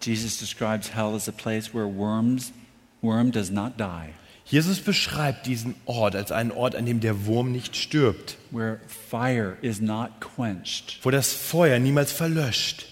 Jesus 0.00 0.38
describes 0.38 0.94
hell 0.94 1.14
as 1.14 1.28
a 1.28 1.32
place 1.32 1.72
where 1.72 1.86
worms, 1.86 2.52
worm 3.00 3.30
does 3.30 3.50
not 3.50 3.78
die, 3.78 4.10
Jesus 4.54 4.78
beschreibt 4.78 5.46
diesen 5.46 5.74
Ort 5.84 6.14
als 6.14 6.30
einen 6.30 6.52
Ort, 6.52 6.76
an 6.76 6.86
dem 6.86 7.00
der 7.00 7.26
Wurm 7.26 7.50
nicht 7.50 7.74
stirbt, 7.74 8.36
where 8.52 8.78
fire 8.86 9.56
is 9.62 9.80
not 9.80 10.10
quenched. 10.20 11.00
wo 11.02 11.10
das 11.10 11.32
Feuer 11.32 11.80
niemals 11.80 12.12
verlöscht. 12.12 12.86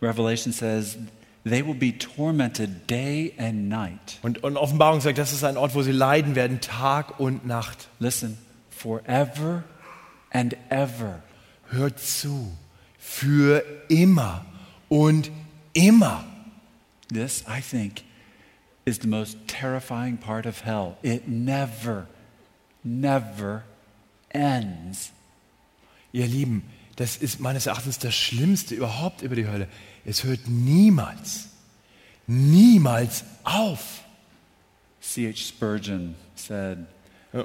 Revelation 0.00 0.52
says 0.52 0.96
they 1.42 1.66
will 1.66 1.74
be 1.74 1.98
tormented 1.98 2.88
day 2.88 3.34
and 3.36 3.68
night. 3.68 4.20
Und, 4.22 4.44
und 4.44 4.56
Offenbarung 4.56 5.00
sagt, 5.00 5.18
das 5.18 5.32
ist 5.32 5.42
ein 5.42 5.56
Ort, 5.56 5.74
wo 5.74 5.82
sie 5.82 5.90
leiden 5.90 6.36
werden, 6.36 6.60
Tag 6.60 7.18
und 7.18 7.44
Nacht. 7.44 7.88
Listen, 7.98 8.38
forever 8.70 9.64
and 10.30 10.56
ever. 10.68 11.20
Hört 11.68 11.98
zu, 11.98 12.56
für 12.96 13.64
immer 13.88 14.46
und 14.88 15.32
immer. 15.72 16.24
This, 17.12 17.42
I 17.48 17.60
think, 17.60 18.04
is 18.88 18.98
the 18.98 19.08
most 19.08 19.36
terrifying 19.46 20.16
part 20.16 20.46
of 20.46 20.62
hell. 20.62 20.96
It 21.02 21.28
never, 21.28 22.06
never 22.82 23.64
ends. 24.30 25.12
Ihr 26.12 26.26
Lieben, 26.26 26.62
das 26.96 27.16
ist 27.16 27.38
meines 27.38 27.66
Erachtens 27.66 27.98
das 27.98 28.14
Schlimmste 28.14 28.74
überhaupt 28.74 29.22
über 29.22 29.36
die 29.36 29.46
Hölle. 29.46 29.68
Es 30.04 30.24
hört 30.24 30.48
niemals, 30.48 31.48
niemals 32.26 33.24
auf. 33.44 34.02
C.H. 35.00 35.36
Spurgeon 35.36 36.14
said, 36.34 36.78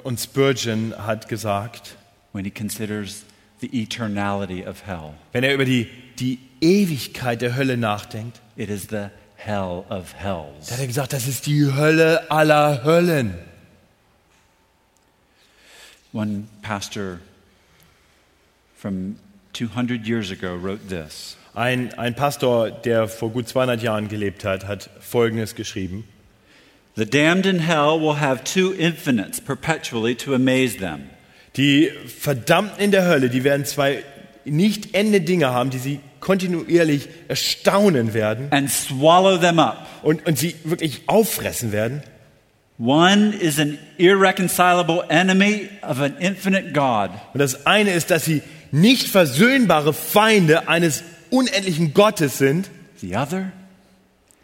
Und 0.02 0.18
Spurgeon 0.18 0.94
hat 0.96 1.28
gesagt, 1.28 1.96
when 2.32 2.44
he 2.44 2.50
considers 2.50 3.24
the 3.60 3.68
eternality 3.72 4.66
of 4.66 4.86
hell, 4.86 5.14
wenn 5.32 5.44
er 5.44 5.54
über 5.54 5.64
die, 5.64 5.88
die 6.18 6.38
Ewigkeit 6.60 7.42
der 7.42 7.54
Hölle 7.54 7.76
nachdenkt, 7.76 8.40
it 8.56 8.70
is 8.70 8.88
the 8.88 9.10
hell 9.44 9.84
of 9.90 10.14
hells. 10.14 10.68
da 10.68 10.74
hat 10.74 10.80
er 10.80 10.86
gesagt, 10.86 11.12
das 11.12 11.26
ist 11.26 11.46
die 11.46 11.72
Hölle 11.72 12.30
aller 12.30 12.84
Höllen. 12.84 13.34
One 16.12 16.44
pastor 16.62 17.18
from 18.76 19.16
200 19.52 20.06
years 20.06 20.30
ago 20.30 20.54
wrote 20.54 20.88
this 20.88 21.36
Ein, 21.54 21.94
ein 21.94 22.14
Pastor, 22.16 22.70
der 22.70 23.06
vor 23.06 23.30
gut 23.30 23.48
200 23.48 23.80
Jahren 23.80 24.08
gelebt 24.08 24.44
hat, 24.44 24.66
hat 24.66 24.90
Folgendes 24.98 25.54
geschrieben. 25.54 26.04
The 26.96 27.06
damned 27.06 27.46
in 27.46 27.60
hell 27.60 28.00
will 28.00 28.20
have 28.20 28.42
two 28.44 28.72
infinites 28.72 29.40
perpetually 29.40 30.16
to 30.16 30.34
amaze 30.34 30.78
them. 30.78 31.10
Die 31.56 31.90
Verdammten 32.06 32.80
in 32.80 32.90
der 32.90 33.06
Hölle, 33.06 33.30
die 33.30 33.44
werden 33.44 33.64
zwei 33.64 34.02
nicht 34.44 34.94
ende 34.94 35.20
Dinge 35.20 35.50
haben, 35.50 35.70
die 35.70 35.78
sie 35.78 36.00
kontinuierlich 36.24 37.08
erstaunen 37.28 38.14
werden 38.14 38.48
and 38.50 38.70
swallow 38.70 39.36
them 39.36 39.58
up. 39.58 39.86
und, 40.02 40.26
und 40.26 40.38
sie 40.38 40.56
wirklich 40.64 41.02
auffressen 41.06 41.70
werden. 41.70 42.02
One 42.78 43.32
is 43.36 43.60
an 43.60 43.78
irreconcilable 43.98 45.04
enemy 45.08 45.68
of 45.82 46.00
an 46.00 46.16
infinite 46.18 46.72
God. 46.72 47.10
Und 47.32 47.40
das 47.40 47.66
eine 47.66 47.92
ist, 47.92 48.10
dass 48.10 48.24
sie 48.24 48.42
nicht 48.72 49.06
versöhnbare 49.06 49.92
Feinde 49.92 50.66
eines 50.66 51.04
unendlichen 51.30 51.94
Gottes 51.94 52.38
sind. 52.38 52.70
The 53.00 53.16
other 53.16 53.52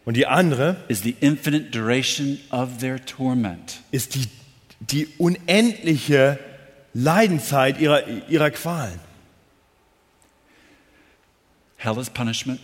Und 0.05 0.16
die 0.16 0.26
andere 0.26 0.76
is 0.89 1.03
the 1.03 1.16
infinite 1.20 1.70
duration 1.70 2.39
of 2.51 2.78
their 2.78 3.05
torment. 3.05 3.81
ist 3.91 4.14
die, 4.14 4.26
die 4.81 5.09
unendliche 5.18 6.39
Leidenzeit 6.93 7.81
ihrer, 7.81 8.07
ihrer 8.28 8.51
Qualen. 8.51 9.10
Hell 11.83 11.99
is 11.99 12.11
punishment, 12.11 12.61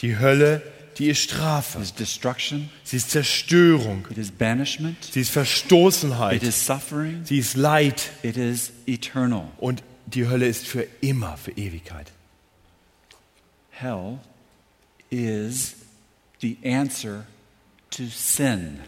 Die 0.00 0.18
Hölle, 0.18 0.62
die 0.98 1.08
ist 1.10 1.20
Strafe. 1.22 1.78
it 1.78 1.84
is 1.84 1.92
destruction, 1.94 2.70
Sie 2.84 2.96
ist 2.96 3.10
Zerstörung. 3.10 4.06
it 4.10 4.16
is 4.18 4.30
banishment, 4.30 4.96
Sie 5.04 5.20
ist 5.20 5.28
it 5.28 5.32
Verstoßenheit. 5.34 6.42
is 6.42 6.64
suffering, 6.66 7.20
Sie 7.24 7.38
ist 7.38 7.54
Leid. 7.56 8.10
it 8.22 8.36
is 8.38 8.72
eternal. 8.86 9.48
Und 9.58 9.82
die 10.06 10.26
Hölle 10.26 10.46
ist 10.46 10.66
für 10.66 10.86
immer, 11.02 11.36
für 11.36 11.50
Ewigkeit. 11.52 12.12
Hell 13.70 14.18
is 15.10 15.74
the 16.40 16.56
answer 16.64 17.26
to 17.90 18.04
sin. 18.10 18.78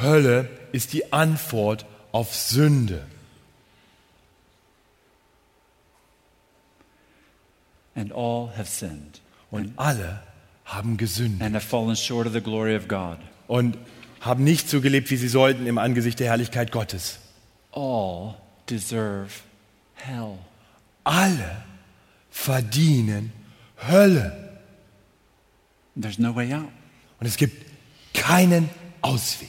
Hölle 0.00 0.48
ist 0.72 0.92
die 0.94 1.12
Antwort 1.12 1.86
auf 2.10 2.34
Sünde. 2.34 3.06
And 7.94 8.12
all 8.12 8.50
have 8.56 8.66
sinned 8.68 9.20
Und 9.50 9.72
alle 9.76 10.22
haben 10.64 10.96
gesündigt 10.96 11.42
and 11.42 11.54
have 11.54 11.66
fallen 11.66 11.96
short 11.96 12.26
of 12.26 12.32
the 12.32 12.40
glory 12.40 12.76
of 12.76 12.88
God. 12.88 13.18
und 13.48 13.76
haben 14.20 14.44
nicht 14.44 14.68
so 14.70 14.80
gelebt, 14.80 15.10
wie 15.10 15.16
sie 15.16 15.28
sollten 15.28 15.66
im 15.66 15.78
Angesicht 15.78 16.20
der 16.20 16.28
Herrlichkeit 16.28 16.70
Gottes. 16.72 17.18
All 17.72 18.34
deserve 18.70 19.30
hell. 19.94 20.38
Alle 21.04 21.64
verdienen 22.30 23.32
Hölle. 23.76 24.60
There's 26.00 26.18
no 26.18 26.34
way 26.34 26.54
out. 26.54 26.68
Und 27.20 27.26
es 27.26 27.36
gibt 27.36 27.66
keinen 28.14 28.70
Ausweg. 29.02 29.48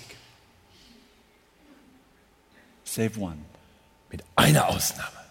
Save 2.83 3.19
one. 3.19 3.37
Mit 4.11 4.23
einer 4.35 4.67
Ausnahme. 4.67 5.22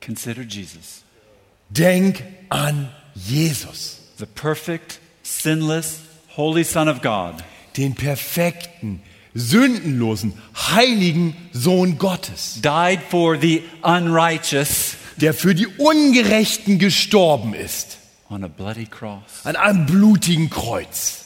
Consider 0.00 0.42
Jesus, 0.42 1.02
Denk 1.70 2.22
an 2.50 2.88
Jesus, 3.14 4.00
the 4.18 4.26
perfect, 4.26 4.98
sinless, 5.22 6.00
holy 6.36 6.64
Son 6.64 6.88
of 6.88 7.02
God, 7.02 7.42
den 7.76 7.94
perfekten, 7.94 9.02
sündenlosen, 9.34 10.32
heiligen 10.56 11.36
Sohn 11.52 11.98
Gottes, 11.98 12.60
died 12.62 13.00
for 13.10 13.36
the 13.38 13.62
unrighteous 13.82 14.96
der 15.20 15.34
für 15.34 15.54
die 15.54 15.66
Ungerechten 15.66 16.78
gestorben 16.78 17.54
ist. 17.54 17.98
on 18.30 18.44
a 18.44 18.48
bloody 18.48 18.86
cross. 18.86 19.44
An 19.44 19.56
einem 19.56 19.86
blutigen 19.86 20.50
Kreuz. 20.50 21.24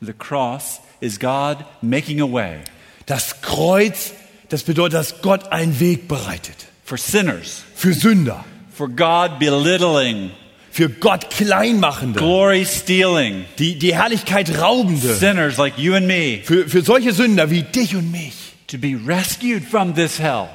The 0.00 0.12
cross 0.12 0.80
is 1.00 1.18
God 1.18 1.64
making 1.82 2.20
a 2.20 2.26
way 2.30 2.60
Das 3.06 3.40
Kreuz, 3.40 4.12
das 4.48 4.64
bedeutet, 4.64 4.94
dass 4.94 5.22
Gott 5.22 5.50
einen 5.50 5.80
Weg 5.80 6.08
bereitet. 6.08 6.66
For 6.88 6.96
sinners, 6.98 7.62
Für 7.74 7.92
Sünder. 7.92 8.44
for 8.72 8.88
God 8.88 9.38
belittling, 9.38 10.30
Für 10.70 10.88
Gott 10.88 11.28
Kleinmachende. 11.30 12.18
glory 12.18 12.64
stealing 12.64 13.44
Die, 13.58 13.78
die 13.78 13.94
Herrlichkeit 13.94 14.58
raubende. 14.60 15.14
sinners 15.14 15.58
like 15.58 15.76
you 15.78 15.94
and 15.94 16.06
me 16.06 16.40
Für, 16.44 16.66
für 16.68 16.82
solche 16.82 17.12
Sünder 17.12 17.50
wie 17.50 17.62
dich 17.62 17.94
und 17.94 18.10
mich. 18.10 18.34
to 18.68 18.78
be 18.78 18.96
rescued 19.06 19.62
from 19.64 19.94
this 19.94 20.18
hell. 20.18 20.48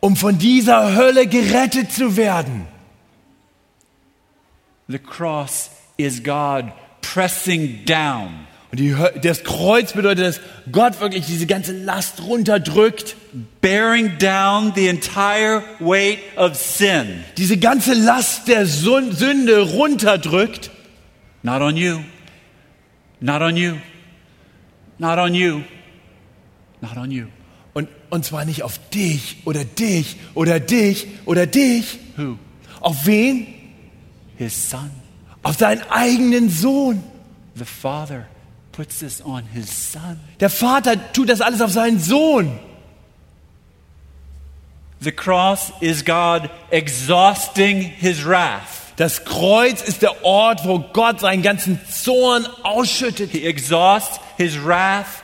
Um 0.00 0.16
von 0.16 0.38
dieser 0.38 0.94
Hölle 0.94 1.26
gerettet 1.26 1.92
zu 1.92 2.16
werden. 2.16 2.66
The 4.88 4.98
cross 4.98 5.70
is 5.96 6.22
God 6.22 6.66
pressing 7.02 7.84
down, 7.84 8.46
Und 8.70 8.78
die, 8.78 8.94
das 9.22 9.42
Kreuz 9.42 9.94
bedeutet, 9.94 10.24
dass 10.26 10.40
Gott 10.70 11.00
wirklich 11.00 11.26
diese 11.26 11.46
ganze 11.46 11.72
Last 11.72 12.22
runterdrückt. 12.22 13.16
bearing 13.60 14.18
down 14.18 14.72
the 14.74 14.88
entire 14.88 15.62
weight 15.78 16.18
of 16.36 16.56
sin. 16.56 17.24
Diese 17.36 17.56
ganze 17.58 17.94
Last 17.94 18.48
der 18.48 18.66
Sünde 18.66 19.60
runterdrückt. 19.60 20.70
Not 21.42 21.62
on 21.62 21.76
you. 21.76 22.00
Not 23.20 23.42
on 23.42 23.56
you. 23.56 23.76
Not 24.98 25.18
on 25.18 25.34
you. 25.34 25.62
Not 26.80 26.96
on 26.96 27.10
you. 27.10 27.26
Und, 27.72 27.88
und 28.10 28.24
zwar 28.24 28.44
nicht 28.44 28.62
auf 28.62 28.78
dich 28.90 29.38
oder 29.44 29.64
dich 29.64 30.16
oder 30.34 30.60
dich 30.60 31.06
oder 31.24 31.46
dich. 31.46 31.98
Who? 32.16 32.38
Auf 32.80 33.06
wen? 33.06 33.46
His 34.36 34.70
son. 34.70 34.90
Auf 35.42 35.56
seinen 35.56 35.82
eigenen 35.90 36.50
Sohn. 36.50 37.02
The 37.54 37.64
father 37.64 38.26
puts 38.80 39.00
this 39.00 39.20
on 39.20 39.44
his 39.52 39.68
son. 39.68 40.18
Der 40.40 40.48
Vater 40.48 41.12
tut 41.12 41.28
das 41.28 41.42
alles 41.42 41.60
auf 41.60 41.70
seinen 41.70 41.98
Sohn. 41.98 42.58
The 45.00 45.12
cross 45.12 45.70
is 45.82 46.02
God 46.02 46.48
exhausting 46.70 47.82
his 47.82 48.24
wrath. 48.24 48.94
Das 48.96 49.26
Kreuz 49.26 49.82
ist 49.82 50.00
der 50.00 50.24
Ort, 50.24 50.64
wo 50.64 50.78
Gott 50.78 51.20
seinen 51.20 51.42
ganzen 51.42 51.78
Zorn 51.90 52.46
ausschüttet. 52.62 53.32
He 53.32 53.44
exhausts 53.44 54.18
his 54.38 54.56
wrath 54.56 55.22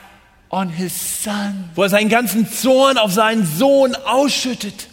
on 0.51 0.69
his 0.69 1.23
son. 1.23 1.71
Wo 1.73 1.81
er 1.81 1.89
seinen 1.89 2.09
ganzen 2.09 2.47
Zorn 2.47 2.99
auf 2.99 3.11
seinen 3.11 3.43
Sohn 3.43 3.95
ausschüttet. 3.95 4.87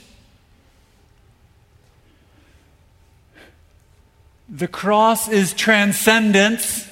The 4.48 4.68
cross 4.68 5.28
is 5.28 5.54
transcendence 5.54 6.86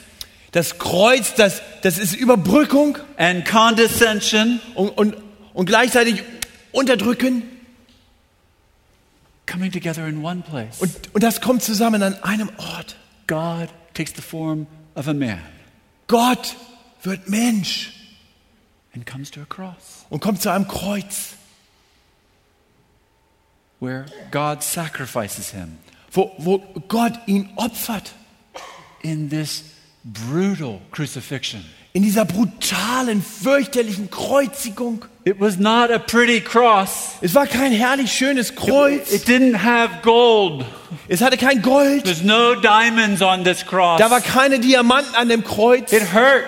Das 0.52 0.78
Kreuz, 0.78 1.34
das, 1.34 1.62
das 1.82 1.98
ist 1.98 2.14
Überbrückung 2.14 2.98
and 3.16 3.46
condescension 3.46 4.60
und, 4.74 4.90
und, 4.90 5.16
und 5.54 5.66
gleichzeitig 5.66 6.22
Unterdrücken. 6.72 7.42
coming 9.46 9.70
together 9.70 10.06
in 10.06 10.24
one 10.24 10.42
place. 10.42 10.80
Und, 10.80 11.14
und 11.14 11.22
das 11.22 11.40
kommt 11.40 11.62
zusammen 11.62 12.02
an 12.02 12.22
einem 12.22 12.50
Ort. 12.56 12.96
God 13.26 13.68
takes 13.94 14.12
the 14.14 14.22
form 14.22 14.66
of 14.94 15.08
a 15.08 15.14
man 15.14 15.40
Gott 16.06 16.56
wird 17.02 17.28
Mensch 17.28 17.92
and 18.94 19.06
comes 19.06 19.30
to 19.30 19.40
a 19.40 19.44
cross 19.44 20.04
und 20.10 20.20
kommt 20.20 20.42
zu 20.42 20.50
einem 20.50 20.68
Kreuz, 20.68 21.34
where 23.80 24.04
God 24.30 24.62
sacrifices 24.62 25.50
him. 25.50 25.78
wo, 26.10 26.32
wo 26.38 26.58
Gott 26.88 27.14
ihn 27.26 27.50
opfert. 27.56 28.12
in 29.02 29.28
this 29.30 29.71
brutal 30.04 30.80
crucifixion. 30.90 31.64
In 31.94 32.02
dieser 32.02 32.24
brutalen, 32.24 33.22
fürchterlichen 33.22 34.10
Kreuzigung. 34.10 35.04
It 35.24 35.38
was 35.38 35.58
not 35.58 35.90
a 35.90 35.98
pretty 35.98 36.40
cross. 36.40 37.10
Es 37.20 37.34
war 37.34 37.46
kein 37.46 37.70
herrlich 37.70 38.10
schönes 38.10 38.54
Kreuz. 38.56 39.12
It 39.12 39.28
didn't 39.28 39.62
have 39.62 40.00
gold. 40.02 40.64
Es 41.08 41.20
hatte 41.20 41.36
kein 41.36 41.60
Gold. 41.60 42.04
There's 42.04 42.22
no 42.22 42.54
diamonds 42.54 43.20
on 43.20 43.44
this 43.44 43.64
cross. 43.66 43.98
Da 44.00 44.10
war 44.10 44.22
keine 44.22 44.58
Diamanten 44.58 45.14
an 45.14 45.28
dem 45.28 45.44
Kreuz. 45.44 45.92
It 45.92 46.14
hurt. 46.14 46.44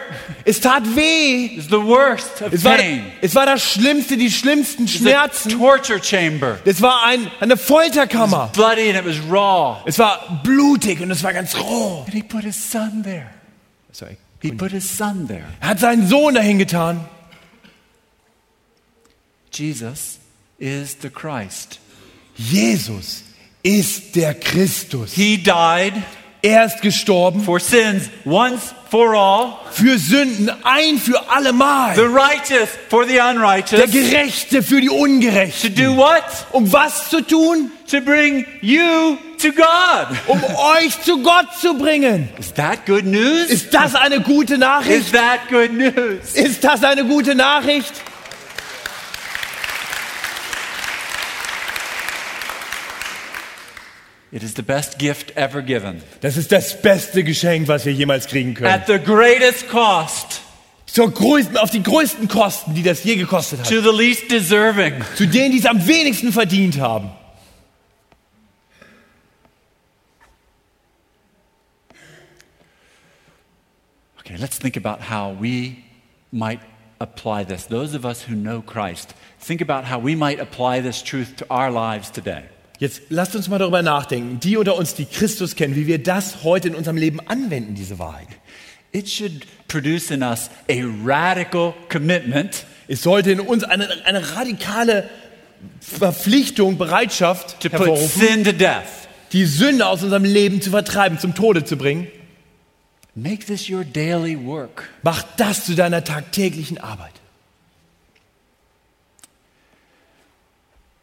Es 0.46 0.60
tat 0.62 0.82
weh. 0.96 1.44
It's 1.56 1.66
the 1.66 1.72
worst 1.82 2.40
of 2.40 2.50
Es 2.52 2.64
war, 2.64 2.76
pain. 2.78 3.04
es 3.20 3.34
war 3.34 3.44
das 3.44 3.62
Schlimmste, 3.62 4.16
die 4.16 4.30
schlimmsten 4.30 4.84
It's 4.84 4.94
a 4.96 4.98
Schmerzen. 4.98 5.50
torture 5.58 6.02
chamber. 6.02 6.58
Es 6.64 6.80
war 6.80 7.04
ein, 7.04 7.30
eine 7.40 7.58
Folterkammer. 7.58 8.50
Bloody 8.54 8.88
and 8.90 8.98
it 8.98 9.04
was 9.06 9.20
raw. 9.30 9.82
Es 9.84 9.98
war 9.98 10.40
blutig 10.42 11.02
und 11.02 11.10
es 11.10 11.22
war 11.22 11.34
ganz 11.34 11.54
roh. 11.54 12.02
And 12.06 12.14
he 12.14 12.22
put 12.22 12.44
his 12.44 12.70
son 12.70 13.02
there. 13.04 13.26
Sorry. 13.94 14.18
He 14.42 14.52
put 14.52 14.72
his 14.72 14.88
son 14.88 15.26
there. 15.26 15.46
Er 15.60 15.68
hat 15.68 15.78
seinen 15.78 16.06
Sohn 16.06 16.34
dahin 16.34 16.58
getan. 16.58 17.00
Jesus 19.50 20.18
is 20.58 20.96
the 21.00 21.08
Christ. 21.08 21.78
Jesus 22.36 23.22
ist 23.62 24.16
der 24.16 24.34
Christus. 24.34 25.14
He 25.14 25.38
died 25.38 25.94
Er 26.42 26.66
ist 26.66 26.82
gestorben 26.82 27.40
for 27.40 27.58
sins 27.58 28.10
once 28.26 28.74
for 28.94 29.12
all, 29.16 29.54
für 29.72 29.98
Sünden 29.98 30.52
ein 30.62 30.98
für 30.98 31.20
alle 31.28 31.48
the 31.48 31.52
Mal. 31.52 31.98
righteous 31.98 32.68
for 32.88 33.04
the 33.04 33.14
Der 33.14 33.28
unrighteous. 33.30 33.90
Gerechte 33.90 34.62
für 34.62 34.80
die 34.80 34.86
To 34.86 34.94
Ungerechten. 34.94 35.74
do 35.74 35.96
what? 35.96 36.22
Um 36.52 36.72
was 36.72 37.10
zu 37.10 37.20
tun? 37.20 37.72
To 37.90 38.00
bring 38.00 38.46
you 38.60 39.16
to 39.42 39.48
God. 39.50 40.16
Um 40.28 40.40
euch 40.78 41.02
zu 41.02 41.20
Gott 41.24 41.48
zu 41.60 41.74
bringen. 41.74 42.28
Is 42.38 42.54
that 42.54 42.86
good 42.86 43.04
news? 43.04 43.50
Ist 43.50 43.74
das 43.74 43.96
eine 43.96 44.20
gute 44.20 44.54
Is 44.54 44.60
Nachricht? 44.60 45.12
that 45.12 45.40
good 45.50 45.72
news? 45.72 46.34
Ist 46.34 46.62
das 46.62 46.84
eine 46.84 47.04
gute 47.04 47.34
Nachricht? 47.34 47.92
It 54.34 54.42
is 54.42 54.54
the 54.54 54.62
best 54.62 54.98
gift 54.98 55.30
ever 55.36 55.62
given. 55.62 56.02
Das 56.20 56.36
ist 56.36 56.50
das 56.50 56.82
beste 56.82 57.22
Geschenk, 57.22 57.68
was 57.68 57.86
wir 57.86 57.92
jemals 57.92 58.26
kriegen 58.26 58.54
können. 58.54 58.68
At 58.68 58.88
the 58.88 58.98
greatest 58.98 59.68
cost 59.68 60.40
Zur 60.86 61.12
größten, 61.12 61.56
auf 61.56 61.70
die 61.70 61.84
größten 61.84 62.26
Kosten, 62.26 62.74
die 62.74 62.82
das 62.82 63.04
je 63.04 63.14
gekostet 63.14 63.60
hat. 63.60 63.68
to 63.68 63.80
the 63.80 63.96
least 63.96 64.32
deserving. 64.32 64.94
Zu 65.14 65.28
denen, 65.28 65.52
die 65.52 65.60
es 65.60 65.66
am 65.66 65.86
wenigsten 65.86 66.32
verdient 66.32 66.80
haben. 66.80 67.12
Okay, 74.18 74.36
let's 74.36 74.58
think 74.58 74.76
about 74.76 75.00
how 75.00 75.30
we 75.30 75.76
might 76.32 76.58
apply 76.98 77.44
this. 77.44 77.66
Those 77.66 77.96
of 77.96 78.04
us 78.04 78.22
who 78.28 78.34
know 78.34 78.62
Christ, 78.62 79.14
think 79.38 79.60
about 79.60 79.84
how 79.84 80.00
we 80.00 80.16
might 80.16 80.40
apply 80.40 80.80
this 80.80 81.04
truth 81.04 81.36
to 81.36 81.46
our 81.50 81.70
lives 81.70 82.10
today. 82.10 82.46
Jetzt 82.84 83.00
lasst 83.08 83.34
uns 83.34 83.48
mal 83.48 83.58
darüber 83.58 83.80
nachdenken, 83.80 84.40
die 84.40 84.58
unter 84.58 84.76
uns, 84.76 84.94
die 84.94 85.06
Christus 85.06 85.56
kennen, 85.56 85.74
wie 85.74 85.86
wir 85.86 86.02
das 86.02 86.44
heute 86.44 86.68
in 86.68 86.74
unserem 86.74 86.98
Leben 86.98 87.18
anwenden, 87.18 87.74
diese 87.74 87.98
Wahrheit. 87.98 88.28
It 88.92 89.08
should 89.08 89.46
produce 89.68 90.10
in 90.10 90.22
us 90.22 90.50
a 90.68 90.82
radical 91.02 91.72
commitment 91.88 92.66
Es 92.86 93.02
sollte 93.02 93.32
in 93.32 93.40
uns 93.40 93.64
eine, 93.64 93.88
eine 94.04 94.36
radikale 94.36 95.08
Verpflichtung, 95.80 96.76
Bereitschaft 96.76 97.58
to 97.60 97.70
put 97.70 97.96
sin 97.96 98.44
to 98.44 98.52
death. 98.52 99.08
die 99.32 99.46
Sünde 99.46 99.86
aus 99.86 100.02
unserem 100.02 100.24
Leben 100.24 100.60
zu 100.60 100.68
vertreiben, 100.68 101.18
zum 101.18 101.34
Tode 101.34 101.64
zu 101.64 101.78
bringen. 101.78 102.06
Make 103.14 103.46
this 103.46 103.70
your 103.70 103.84
daily 103.84 104.36
work. 104.44 104.90
Mach 105.02 105.22
das 105.38 105.64
zu 105.64 105.74
deiner 105.74 106.04
tagtäglichen 106.04 106.76
Arbeit. 106.76 107.14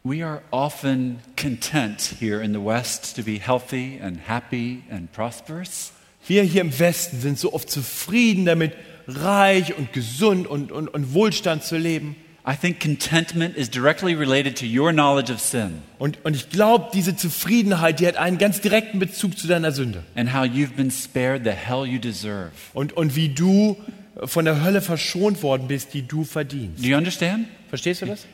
We 0.04 0.24
are 0.24 0.42
often 0.50 1.20
content 1.36 2.16
here 2.18 2.42
in 2.42 2.52
the 2.52 2.58
West 2.60 3.14
to 3.16 3.22
be 3.22 3.38
healthy 3.38 4.00
and 4.02 4.18
happy 4.26 4.82
and 4.90 5.12
prosperous. 5.12 5.92
Wir 6.26 6.42
hier 6.42 6.62
im 6.62 6.76
Westen 6.76 7.20
sind 7.20 7.38
so 7.38 7.52
oft 7.52 7.70
zufrieden 7.70 8.44
damit, 8.44 8.72
reich 9.06 9.76
und 9.76 9.92
gesund 9.92 10.46
und, 10.48 10.72
und, 10.72 10.88
und 10.88 11.14
Wohlstand 11.14 11.62
zu 11.62 11.76
leben. 11.76 12.16
I 12.44 12.56
think 12.56 12.80
contentment 12.80 13.56
is 13.56 13.70
directly 13.70 14.14
related 14.14 14.58
to 14.58 14.66
your 14.66 14.90
knowledge 14.90 15.30
of 15.32 15.38
sin 15.38 15.82
Und, 16.00 16.18
und 16.24 16.34
ich 16.34 16.50
glaube, 16.50 16.88
diese 16.92 17.14
Zufriedenheit, 17.14 18.00
die 18.00 18.06
hat 18.08 18.16
einen 18.16 18.38
ganz 18.38 18.60
direkten 18.60 18.98
Bezug 18.98 19.38
zu 19.38 19.46
deiner 19.46 19.70
Sünde. 19.70 20.02
and 20.16 20.34
how 20.34 20.42
you've 20.42 20.74
been 20.74 20.90
spared 20.90 21.44
the 21.44 21.50
hell 21.52 21.86
you 21.86 22.00
deserve. 22.00 22.50
Und, 22.74 22.92
und 22.94 23.14
wie 23.14 23.28
du 23.28 23.76
von 24.24 24.44
der 24.44 24.64
Hölle 24.64 24.80
verschont 24.82 25.44
worden 25.44 25.68
bist, 25.68 25.94
die 25.94 26.02
du 26.02 26.24
verdienst. 26.24 26.82
Do 26.84 26.88
you 26.88 26.96
understand? 26.96 27.46
Verstehst 27.72 28.02
du 28.02 28.06
das? 28.06 28.26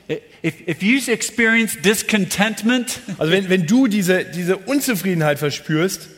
If, 0.43 0.67
if 0.67 0.83
you 0.83 0.99
experience 1.13 1.77
discontentment, 1.81 2.99
Also 3.19 3.31
wenn, 3.33 3.49
wenn 3.49 3.67
du 3.67 3.87
diese, 3.87 4.25
diese 4.25 4.57
Unzufriedenheit 4.57 5.39
verspürst, 5.39 6.09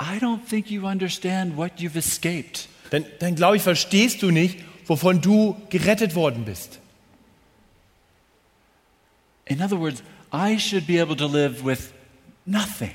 I 0.00 0.18
don't 0.20 0.38
think 0.48 0.70
you 0.70 0.86
understand 0.86 1.56
what 1.56 1.72
you've 1.80 1.96
escaped. 1.98 2.68
dann, 2.90 3.04
dann 3.18 3.34
glaube 3.34 3.56
ich, 3.56 3.62
verstehst 3.62 4.22
du 4.22 4.30
nicht, 4.30 4.60
wovon 4.86 5.20
du 5.20 5.56
gerettet 5.70 6.14
worden 6.14 6.44
bist. 6.44 6.78
In 9.46 9.60
other 9.60 9.78
words, 9.80 10.02
I 10.32 10.58
should 10.58 10.86
be 10.86 11.00
able 11.00 11.16
to 11.16 11.26
live 11.26 11.64
with 11.64 11.92
nothing. 12.44 12.92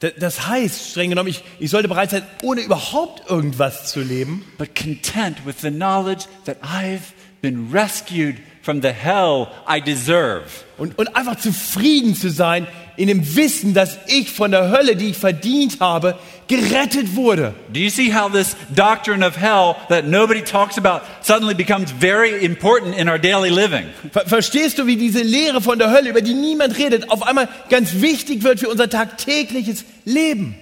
Da- 0.00 0.10
Das 0.10 0.46
heißt, 0.46 0.90
streng 0.90 1.10
genommen, 1.10 1.28
ich, 1.30 1.42
ich 1.58 1.70
sollte 1.70 1.88
bereit 1.88 2.10
sein, 2.10 2.22
ohne 2.42 2.60
überhaupt 2.60 3.28
irgendwas 3.30 3.90
zu 3.90 4.00
leben, 4.02 4.44
but 4.58 4.74
content 4.76 5.44
with 5.46 5.56
the 5.62 5.70
knowledge 5.70 6.26
that 6.44 6.58
I've 6.62 7.12
been 7.42 7.70
rescued 7.72 8.36
from 8.64 8.80
the 8.80 8.92
hell 8.92 9.48
I 9.68 9.80
deserve. 9.80 10.64
und, 10.76 10.98
und 10.98 11.16
einfach 11.16 11.36
zufrieden 11.36 12.14
zu 12.14 12.30
sein 12.30 12.66
in 12.96 13.08
dem 13.08 13.36
Wissen, 13.36 13.74
dass 13.74 13.98
ich 14.06 14.30
von 14.30 14.50
der 14.50 14.70
Hölle, 14.70 14.96
die 14.96 15.10
ich 15.10 15.18
verdient 15.18 15.80
habe, 15.80 16.16
gerettet 16.46 17.16
wurde. 17.16 17.54
Do 17.72 17.80
you 17.80 17.90
see 17.90 18.12
how 18.12 18.30
this 18.30 18.56
doctrine 18.74 19.24
of 19.26 19.36
hell 19.36 19.76
that 19.88 20.06
nobody 20.06 20.42
talks 20.42 20.78
about 20.78 21.00
suddenly 21.22 21.54
becomes 21.54 21.90
very 21.90 22.44
important 22.44 22.96
in 22.96 23.08
our 23.08 23.18
daily 23.18 23.50
living? 23.50 23.86
Ver 24.12 24.26
verstehst 24.26 24.78
du, 24.78 24.86
wie 24.86 24.96
diese 24.96 25.22
Lehre 25.22 25.60
von 25.60 25.78
der 25.78 25.90
Hölle, 25.90 26.10
über 26.10 26.22
die 26.22 26.34
niemand 26.34 26.78
redet, 26.78 27.10
auf 27.10 27.22
einmal 27.22 27.48
ganz 27.70 28.00
wichtig 28.00 28.42
wird 28.42 28.60
für 28.60 28.68
unser 28.68 28.88
tagtägliches 28.88 29.84
Leben? 30.04 30.56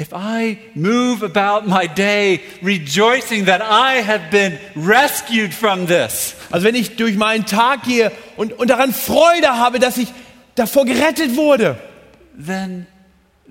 If 0.00 0.08
I 0.14 0.58
move 0.74 1.22
about 1.22 1.68
my 1.68 1.86
day 1.86 2.40
rejoicing 2.62 3.44
that 3.44 3.60
I 3.60 4.02
have 4.02 4.30
been 4.30 4.58
rescued 4.74 5.52
from 5.52 5.86
this, 5.86 6.34
Also 6.50 6.66
wenn 6.66 6.74
ich 6.74 6.96
durch 6.96 7.16
meinen 7.16 7.44
Tag 7.44 7.82
gehe 7.84 8.10
und, 8.36 8.52
und 8.54 8.68
daran 8.68 8.92
Freude 8.92 9.58
habe, 9.58 9.78
dass 9.78 9.98
ich 9.98 10.08
davor 10.54 10.86
gerettet 10.86 11.36
wurde, 11.36 11.76
then 12.38 12.86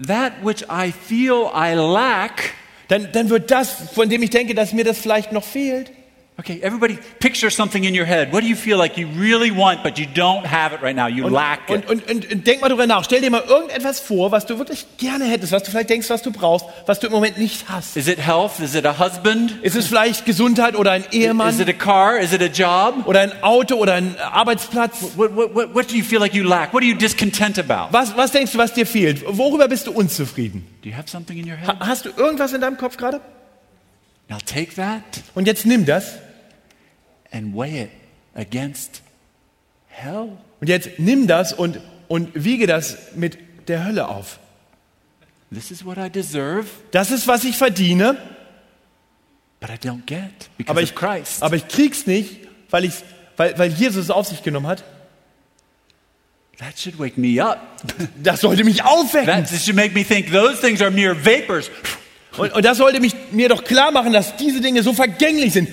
that 0.08 0.34
which 0.44 0.64
I 0.64 0.92
feel 0.92 1.50
I 1.54 1.74
lack. 1.76 2.54
dann, 2.88 3.12
dann 3.12 3.30
wird 3.30 3.52
das, 3.52 3.94
von 3.94 4.10
dem 4.10 4.22
ich 4.24 4.32
denke, 4.32 4.56
dass 4.56 4.74
mir 4.74 4.84
das 4.84 4.98
vielleicht 4.98 5.32
noch 5.32 5.44
fehlt. 5.44 5.92
Okay, 6.40 6.60
everybody 6.64 6.98
picture 7.20 7.52
something 7.52 7.84
in 7.84 7.94
your 7.94 8.06
head. 8.06 8.32
What 8.34 8.42
do 8.42 8.48
you 8.48 8.56
feel 8.56 8.78
like 8.78 8.98
you 8.98 9.08
really 9.20 9.52
want, 9.52 9.84
but 9.84 10.00
you 10.00 10.06
don't 10.08 10.44
have 10.46 10.74
it 10.74 10.82
right 10.82 10.96
now? 10.96 11.06
You 11.08 11.26
Und, 11.26 11.34
lack 11.34 11.70
it. 11.70 11.88
und, 11.88 12.10
und, 12.10 12.32
und 12.32 12.48
denk 12.48 12.62
mal 12.62 12.70
drüber 12.70 12.88
nach. 12.88 13.04
Stell 13.04 13.22
dir 13.22 13.30
mal 13.30 13.44
irgendetwas 13.48 14.00
vor, 14.00 14.32
was 14.32 14.48
du 14.48 14.58
wirklich 14.58 14.88
gerne 14.98 15.26
hättest, 15.26 15.52
was 15.52 15.62
du 15.64 15.70
vielleicht 15.70 15.92
denkst, 15.92 16.10
was 16.10 16.24
du 16.24 16.32
brauchst, 16.32 16.66
was 16.88 17.00
du 17.00 17.08
im 17.08 17.14
Moment 17.14 17.38
nicht 17.38 17.66
hast. 17.70 17.96
Is 17.96 18.08
it 18.08 18.18
health? 18.26 18.60
Is 18.60 18.74
it 18.74 18.88
a 18.88 18.98
husband? 18.98 19.54
Ist 19.62 19.76
es 19.76 19.86
vielleicht 19.88 20.26
Gesundheit 20.26 20.76
oder 20.76 20.92
ein 20.92 21.04
Is 21.04 21.14
Ehemann 21.14 21.60
it 21.60 21.70
a 21.70 21.74
car? 21.74 22.18
Is 22.18 22.34
it 22.34 22.42
a 22.42 22.46
job? 22.46 23.06
oder 23.08 23.20
ein 23.20 23.44
Auto 23.44 23.76
oder 23.76 23.94
ein 23.96 24.16
Arbeitsplatz? 24.20 25.12
What, 25.18 25.36
what, 25.36 25.54
what, 25.54 25.76
what 25.76 25.92
do 25.92 25.96
you 25.96 26.04
feel 26.04 26.20
like 26.20 26.34
you 26.34 26.44
lack? 26.44 26.74
What 26.74 26.82
are 26.82 26.88
you 26.90 26.96
discontent 26.96 27.60
about? 27.60 27.94
Was, 27.94 28.16
was 28.18 28.32
denkst 28.32 28.54
du, 28.54 28.58
was 28.58 28.74
dir 28.74 28.88
fehlt? 28.88 29.24
Worüber 29.28 29.68
bist 29.68 29.86
du 29.86 29.92
unzufrieden? 29.92 30.66
Do 30.82 30.90
you 30.90 30.96
have 30.96 31.08
something 31.08 31.38
in 31.38 31.46
your 31.48 31.58
head? 31.58 31.68
Ha 31.68 31.76
hast 31.86 32.06
du 32.06 32.10
irgendwas 32.18 32.54
in 32.54 32.62
deinem 32.62 32.78
Kopf 32.78 32.98
gerade? 32.98 33.22
Now 34.30 34.38
take 34.46 34.76
that 34.76 35.04
Und 35.36 35.48
jetzt 35.48 35.66
nimm 35.66 35.86
das 35.86 36.14
and 37.32 37.56
weigh 37.56 37.84
it 37.84 37.90
against 38.36 39.02
hell. 39.88 40.38
und 40.60 40.68
jetzt 40.68 41.00
nimm 41.00 41.28
das 41.28 41.54
und, 41.54 41.80
und 42.08 42.30
wiege 42.34 42.68
das 42.68 42.98
mit 43.16 43.38
der 43.68 43.86
Hölle 43.86 44.08
auf. 44.08 44.40
This 45.54 45.70
is 45.72 45.84
what 45.86 45.98
I 45.98 46.10
deserve, 46.10 46.66
Das 46.92 47.12
ist, 47.12 47.28
was 47.28 47.44
ich 47.44 47.58
verdiene, 47.58 48.16
but 49.60 49.70
I 49.70 49.74
don't 49.74 50.06
get 50.06 50.50
because 50.58 50.70
aber 50.72 50.82
of 50.82 50.90
ich, 50.90 50.96
Christ. 50.96 51.44
aber 51.44 51.56
ich 51.58 51.68
krieg's 51.68 52.08
nicht, 52.08 52.48
weil, 52.70 52.86
ich's, 52.86 53.04
weil, 53.36 53.58
weil 53.60 53.70
Jesus 53.72 54.06
es 54.06 54.10
auf 54.12 54.28
sich 54.28 54.44
genommen 54.44 54.68
hat. 54.68 54.84
That 56.58 56.80
should 56.80 56.98
wake 57.00 57.18
me 57.18 57.44
up. 57.44 57.60
Das 58.24 58.42
sollte 58.42 58.64
mich 58.64 58.84
aufwecken. 58.86 59.26
That 59.28 59.50
should 59.50 59.76
make 59.76 59.94
me 59.94 60.06
think 60.06 60.32
those 60.32 60.62
things 60.62 60.82
are 60.82 60.92
mere 60.92 61.16
vapors. 61.16 61.70
Und, 62.38 62.54
und 62.54 62.66
das 62.66 62.78
sollte 62.78 63.00
mich, 63.00 63.14
mir 63.32 63.50
doch 63.50 63.64
klar 63.64 63.92
machen, 63.92 64.14
dass 64.14 64.36
diese 64.38 64.62
Dinge 64.62 64.84
so 64.84 64.94
vergänglich 64.94 65.54
sind. 65.54 65.70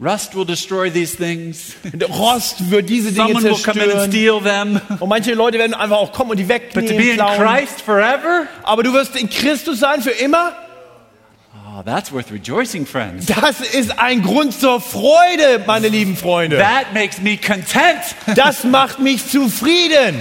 Rust 0.00 0.34
will 0.34 0.44
destroy 0.44 0.90
these 0.90 1.16
things. 1.16 1.74
Rost 2.08 2.70
wird 2.70 2.88
diese 2.88 3.12
Dinge 3.12 3.28
Someone 3.28 3.44
will 3.44 3.62
come 3.62 3.84
in 3.84 3.90
and 3.90 3.92
zerstören. 3.92 4.10
steal 4.10 4.40
them. 4.42 4.80
Und 4.98 5.08
manche 5.08 5.34
Leute 5.34 5.58
werden 5.58 5.72
einfach 5.72 5.96
auch 5.98 6.12
kommen 6.12 6.32
und 6.32 6.36
die 6.38 6.44
But 6.44 6.70
to 6.74 6.80
be 6.80 6.88
wegnehmen, 6.88 7.08
in 7.10 7.14
klauen. 7.16 7.38
Christ 7.38 7.80
forever, 7.80 8.46
Aber 8.64 8.82
du 8.82 8.92
wirst 8.92 9.14
in 9.16 9.30
Christus 9.30 9.78
sein 9.78 10.02
für 10.02 10.10
immer? 10.10 10.52
Oh, 11.76 11.82
that's 11.84 12.12
worth 12.12 12.30
rejoicing, 12.32 12.86
friends. 12.86 13.26
Das 13.26 13.60
ist 13.60 13.98
ein 13.98 14.22
Grund 14.22 14.58
zur 14.58 14.80
Freude, 14.80 15.62
meine 15.66 15.88
lieben 15.88 16.16
Freunde. 16.16 16.58
That 16.58 16.92
makes 16.92 17.20
me 17.20 17.36
content. 17.36 18.00
Das 18.36 18.64
macht 18.64 18.98
mich 18.98 19.28
zufrieden. 19.28 20.20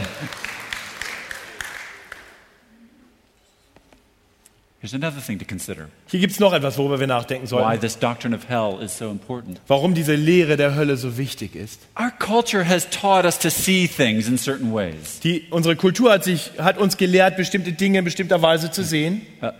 Here's 4.83 4.93
another 4.93 5.21
thing 5.21 5.39
to 5.39 5.45
consider 5.45 5.87
Hier 6.07 6.19
gibt 6.19 6.33
es 6.33 6.41
noch 6.41 6.51
etwas, 6.51 6.77
worüber 6.77 6.99
wir 6.99 7.07
nachdenken 7.07 7.45
why 7.45 7.49
sollten. 7.51 7.79
this 7.79 7.97
doctrine 7.97 8.35
of 8.35 8.49
hell 8.49 8.83
is 8.83 8.97
so 8.97 9.09
important. 9.09 9.61
Warum 9.67 9.93
diese 9.93 10.13
Lehre 10.15 10.57
der 10.57 10.75
Hölle 10.75 10.97
so 10.97 11.17
wichtig 11.17 11.55
ist. 11.55 11.79
Our 11.97 12.11
culture 12.11 12.67
has 12.67 12.89
taught 12.89 13.23
us 13.23 13.39
to 13.39 13.49
see 13.49 13.87
things 13.87 14.27
in 14.27 14.37
certain 14.37 14.73
ways. 14.73 15.21
Die, 15.21 15.45
unsere 15.51 15.77
Kultur 15.77 16.11
hat, 16.11 16.25
sich, 16.25 16.51
hat 16.57 16.77
uns 16.77 16.97
gelehrt, 16.97 17.37
bestimmte 17.37 17.71
Dinge 17.71 17.99
in 17.99 18.03
bestimmter 18.03 18.41
Weise 18.41 18.71
zu 18.71 18.83
sehen. 18.83 19.21
Uh, 19.41 19.51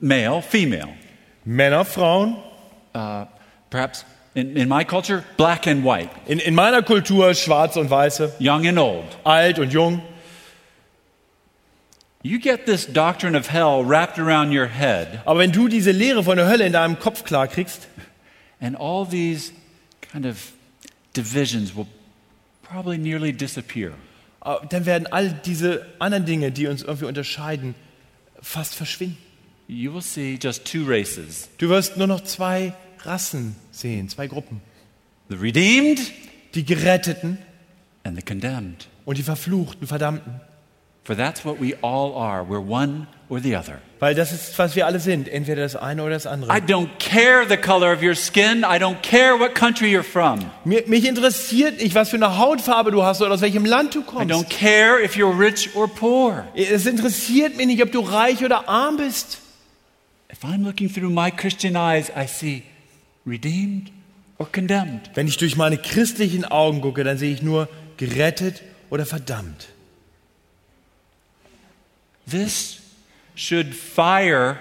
male, 0.00 0.42
female. 0.42 0.88
Männer, 1.44 1.84
Frauen. 1.84 2.34
Uh, 2.92 3.26
perhaps 3.70 4.04
in, 4.34 4.56
in 4.56 4.68
my 4.68 4.84
culture, 4.84 5.22
black 5.36 5.68
and 5.68 5.84
white, 5.84 6.10
In, 6.26 6.40
in 6.40 6.56
meiner 6.56 6.82
Kultur 6.82 7.34
schwarze 7.34 7.78
und 7.78 7.88
weiße, 7.88 8.32
young 8.40 8.66
and 8.66 8.80
old. 8.80 9.04
alt 9.22 9.60
und 9.60 9.72
jung. 9.72 10.02
You 12.28 12.38
get 12.40 12.66
this 12.66 12.86
doctrine 12.92 13.36
of 13.38 13.48
hell 13.52 13.84
wrapped 13.86 14.18
around 14.18 14.52
your 14.52 14.66
head, 14.66 15.20
Aber 15.24 15.38
wenn 15.38 15.52
du 15.52 15.68
diese 15.68 15.92
Lehre 15.92 16.24
von 16.24 16.36
der 16.36 16.48
Hölle 16.48 16.66
in 16.66 16.72
deinem 16.72 16.98
Kopf 16.98 17.22
klar 17.24 17.46
kriegst, 17.46 17.86
and 18.60 18.76
all 18.76 19.06
these 19.08 19.52
kind 20.12 20.26
of 20.26 20.52
divisions 21.16 21.76
will 21.76 21.86
probably 22.62 22.98
nearly 22.98 23.32
disappear. 23.32 23.92
äh, 24.44 24.54
dann 24.70 24.86
werden 24.86 25.06
all 25.12 25.30
diese 25.44 25.86
anderen 26.00 26.24
Dinge, 26.24 26.50
die 26.50 26.66
uns 26.66 26.82
irgendwie 26.82 27.04
unterscheiden, 27.06 27.74
fast 28.42 28.74
verschwinden. 28.74 29.18
You 29.68 29.92
will 29.94 30.02
see 30.02 30.38
just 30.42 30.64
two 30.64 30.84
races 30.86 31.48
Du 31.58 31.68
wirst 31.68 31.96
nur 31.96 32.06
noch 32.08 32.22
zwei 32.22 32.72
Rassen 33.04 33.54
sehen, 33.70 34.08
zwei 34.08 34.26
Gruppen. 34.26 34.60
the 35.28 35.36
redeemed 35.36 36.00
Die 36.54 36.64
Geretteten 36.64 37.38
and 38.04 38.16
the 38.16 38.22
condemned. 38.22 38.88
und 39.04 39.16
die 39.18 39.22
Verfluchten, 39.22 39.86
Verdammten. 39.86 40.40
For 41.06 41.14
that's 41.16 41.44
what 41.44 41.60
we 41.60 41.74
all 41.82 42.16
are. 42.16 42.42
We're 42.42 42.58
one 42.60 43.06
or 43.28 43.40
the 43.40 43.54
other. 43.56 43.78
Weil 44.00 44.16
das 44.16 44.32
ist, 44.32 44.58
was 44.58 44.74
wir 44.74 44.86
alle 44.86 44.98
sind, 44.98 45.28
entweder 45.28 45.62
das 45.62 45.76
eine 45.76 46.02
oder 46.02 46.14
das 46.14 46.26
andere. 46.26 46.52
I 46.52 46.60
don't 46.60 46.88
care 46.98 47.46
the 47.48 47.56
color 47.56 47.92
of 47.92 48.02
your 48.02 48.16
skin. 48.16 48.64
I 48.64 48.78
don't 48.78 49.00
care 49.02 49.38
what 49.38 49.54
country 49.54 49.96
you're 49.96 50.02
from. 50.02 50.40
Mir, 50.64 50.82
mich 50.88 51.06
interessiert 51.06 51.80
nicht, 51.80 51.94
was 51.94 52.08
für 52.10 52.16
eine 52.16 52.38
Hautfarbe 52.38 52.90
du 52.90 53.04
hast 53.04 53.22
oder 53.22 53.32
aus 53.32 53.40
welchem 53.40 53.64
Land 53.64 53.94
du 53.94 54.00
I 54.00 54.04
kommst. 54.04 54.34
don't 54.34 54.48
care 54.50 55.00
if 55.00 55.14
you're 55.16 55.38
rich 55.38 55.76
or 55.76 55.86
poor. 55.86 56.44
Es 56.56 56.86
interessiert 56.86 57.56
mich 57.56 57.68
nicht, 57.68 57.82
ob 57.84 57.92
du 57.92 58.00
reich 58.00 58.44
oder 58.44 58.68
arm 58.68 58.96
bist. 58.96 59.38
If 60.32 60.42
I'm 60.42 60.64
looking 60.64 60.92
through 60.92 61.10
my 61.10 61.30
Christian 61.30 61.76
eyes, 61.76 62.10
I 62.10 62.26
see 62.26 62.64
redeemed 63.24 63.92
or 64.38 64.50
condemned. 64.50 65.10
Wenn 65.14 65.28
ich 65.28 65.36
durch 65.36 65.54
meine 65.56 65.78
christlichen 65.78 66.44
Augen 66.44 66.80
gucke, 66.80 67.04
dann 67.04 67.16
sehe 67.16 67.32
ich 67.32 67.42
nur 67.42 67.68
gerettet 67.96 68.62
oder 68.90 69.06
verdammt. 69.06 69.68
This 72.26 72.80
should 73.34 73.74
fire 73.74 74.58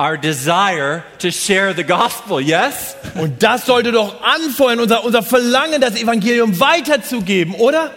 our 0.00 0.16
desire 0.16 1.04
to 1.18 1.30
share 1.30 1.72
the 1.72 1.84
gospel, 1.84 2.40
yes? 2.40 2.96
Und 3.14 3.42
das 3.42 3.66
sollte 3.66 3.92
doch 3.92 4.20
anfeuern, 4.22 4.80
unser, 4.80 5.04
unser 5.04 5.22
Verlangen, 5.22 5.80
das 5.80 5.94
Evangelium 5.94 6.58
weiterzugeben, 6.58 7.54
oder? 7.54 7.92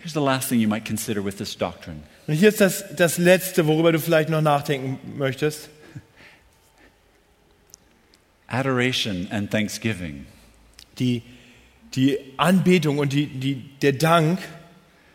Here's 0.00 0.12
the 0.12 0.20
last 0.20 0.48
thing 0.48 0.60
you 0.60 0.68
might 0.68 0.84
consider 0.84 1.22
with 1.24 1.36
this 1.36 1.56
doctrine 1.56 2.02
Und 2.26 2.34
hier 2.34 2.48
ist 2.48 2.60
das, 2.60 2.84
das 2.94 3.18
Letzte, 3.18 3.66
worüber 3.66 3.92
du 3.92 4.00
vielleicht 4.00 4.28
noch 4.28 4.42
nachdenken 4.42 4.98
möchtest. 5.16 5.68
adoration 8.48 9.26
and 9.30 9.50
thanksgiving. 9.50 10.26
Die, 10.98 11.22
die 11.96 12.18
Anbetung 12.36 12.98
und 12.98 13.12
die, 13.12 13.26
die, 13.26 13.56
der 13.82 13.92
Dank 13.92 14.38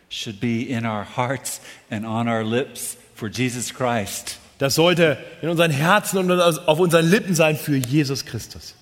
should 0.09 0.39
be 0.39 0.63
in 0.63 0.85
our 0.85 1.05
hearts 1.15 1.61
and 1.89 2.05
on 2.05 2.27
our 2.27 2.43
lips 2.43 2.97
for 3.15 3.29
Jesus 3.29 3.73
Christ. 3.73 4.37
Das 4.57 4.75
sollte 4.75 5.17
in 5.41 5.49
unseren 5.49 5.71
Herzen 5.71 6.17
und 6.19 6.31
auf 6.31 6.79
unseren 6.79 7.09
Lippen 7.09 7.33
sein 7.33 7.55
für 7.55 7.77
Jesus 7.77 8.25
Christus. 8.25 8.75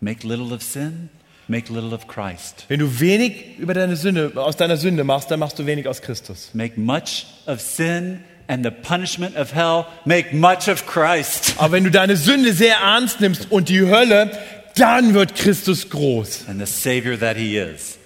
Make 0.00 0.26
little 0.26 0.52
of 0.52 0.62
sin, 0.62 1.08
make 1.48 1.72
little 1.72 1.94
of 1.94 2.08
Christ. 2.08 2.64
Wenn 2.68 2.80
du 2.80 3.00
wenig 3.00 3.58
über 3.58 3.74
deine 3.74 3.96
Sünde, 3.96 4.32
aus 4.34 4.56
deiner 4.56 4.76
Sünde 4.76 5.04
machst, 5.04 5.30
dann 5.30 5.40
machst 5.40 5.58
du 5.58 5.66
wenig 5.66 5.86
aus 5.86 6.02
Christus. 6.02 6.50
Make 6.52 6.80
much 6.80 7.26
of 7.46 7.60
sin 7.60 8.24
and 8.48 8.64
the 8.64 8.70
punishment 8.70 9.36
of 9.36 9.54
hell, 9.54 9.86
make 10.04 10.34
much 10.34 10.68
of 10.68 10.86
Christ. 10.86 11.54
Aber 11.58 11.72
wenn 11.72 11.84
du 11.84 11.90
deine 11.90 12.16
Sünde 12.16 12.52
sehr 12.52 12.76
ernst 12.76 13.20
nimmst 13.20 13.50
und 13.50 13.68
die 13.68 13.82
Hölle, 13.82 14.30
dann 14.76 15.14
wird 15.14 15.34
Christus 15.34 15.88
groß. 15.90 16.46
And 16.48 16.64
the 16.64 16.66
Savior 16.72 17.18
that 17.18 17.36
He 17.36 17.56
is. 17.58 17.98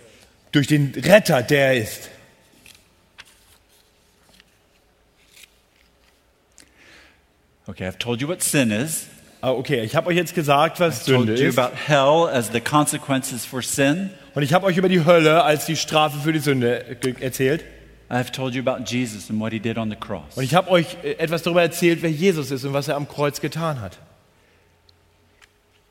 Durch 0.53 0.67
den 0.67 0.93
Retter, 0.97 1.43
der 1.43 1.67
er 1.75 1.83
ist. 1.83 2.09
Okay, 7.67 7.87
I've 7.87 7.99
told 7.99 8.21
you 8.21 8.29
what 8.29 8.43
sin 8.43 8.71
is. 8.71 9.07
Ah, 9.43 9.53
Okay, 9.53 9.83
ich 9.85 9.95
habe 9.97 10.09
euch 10.09 10.17
jetzt 10.17 10.35
gesagt, 10.35 10.81
was 10.81 11.05
told 11.05 11.29
Sünde 11.29 11.41
you 11.43 11.49
ist. 11.49 11.59
about 11.59 11.75
hell 11.87 12.29
as 12.29 12.51
the 12.53 12.61
consequences 12.61 13.45
for 13.47 13.63
sin. 13.63 14.11
Und 14.35 14.43
ich 14.43 14.53
habe 14.53 14.67
euch 14.67 14.77
über 14.77 14.89
die 14.89 15.05
Hölle 15.05 15.43
als 15.45 15.67
die 15.67 15.77
Strafe 15.77 16.19
für 16.19 16.33
die 16.33 16.39
Sünde 16.41 16.85
erzählt. 17.21 17.65
I've 18.11 18.33
told 18.33 18.55
you 18.55 18.61
about 18.61 18.85
Jesus 18.87 19.31
and 19.31 19.39
what 19.41 19.53
He 19.53 19.61
did 19.61 19.79
on 19.79 19.89
the 19.89 19.97
cross. 19.97 20.37
Und 20.37 20.43
ich 20.43 20.55
habe 20.55 20.69
euch 20.71 20.97
äh, 21.05 21.13
etwas 21.13 21.43
darüber 21.43 21.63
erzählt, 21.63 22.03
wer 22.03 22.11
Jesus 22.11 22.51
ist 22.51 22.65
und 22.65 22.73
was 22.73 22.89
er 22.89 22.97
am 22.97 23.09
Kreuz 23.09 23.41
getan 23.41 23.81
hat. 23.81 23.99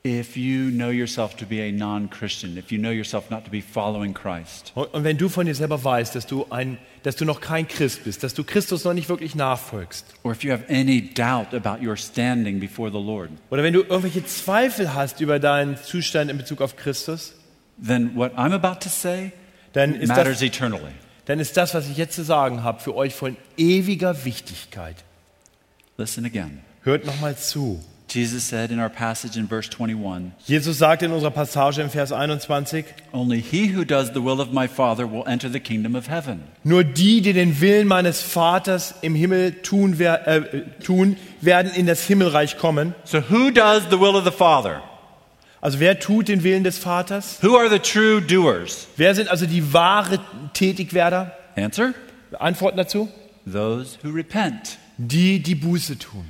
If 0.02 0.34
you 0.34 0.70
know 0.70 0.88
yourself 0.88 1.36
to 1.36 1.44
be 1.44 1.60
a 1.60 1.70
non 1.70 2.08
Christian, 2.08 2.56
if 2.56 2.72
you 2.72 2.78
know 2.78 2.90
yourself 2.90 3.28
not 3.28 3.44
to 3.44 3.50
be 3.50 3.60
following 3.60 4.14
Christ, 4.14 4.72
Und 4.74 4.94
und 4.94 5.04
wenn 5.04 5.18
du 5.18 5.28
von 5.28 5.44
dir 5.44 5.54
selber 5.54 5.84
weißt, 5.84 6.14
dass 6.14 6.26
du, 6.26 6.46
ein, 6.48 6.78
dass 7.02 7.16
du 7.16 7.26
noch 7.26 7.42
kein 7.42 7.68
Christ 7.68 8.04
bist, 8.04 8.22
dass 8.22 8.32
du 8.32 8.42
Christus 8.42 8.84
noch 8.84 8.94
nicht 8.94 9.10
wirklich 9.10 9.34
nachfolgst, 9.34 10.06
or 10.22 10.32
if 10.32 10.42
you 10.42 10.52
have 10.52 10.64
any 10.70 11.02
doubt 11.12 11.52
about 11.52 11.84
your 11.86 11.98
standing 11.98 12.58
before 12.60 12.90
the 12.90 12.96
Lord, 12.96 13.28
oder 13.50 13.62
wenn 13.62 13.74
du 13.74 13.80
irgendwelche 13.82 14.24
Zweifel 14.24 14.94
hast 14.94 15.20
über 15.20 15.38
deinen 15.38 15.76
Zustand 15.76 16.30
in 16.30 16.38
Bezug 16.38 16.62
auf 16.62 16.76
Christus, 16.76 17.34
then 17.84 18.16
what 18.16 18.32
I'm 18.36 18.54
about 18.54 18.80
to 18.80 18.88
say 18.88 19.32
dann 19.74 19.94
ist 19.94 20.08
matters 20.08 20.38
das, 20.38 20.42
eternally. 20.42 20.92
dann 21.26 21.40
ist 21.40 21.58
das, 21.58 21.74
was 21.74 21.90
ich 21.90 21.98
jetzt 21.98 22.16
zu 22.16 22.24
sagen 22.24 22.62
habe, 22.62 22.80
für 22.80 22.94
euch 22.94 23.14
von 23.14 23.36
ewiger 23.58 24.24
Wichtigkeit. 24.24 24.96
Listen 25.98 26.24
again. 26.24 26.60
Hört 26.84 27.04
nochmal 27.04 27.36
zu. 27.36 27.84
Jesus 28.12 28.48
said 28.48 28.70
in 28.72 28.80
our 28.80 28.88
passage 28.90 29.36
in 29.38 29.46
verse 29.48 29.68
21 29.70 30.32
Jesus 30.46 30.78
sagt 30.78 31.02
in 31.02 31.12
unserer 31.12 31.30
Passage 31.30 31.78
im 31.80 31.90
Vers 31.90 32.10
21, 32.12 32.84
Only 33.12 33.40
he 33.40 33.68
who 33.74 33.84
does 33.84 34.08
the 34.12 34.24
will 34.24 34.40
of 34.40 34.52
my 34.52 34.66
Father 34.66 35.06
will 35.10 35.24
enter 35.26 35.48
the 35.48 35.60
kingdom 35.60 35.94
of 35.94 36.08
heaven. 36.08 36.42
nur 36.64 36.82
die, 36.82 37.20
die 37.20 37.32
den 37.32 37.60
Willen 37.60 37.86
meines 37.86 38.20
Vaters 38.20 38.94
im 39.02 39.14
Himmel 39.14 39.52
tun, 39.62 39.98
wer, 39.98 40.26
äh, 40.26 40.62
tun 40.82 41.16
werden 41.40 41.70
in 41.74 41.86
das 41.86 42.04
Himmelreich 42.06 42.58
kommen. 42.58 42.94
So, 43.04 43.20
who 43.30 43.50
does 43.50 43.84
the 43.90 44.00
will 44.00 44.16
of 44.16 44.24
the 44.24 44.32
Father? 44.32 44.82
Also 45.62 45.78
wer 45.78 45.98
tut 46.00 46.28
den 46.28 46.42
Willen 46.42 46.64
des 46.64 46.78
Vaters? 46.78 47.38
Who 47.42 47.54
are 47.56 47.68
the 47.68 47.78
true 47.78 48.20
doers? 48.22 48.88
Wer 48.96 49.14
sind 49.14 49.28
also 49.28 49.46
die 49.46 49.72
wahre 49.72 50.18
Tätigwerder? 50.54 51.32
Answer 51.54 51.92
Antworten 52.38 52.76
dazu? 52.78 53.08
those 53.46 53.98
who 54.02 54.10
repent, 54.10 54.78
Die, 54.98 55.38
die 55.40 55.54
Buße 55.54 55.98
tun. 55.98 56.24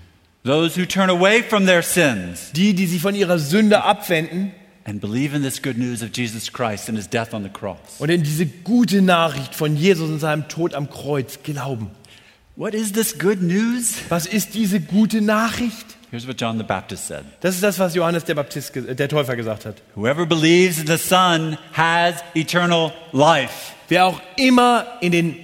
Those 0.44 0.76
who 0.80 0.86
turn 0.86 1.10
away 1.10 1.42
from 1.42 1.66
their 1.66 1.82
sins 1.82 2.50
Die, 2.52 2.74
die 2.74 2.86
sich 2.86 3.00
von 3.02 3.14
ihrer 3.14 3.38
Sünde 3.38 3.84
abwenden 3.84 4.52
and 4.84 5.00
believe 5.00 5.34
in 5.36 5.42
this 5.42 5.60
good 5.60 5.76
news 5.76 6.02
of 6.02 6.10
Jesus 6.14 6.50
Christ 6.52 6.88
and 6.88 6.96
his 6.96 7.08
death 7.08 7.34
on 7.34 7.42
the 7.42 7.50
cross. 7.50 7.78
und 7.98 8.08
in 8.10 8.22
diese 8.22 8.46
gute 8.46 9.02
Nachricht 9.02 9.54
von 9.54 9.76
Jesus 9.76 10.08
und 10.08 10.18
seinem 10.18 10.48
Tod 10.48 10.74
am 10.74 10.88
Kreuz 10.90 11.40
glauben. 11.42 11.90
What 12.56 12.74
is 12.74 12.92
this 12.92 13.18
good 13.18 13.42
news? 13.42 13.94
Was 14.08 14.26
ist 14.26 14.54
diese 14.54 14.80
gute 14.80 15.20
Nachricht? 15.20 15.86
Here's 16.10 16.26
what 16.26 16.40
John 16.40 16.58
the 16.58 16.64
Baptist 16.64 17.06
said 17.06 17.24
Das 17.40 17.54
ist 17.54 17.62
das, 17.62 17.78
was 17.78 17.94
Johannes 17.94 18.24
der, 18.24 18.34
Baptist, 18.34 18.76
äh, 18.76 18.96
der 18.96 19.08
Täufer 19.08 19.36
gesagt 19.36 19.64
hat. 19.64 19.76
Whoever 19.94 20.26
believes 20.26 20.78
in 20.78 20.86
the 20.86 20.96
Son 20.96 21.56
has 21.72 22.16
eternal 22.34 22.92
life. 23.12 23.72
Wer 23.88 24.06
auch 24.06 24.20
immer 24.36 24.86
in 25.00 25.12
den 25.12 25.36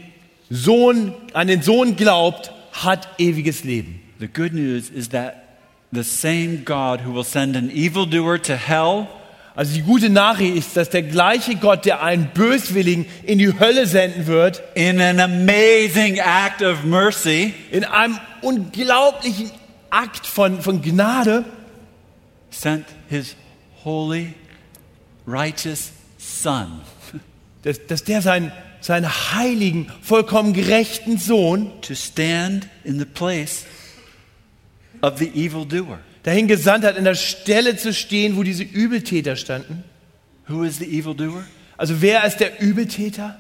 Sohn, 0.51 1.15
an 1.35 1.47
den 1.47 1.63
Sohn 1.63 1.95
glaubt, 1.97 2.51
hat 2.73 3.09
ewiges 3.19 3.63
Leben. 3.65 4.01
The 4.19 4.29
good 4.29 4.55
news 4.55 4.91
is 4.91 5.11
that 5.11 5.61
the 5.93 6.05
same 6.05 6.65
God 6.65 7.01
who 7.01 7.13
will 7.13 7.25
send 7.25 7.57
an 7.57 7.71
evildoer 7.71 8.39
to 8.43 8.57
hell 8.57 9.09
Also 9.57 9.73
die 9.73 9.81
gute 9.81 10.11
Nachricht 10.11 10.55
ist, 10.55 10.77
dass 10.77 10.91
der 10.91 11.03
gleiche 11.03 11.57
Gott, 11.57 11.87
der 11.87 12.03
einen 12.03 12.29
Böswilligen 12.35 13.07
in 13.23 13.39
die 13.39 13.59
Hölle 13.59 13.87
senden 13.87 14.27
wird, 14.27 14.63
in 14.75 15.01
an 15.01 15.19
amazing 15.19 16.17
act 16.19 16.61
of 16.61 16.85
mercy 16.85 17.55
in 17.71 17.83
einem 17.83 18.21
unglaublichen 18.43 19.51
Akt 19.89 20.27
von, 20.27 20.61
von 20.61 20.83
Gnade, 20.83 21.47
sent 22.51 22.85
his 23.09 23.35
holy, 23.83 24.35
righteous 25.27 25.91
Son. 26.19 26.83
dass, 27.63 27.87
dass 27.87 28.05
der 28.05 28.21
seinen 28.21 28.53
seinen 28.83 29.09
heiligen, 29.09 29.91
vollkommen 30.03 30.53
gerechten 30.53 31.17
Sohn 31.17 31.73
to 31.81 31.95
stand 31.95 32.69
in 32.85 32.99
the 32.99 33.07
place 33.07 33.65
of 35.07 35.19
the 35.19 35.29
evildoer. 35.35 35.99
dahin 36.25 36.49
gesandt 36.49 36.85
hat, 36.85 36.97
an 36.97 37.05
der 37.05 37.15
Stelle 37.15 37.77
zu 37.77 37.95
stehen, 37.95 38.37
wo 38.37 38.43
diese 38.43 38.65
Übeltäter 38.65 39.37
standen. 39.37 39.85
Who 40.49 40.65
is 40.65 40.79
the 40.79 40.87
evildoer? 40.87 41.45
Also 41.77 42.01
wer 42.03 42.25
ist 42.25 42.39
der 42.39 42.61
Übeltäter? 42.61 43.39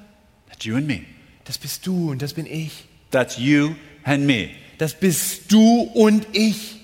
That's 0.48 0.64
you 0.64 0.76
and 0.76 0.86
me. 0.86 1.00
Das 1.44 1.58
bist 1.58 1.86
du 1.86 2.10
und 2.10 2.22
das 2.22 2.34
bin 2.34 2.46
ich. 2.46 2.84
That's 3.10 3.38
you 3.38 3.74
and 4.04 4.26
me. 4.26 4.50
Das 4.78 4.94
bist 4.94 5.50
du 5.52 5.82
und 5.94 6.26
ich. 6.32 6.76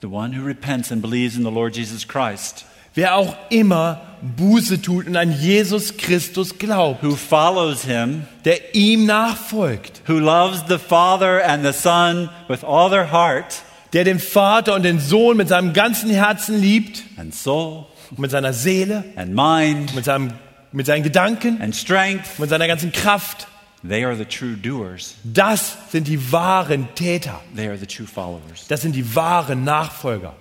The 0.00 0.08
one 0.08 0.36
who 0.36 0.44
repents 0.44 0.92
and 0.92 1.02
believes 1.02 1.36
in 1.36 1.42
the 1.42 1.50
Lord 1.50 1.76
Jesus 1.76 2.06
Christ, 2.06 2.66
Wer 2.94 3.16
auch 3.16 3.36
immer 3.50 4.00
Buße 4.36 4.80
tut 4.80 5.06
und 5.06 5.16
an 5.16 5.32
Jesus 5.38 5.96
Christus 5.96 6.58
glaubt, 6.58 7.02
who 7.02 7.16
follows 7.16 7.84
him, 7.84 8.22
der 8.44 8.74
ihm 8.74 9.04
nachfolgt, 9.04 10.02
who 10.06 10.14
loves 10.14 10.62
the 10.68 10.78
Father 10.78 11.44
and 11.44 11.64
the 11.64 11.72
Son 11.72 12.30
with 12.48 12.64
all 12.64 12.88
their 12.88 13.10
heart 13.10 13.62
der 13.94 14.02
den 14.02 14.18
Vater 14.18 14.74
und 14.74 14.82
den 14.82 14.98
Sohn 14.98 15.36
mit 15.36 15.48
seinem 15.48 15.72
ganzen 15.72 16.10
Herzen 16.10 16.60
liebt, 16.60 17.04
and 17.16 17.34
soul 17.34 17.86
mit 18.16 18.30
seiner 18.30 18.52
Seele, 18.52 19.04
and 19.16 19.34
mind 19.34 19.94
mit, 19.94 20.04
seinem, 20.04 20.32
mit 20.72 20.86
seinen 20.86 21.04
Gedanken, 21.04 21.62
and 21.62 21.74
strength, 21.74 22.38
mit 22.38 22.50
seiner 22.50 22.66
ganzen 22.66 22.92
Kraft. 22.92 23.46
they 23.88 24.04
are 24.04 24.16
the 24.16 24.24
true 24.24 24.56
doers. 24.56 25.14
Das 25.22 25.76
sind 25.90 26.08
die 26.08 26.32
wahren 26.32 26.88
Täter. 26.94 27.40
They 27.54 27.68
are 27.68 27.76
the 27.76 27.86
true 27.86 28.06
followers. 28.06 28.66
Das 28.68 28.82
sind 28.82 28.96
die 28.96 29.14
wahren 29.14 29.62
Nachfolger. 29.62 30.34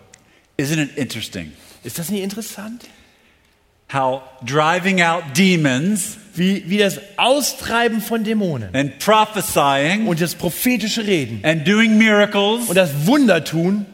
Isn't 0.58 0.82
it 0.82 0.98
interesting 0.98 1.52
Ist 1.84 2.00
das 2.00 2.10
nicht 2.10 2.24
interessant? 2.24 2.86
how 3.94 4.24
driving 4.44 5.02
out 5.02 5.24
demons 5.38 6.18
Wie, 6.36 6.68
wie 6.68 6.80
das 6.80 7.00
Austreiben 7.18 8.02
von 8.02 8.24
Dämonen 8.24 8.74
and 8.74 8.98
prophesying 8.98 10.08
und 10.08 10.20
das 10.20 10.34
prophetische 10.34 11.06
Reden 11.06 11.46
and 11.46 11.68
doing 11.68 11.96
miracles, 11.98 12.70
und 12.70 12.76
das 12.76 13.06
Wundertun, 13.06 13.86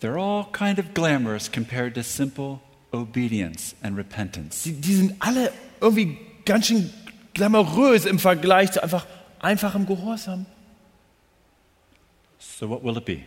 they're 0.00 0.20
all 0.20 0.46
kind 0.52 0.78
of 0.78 0.94
glamorous 0.94 1.50
compared 1.50 1.94
to 1.94 2.02
simple 2.02 2.60
obedience 2.92 3.74
and 3.82 3.98
repentance. 3.98 4.62
die, 4.62 4.74
die 4.74 4.94
sind 4.94 5.14
alle 5.18 5.52
irgendwie 5.80 6.16
ganz 6.44 6.68
schön 6.68 6.90
glamourös 7.34 8.04
im 8.06 8.20
Vergleich 8.20 8.70
zu 8.70 8.80
einfach 8.80 9.04
einfachem 9.40 9.86
Gehorsam. 9.86 10.46
So, 12.38 12.68
what 12.68 12.84
will 12.84 12.96
it 12.96 13.04
be 13.04 13.22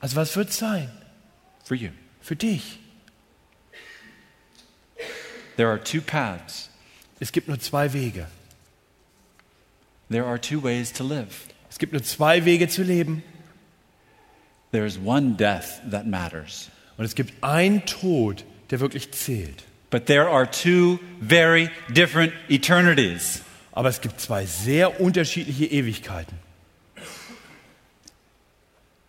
Also 0.00 0.16
was 0.16 0.34
wird 0.34 0.48
es 0.48 0.56
sein 0.56 0.88
for 1.62 1.76
you? 1.76 1.90
Für 2.28 2.36
dich? 2.36 2.78
There 5.56 5.68
are 5.70 5.78
two 5.82 6.00
paths, 6.02 6.68
Es 7.20 7.32
gibt 7.32 7.48
nur 7.48 7.58
zwei 7.58 7.92
Wege. 7.94 8.26
there 10.10 10.24
are 10.26 10.38
two 10.38 10.62
ways 10.62 10.92
to 10.92 11.04
live. 11.04 11.48
Es 11.70 11.78
gibt 11.78 11.92
nur 11.92 12.02
zwei 12.02 12.44
Wege 12.44 12.68
zu 12.68 12.82
leben. 12.82 13.22
There 14.72 14.84
is 14.86 14.98
one 14.98 15.36
death 15.36 15.80
that 15.90 16.06
matters, 16.06 16.70
Und 16.98 17.06
es 17.06 17.14
gibt 17.14 17.32
einen 17.42 17.84
Tod, 17.86 18.44
der 18.70 18.80
wirklich 18.80 19.10
zählt. 19.12 19.64
but 19.90 20.04
there 20.06 20.28
are 20.28 20.46
two 20.46 20.98
very 21.20 21.70
different 21.88 22.34
eternities. 22.50 23.42
Aber 23.72 23.88
es 23.88 24.00
gibt 24.02 24.20
zwei 24.20 24.44
sehr 24.44 25.00
unterschiedliche 25.00 25.64
Ewigkeiten. 25.66 26.36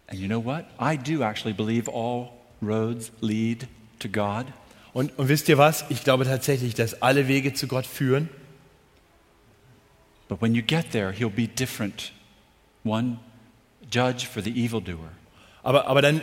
And 0.07 0.17
you 0.19 0.27
know 0.27 0.39
what? 0.39 0.65
I 0.79 0.95
do 0.95 1.21
actually 1.21 1.53
believe 1.53 1.87
all 1.89 2.38
roads 2.61 3.11
lead 3.21 3.67
to 3.99 4.09
God. 4.09 4.45
Und, 4.93 5.17
und 5.17 5.27
wisst 5.27 5.49
ihr 5.49 5.57
was? 5.57 5.85
Ich 5.89 6.03
glaube 6.03 6.25
tatsächlich, 6.25 6.73
dass 6.73 7.01
alle 7.01 7.27
Wege 7.27 7.53
zu 7.53 7.67
Gott 7.67 7.85
führen. 7.85 8.29
But 10.27 10.41
when 10.41 10.53
you 10.55 10.63
get 10.63 10.91
there, 10.91 11.11
He'll 11.11 11.29
be 11.29 11.47
different. 11.47 12.13
One 12.83 13.17
judge 13.91 14.25
for 14.25 14.41
the 14.41 14.51
evildoer, 14.51 15.11
Aber, 15.63 15.87
aber 15.87 16.01
dann, 16.01 16.21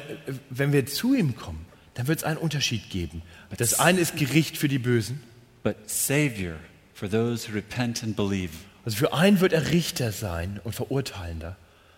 wenn 0.49 0.73
wir 0.73 0.87
zu 0.87 1.15
ihm 1.15 1.37
kommen, 1.37 1.67
dann 1.95 2.07
wird 2.07 2.19
es 2.19 2.25
einen 2.25 2.39
Unterschied 2.39 2.89
geben. 2.91 3.23
Das 3.57 3.79
eine 3.81 4.01
ist 4.01 4.17
Gericht 4.17 4.57
für 4.57 4.69
die 4.69 4.79
Bösen. 4.79 5.23
but 5.67 5.91
Savior 5.91 6.55
for 6.95 7.09
those 7.09 7.49
who 7.49 7.53
repent 7.53 8.05
and 8.05 8.15
believe. 8.15 8.53
Also 8.85 8.99
für 8.99 9.13
einen 9.13 9.41
wird 9.41 9.53
er 9.53 9.73
Richter 9.73 10.13
sein 10.13 10.61
und 10.63 10.77
Verurteilender. 10.77 11.57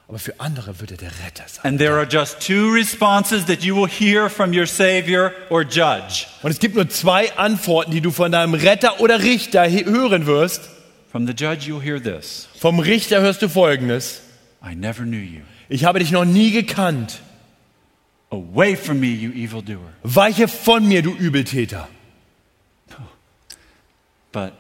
Aber 0.09 0.19
für 0.19 0.41
andere 0.41 0.81
wird 0.81 0.93
er 0.93 0.97
der 0.97 1.11
Retter 1.23 1.45
sein. 1.47 1.65
And 1.67 1.79
there 1.79 1.93
are 1.93 2.09
just 2.11 2.41
two 2.41 2.73
responses 2.73 3.45
that 3.45 3.63
you 3.63 3.77
will 3.77 3.87
hear 3.87 4.31
from 4.31 4.55
your 4.55 4.67
Savior 4.67 5.33
or 5.51 5.63
judge. 5.63 6.27
Und 6.43 6.51
es 6.51 6.59
gibt 6.59 6.77
nur 6.77 6.89
zwei 6.89 7.31
Antworten, 7.37 7.91
die 7.91 8.01
du 8.01 8.11
von 8.11 8.33
deinem 8.33 8.55
Retter 8.55 9.01
oder 9.01 9.23
Richter 9.23 9.71
hören 9.71 10.25
wirst. 10.25 10.71
From 11.13 11.27
the 11.27 11.35
judge, 11.35 11.69
you'll 11.69 11.83
hear 11.83 12.03
this 12.03 12.49
Vom 12.59 12.79
Richter 12.81 13.21
hörst 13.21 13.43
du 13.43 13.51
Folgendes. 13.51 14.23
I 14.65 14.75
never 14.75 15.03
knew 15.05 15.21
you. 15.21 15.43
Ich 15.69 15.85
habe 15.85 15.99
dich 15.99 16.11
noch 16.11 16.25
nie 16.25 16.53
gekannt. 16.53 17.21
Away 18.31 18.77
from 18.77 19.01
me, 19.01 19.09
you 19.09 19.31
evildoer. 19.33 19.93
Weiche 20.03 20.49
von 20.49 20.89
mir, 20.89 21.03
du 21.03 21.11
Übeltäter. 21.11 21.87
But 24.33 24.53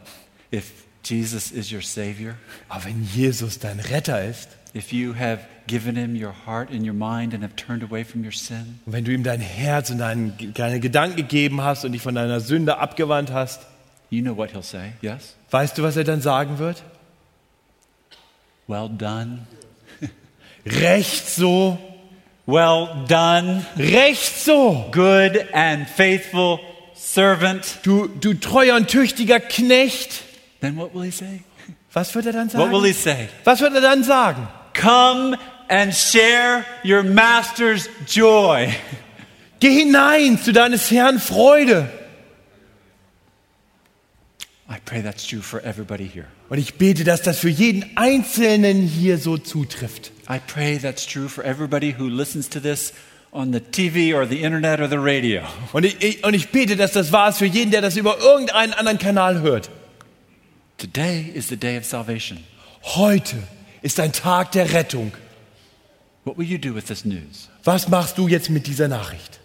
if 0.52 0.72
Jesus 1.02 1.50
is 1.50 1.72
your 1.72 1.82
Savior, 1.82 2.34
Aber 2.68 2.84
wenn 2.84 3.08
Jesus 3.14 3.58
dein 3.58 3.80
Retter 3.80 4.22
ist 4.24 4.57
if 4.74 4.92
you 4.92 5.14
have 5.14 5.40
given 5.66 5.96
him 5.96 6.14
your 6.14 6.34
heart 6.46 6.70
and 6.70 6.84
your 6.84 6.94
mind 6.94 7.34
and 7.34 7.42
have 7.42 7.54
turned 7.56 7.82
away 7.82 8.04
from 8.04 8.22
your 8.24 8.32
sin, 8.32 8.80
und 8.86 8.92
wenn 8.92 9.04
du 9.04 9.12
ihm 9.12 9.22
dein 9.22 9.40
Herz 9.40 9.90
und 9.90 9.98
deinen, 9.98 10.34
deine 10.54 10.80
Gedanken 10.80 11.16
gegeben 11.16 11.62
hast 11.62 11.84
und 11.84 11.92
dich 11.92 12.02
von 12.02 12.14
deiner 12.14 12.40
Sünde 12.40 12.78
abgewandt 12.78 13.32
hast, 13.32 13.62
you 14.10 14.22
know 14.22 14.36
what 14.36 14.52
he'll 14.54 14.62
say, 14.62 14.92
yes? 15.02 15.34
weißt 15.50 15.76
du, 15.78 15.82
was 15.82 15.96
er 15.96 16.04
dann 16.04 16.20
sagen 16.20 16.58
wird? 16.58 16.82
Well 18.66 18.88
done. 18.90 19.46
Recht 20.66 21.28
so, 21.28 21.78
Well 22.46 22.88
done, 23.08 23.64
recht 23.76 24.44
so. 24.44 24.88
good 24.90 25.46
and 25.52 25.86
faithful 25.88 26.60
servant. 26.94 27.78
Du, 27.82 28.08
du 28.08 28.34
treuer 28.34 28.76
und 28.76 28.88
tüchtiger 28.88 29.38
Knecht. 29.40 30.22
Then 30.60 30.76
what 30.76 30.94
will 30.94 31.04
he 31.04 31.10
say? 31.10 31.42
Was 31.92 32.14
wird 32.14 32.26
er 32.26 32.32
dann 32.32 32.52
What 32.54 32.70
will 32.70 32.84
he 32.86 32.92
sagen? 32.92 33.18
say? 33.20 33.28
Was 33.44 33.60
wird 33.60 33.74
er 33.74 33.80
dann 33.80 34.02
sagen? 34.04 34.48
Come 34.78 35.36
and 35.68 35.92
share 35.92 36.64
your 36.84 37.02
master's 37.02 37.88
joy. 38.06 38.72
Geh 39.60 39.70
hinein 39.70 40.38
zu 40.38 40.52
deines 40.52 40.88
Herrn 40.90 41.18
Freude. 41.18 41.88
I 44.70 44.78
pray 44.84 45.02
that's 45.02 45.26
true 45.26 45.40
for 45.40 45.60
everybody 45.64 46.06
here. 46.06 46.26
Und 46.48 46.58
ich 46.58 46.74
bete, 46.74 47.02
dass 47.02 47.22
das 47.22 47.40
für 47.40 47.48
jeden 47.48 47.84
Einzelnen 47.96 48.86
hier 48.86 49.18
so 49.18 49.36
zutrifft. 49.36 50.12
I 50.30 50.38
pray 50.46 50.78
that's 50.78 51.06
true 51.06 51.28
for 51.28 51.44
everybody 51.44 51.94
who 51.98 52.06
listens 52.08 52.48
to 52.50 52.60
this 52.60 52.92
on 53.32 53.52
the 53.52 53.60
TV 53.60 54.14
or 54.14 54.26
the 54.26 54.42
internet 54.42 54.80
or 54.80 54.88
the 54.88 54.98
radio. 54.98 55.42
Und 55.72 55.84
ich, 55.84 56.00
ich, 56.02 56.24
und 56.24 56.34
ich 56.34 56.50
bete, 56.50 56.76
dass 56.76 56.92
das 56.92 57.10
wahr 57.10 57.30
ist 57.30 57.38
für 57.38 57.46
jeden, 57.46 57.72
der 57.72 57.80
das 57.80 57.96
über 57.96 58.18
irgendeinen 58.18 58.74
anderen 58.74 58.98
Kanal 58.98 59.40
hört. 59.40 59.70
Today 60.76 61.32
is 61.34 61.48
the 61.48 61.56
day 61.56 61.76
of 61.76 61.84
salvation. 61.84 62.44
Heute 62.82 63.36
ist 63.82 64.00
ein 64.00 64.12
Tag 64.12 64.52
der 64.52 64.72
Rettung. 64.72 65.12
What 66.24 66.36
will 66.36 66.46
you 66.46 66.58
do 66.58 66.74
with 66.74 66.86
this 66.86 67.04
news? 67.04 67.48
Was 67.64 67.88
machst 67.88 68.18
du 68.18 68.28
jetzt 68.28 68.50
mit 68.50 68.66
dieser 68.66 68.88
Nachricht? 68.88 69.40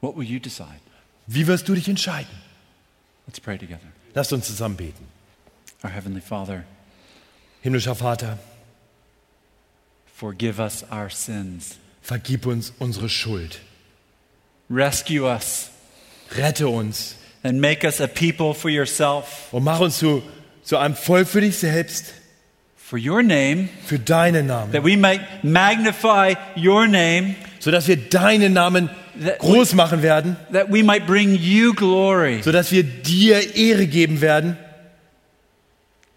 What 0.00 0.16
will 0.16 0.26
you 0.26 0.38
decide? 0.38 0.80
Wie 1.26 1.46
wirst 1.46 1.68
du 1.68 1.74
dich 1.74 1.88
entscheiden? 1.88 2.30
Let's 3.26 3.40
pray 3.40 3.58
together. 3.58 3.88
Lasst 4.14 4.32
uns 4.32 4.46
zusammen 4.46 4.76
beten. 4.76 5.06
Our 5.84 5.90
Heavenly 5.90 6.20
Father, 6.20 6.64
Himmlischer 7.62 7.94
Vater, 7.94 8.38
forgive 10.14 10.60
us 10.60 10.84
our 10.90 11.10
sins. 11.10 11.78
vergib 12.02 12.46
uns 12.46 12.72
unsere 12.78 13.08
Schuld. 13.08 13.60
Rescue 14.70 15.22
us 15.22 15.70
Rette 16.36 16.68
uns 16.68 17.14
and 17.42 17.60
make 17.60 17.84
us 17.84 18.00
a 18.00 18.06
people 18.06 18.52
for 18.52 18.70
yourself, 18.70 19.48
und 19.52 19.64
mach 19.64 19.80
uns 19.80 19.98
zu, 19.98 20.22
zu 20.62 20.76
einem 20.76 20.94
Volk 20.94 21.28
für 21.28 21.40
dich 21.40 21.58
selbst, 21.58 22.12
for 22.88 22.98
your 22.98 23.22
name, 23.22 23.68
für 23.84 23.98
deinen 23.98 24.46
Namen, 24.46 24.72
that 24.72 24.82
we 24.82 24.96
might 24.96 25.20
magnify 25.44 26.34
your 26.56 26.86
name, 26.86 27.34
sodass 27.58 27.86
wir 27.86 27.96
deinen 27.96 28.54
Namen 28.54 28.88
groß 29.40 29.74
machen 29.74 30.02
werden, 30.02 30.36
that 30.52 30.72
we 30.72 30.82
might 30.82 31.06
bring 31.06 31.34
you 31.34 31.74
glory, 31.74 32.40
sodass 32.42 32.72
wir 32.72 32.84
dir 32.84 33.54
Ehre 33.56 33.86
geben 33.86 34.22
werden, 34.22 34.56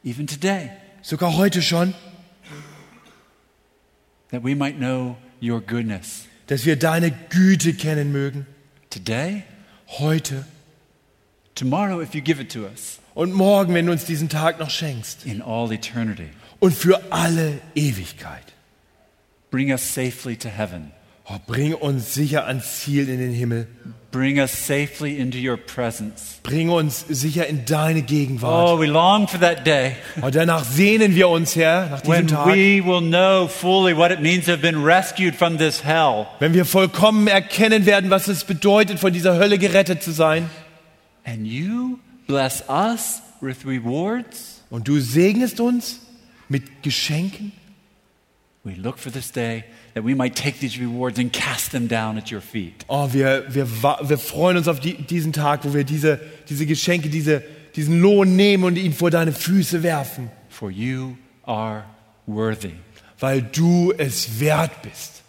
even 0.05 0.27
today, 0.27 0.69
sogar 1.01 1.35
heute 1.35 1.61
schon, 1.61 1.93
that 4.31 4.41
we 4.41 4.55
might 4.55 4.77
know 4.77 5.17
your 5.41 5.59
goodness. 5.59 6.25
dass 6.47 6.65
wir 6.65 6.77
deine 6.77 7.11
Güte 7.11 7.73
kennen 7.73 8.13
mögen. 8.13 8.45
Today, 8.89 9.43
Heute. 9.99 10.45
Tomorrow, 11.53 12.01
if 12.01 12.15
you 12.15 12.21
give 12.21 12.41
it 12.41 12.49
to 12.53 12.65
us, 12.65 12.99
und 13.13 13.33
morgen, 13.33 13.73
wenn 13.73 13.85
du 13.87 13.91
uns 13.91 14.05
diesen 14.05 14.29
Tag 14.29 14.57
noch 14.57 14.69
schenkst. 14.69 15.25
in 15.25 15.41
all 15.41 15.69
eternity. 15.73 16.29
Und 16.61 16.73
für 16.73 17.01
alle 17.11 17.59
Ewigkeit. 17.75 18.43
Bring 19.49 19.71
us 19.71 19.93
safely 19.93 20.37
to 20.37 20.47
heaven. 20.47 20.91
Oh, 21.27 21.37
bring 21.45 21.73
uns 21.73 22.13
sicher 22.13 22.45
ans 22.45 22.81
Ziel 22.81 23.09
in 23.09 23.19
den 23.19 23.33
Himmel. 23.33 23.67
Bring 24.11 24.39
us 24.39 24.51
safely 24.51 25.17
into 25.17 25.37
your 25.37 25.57
presence. 25.57 26.39
Bring 26.43 26.69
uns 26.69 27.03
sicher 27.09 27.47
in 27.47 27.65
deine 27.65 28.03
Gegenwart. 28.03 28.69
Oh, 28.69 28.79
we 28.79 28.85
long 28.85 29.27
for 29.27 29.39
that 29.39 29.65
day 29.65 29.95
Und 30.21 30.35
danach 30.35 30.63
sehnen 30.63 31.15
wir 31.15 31.29
uns, 31.29 31.55
Herr, 31.55 31.89
nach 31.89 32.01
diesem 32.01 32.13
when 32.13 32.27
Tag, 32.27 32.47
we 32.47 32.85
will 32.85 33.01
know 33.01 33.47
fully 33.47 33.95
what 33.95 34.11
it 34.11 34.19
means 34.21 34.45
to 34.45 34.51
have 34.51 34.61
been 34.61 34.83
rescued 34.83 35.35
from 35.35 35.57
this 35.57 35.83
hell. 35.83 36.27
wenn 36.39 36.53
wir 36.53 36.65
vollkommen 36.65 37.27
erkennen 37.27 37.87
werden, 37.87 38.11
was 38.11 38.27
es 38.27 38.43
bedeutet, 38.43 38.99
von 38.99 39.11
dieser 39.11 39.35
Hölle 39.35 39.57
gerettet 39.57 40.03
zu 40.03 40.11
sein. 40.11 40.49
And 41.23 41.47
you 41.47 41.97
bless 42.27 42.63
us 42.69 43.21
with 43.39 43.65
rewards. 43.65 44.61
Und 44.69 44.87
du 44.87 44.99
segnest 44.99 45.59
uns 45.59 45.99
mit 46.51 46.83
Geschenken. 46.83 47.53
We 48.63 48.75
look 48.75 48.99
for 48.99 49.11
this 49.11 49.31
day 49.31 49.63
that 49.95 50.03
we 50.03 50.13
might 50.13 50.35
take 50.35 50.59
these 50.59 50.77
rewards 50.79 51.17
and 51.17 51.31
cast 51.33 51.71
them 51.71 51.87
down 51.87 52.17
at 52.17 52.29
your 52.31 52.41
feet. 52.41 52.85
Oh, 52.87 53.11
wir, 53.11 53.43
wir, 53.49 53.65
wir 53.67 54.17
freuen 54.19 54.57
uns 54.57 54.67
auf 54.67 54.79
die, 54.79 54.93
diesen 54.93 55.33
Tag, 55.33 55.63
wo 55.63 55.73
wir 55.73 55.83
diese, 55.83 56.19
diese 56.47 56.67
Geschenke, 56.67 57.09
diese, 57.09 57.41
diesen 57.75 57.99
Lohn 58.01 58.35
nehmen 58.35 58.63
und 58.65 58.77
ihn 58.77 58.93
vor 58.93 59.09
deine 59.09 59.31
Füße 59.31 59.81
werfen, 59.81 60.29
For 60.49 60.69
you 60.69 61.15
are 61.43 61.85
worthy. 62.27 62.73
weil 63.19 63.41
du 63.41 63.93
es 63.97 64.39
wert 64.39 64.83
bist. 64.83 65.23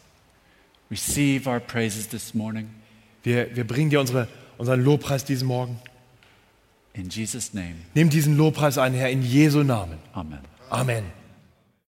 Receive 0.90 1.48
our 1.48 1.60
praises 1.60 2.06
this 2.08 2.34
morning. 2.34 2.68
Wir, 3.22 3.56
wir 3.56 3.66
bringen 3.66 3.88
dir 3.88 4.00
unsere, 4.00 4.28
unseren 4.58 4.84
Lobpreis 4.84 5.24
diesen 5.24 5.48
Morgen. 5.48 5.78
In 6.92 7.08
Jesus' 7.08 7.54
name, 7.54 7.76
Nimm 7.94 8.10
diesen 8.10 8.36
Lobpreis 8.36 8.76
an, 8.76 8.92
Herr, 8.92 9.08
in 9.08 9.22
Jesu 9.22 9.62
Namen. 9.62 9.96
amen. 10.12 10.40
Amen. 10.72 11.21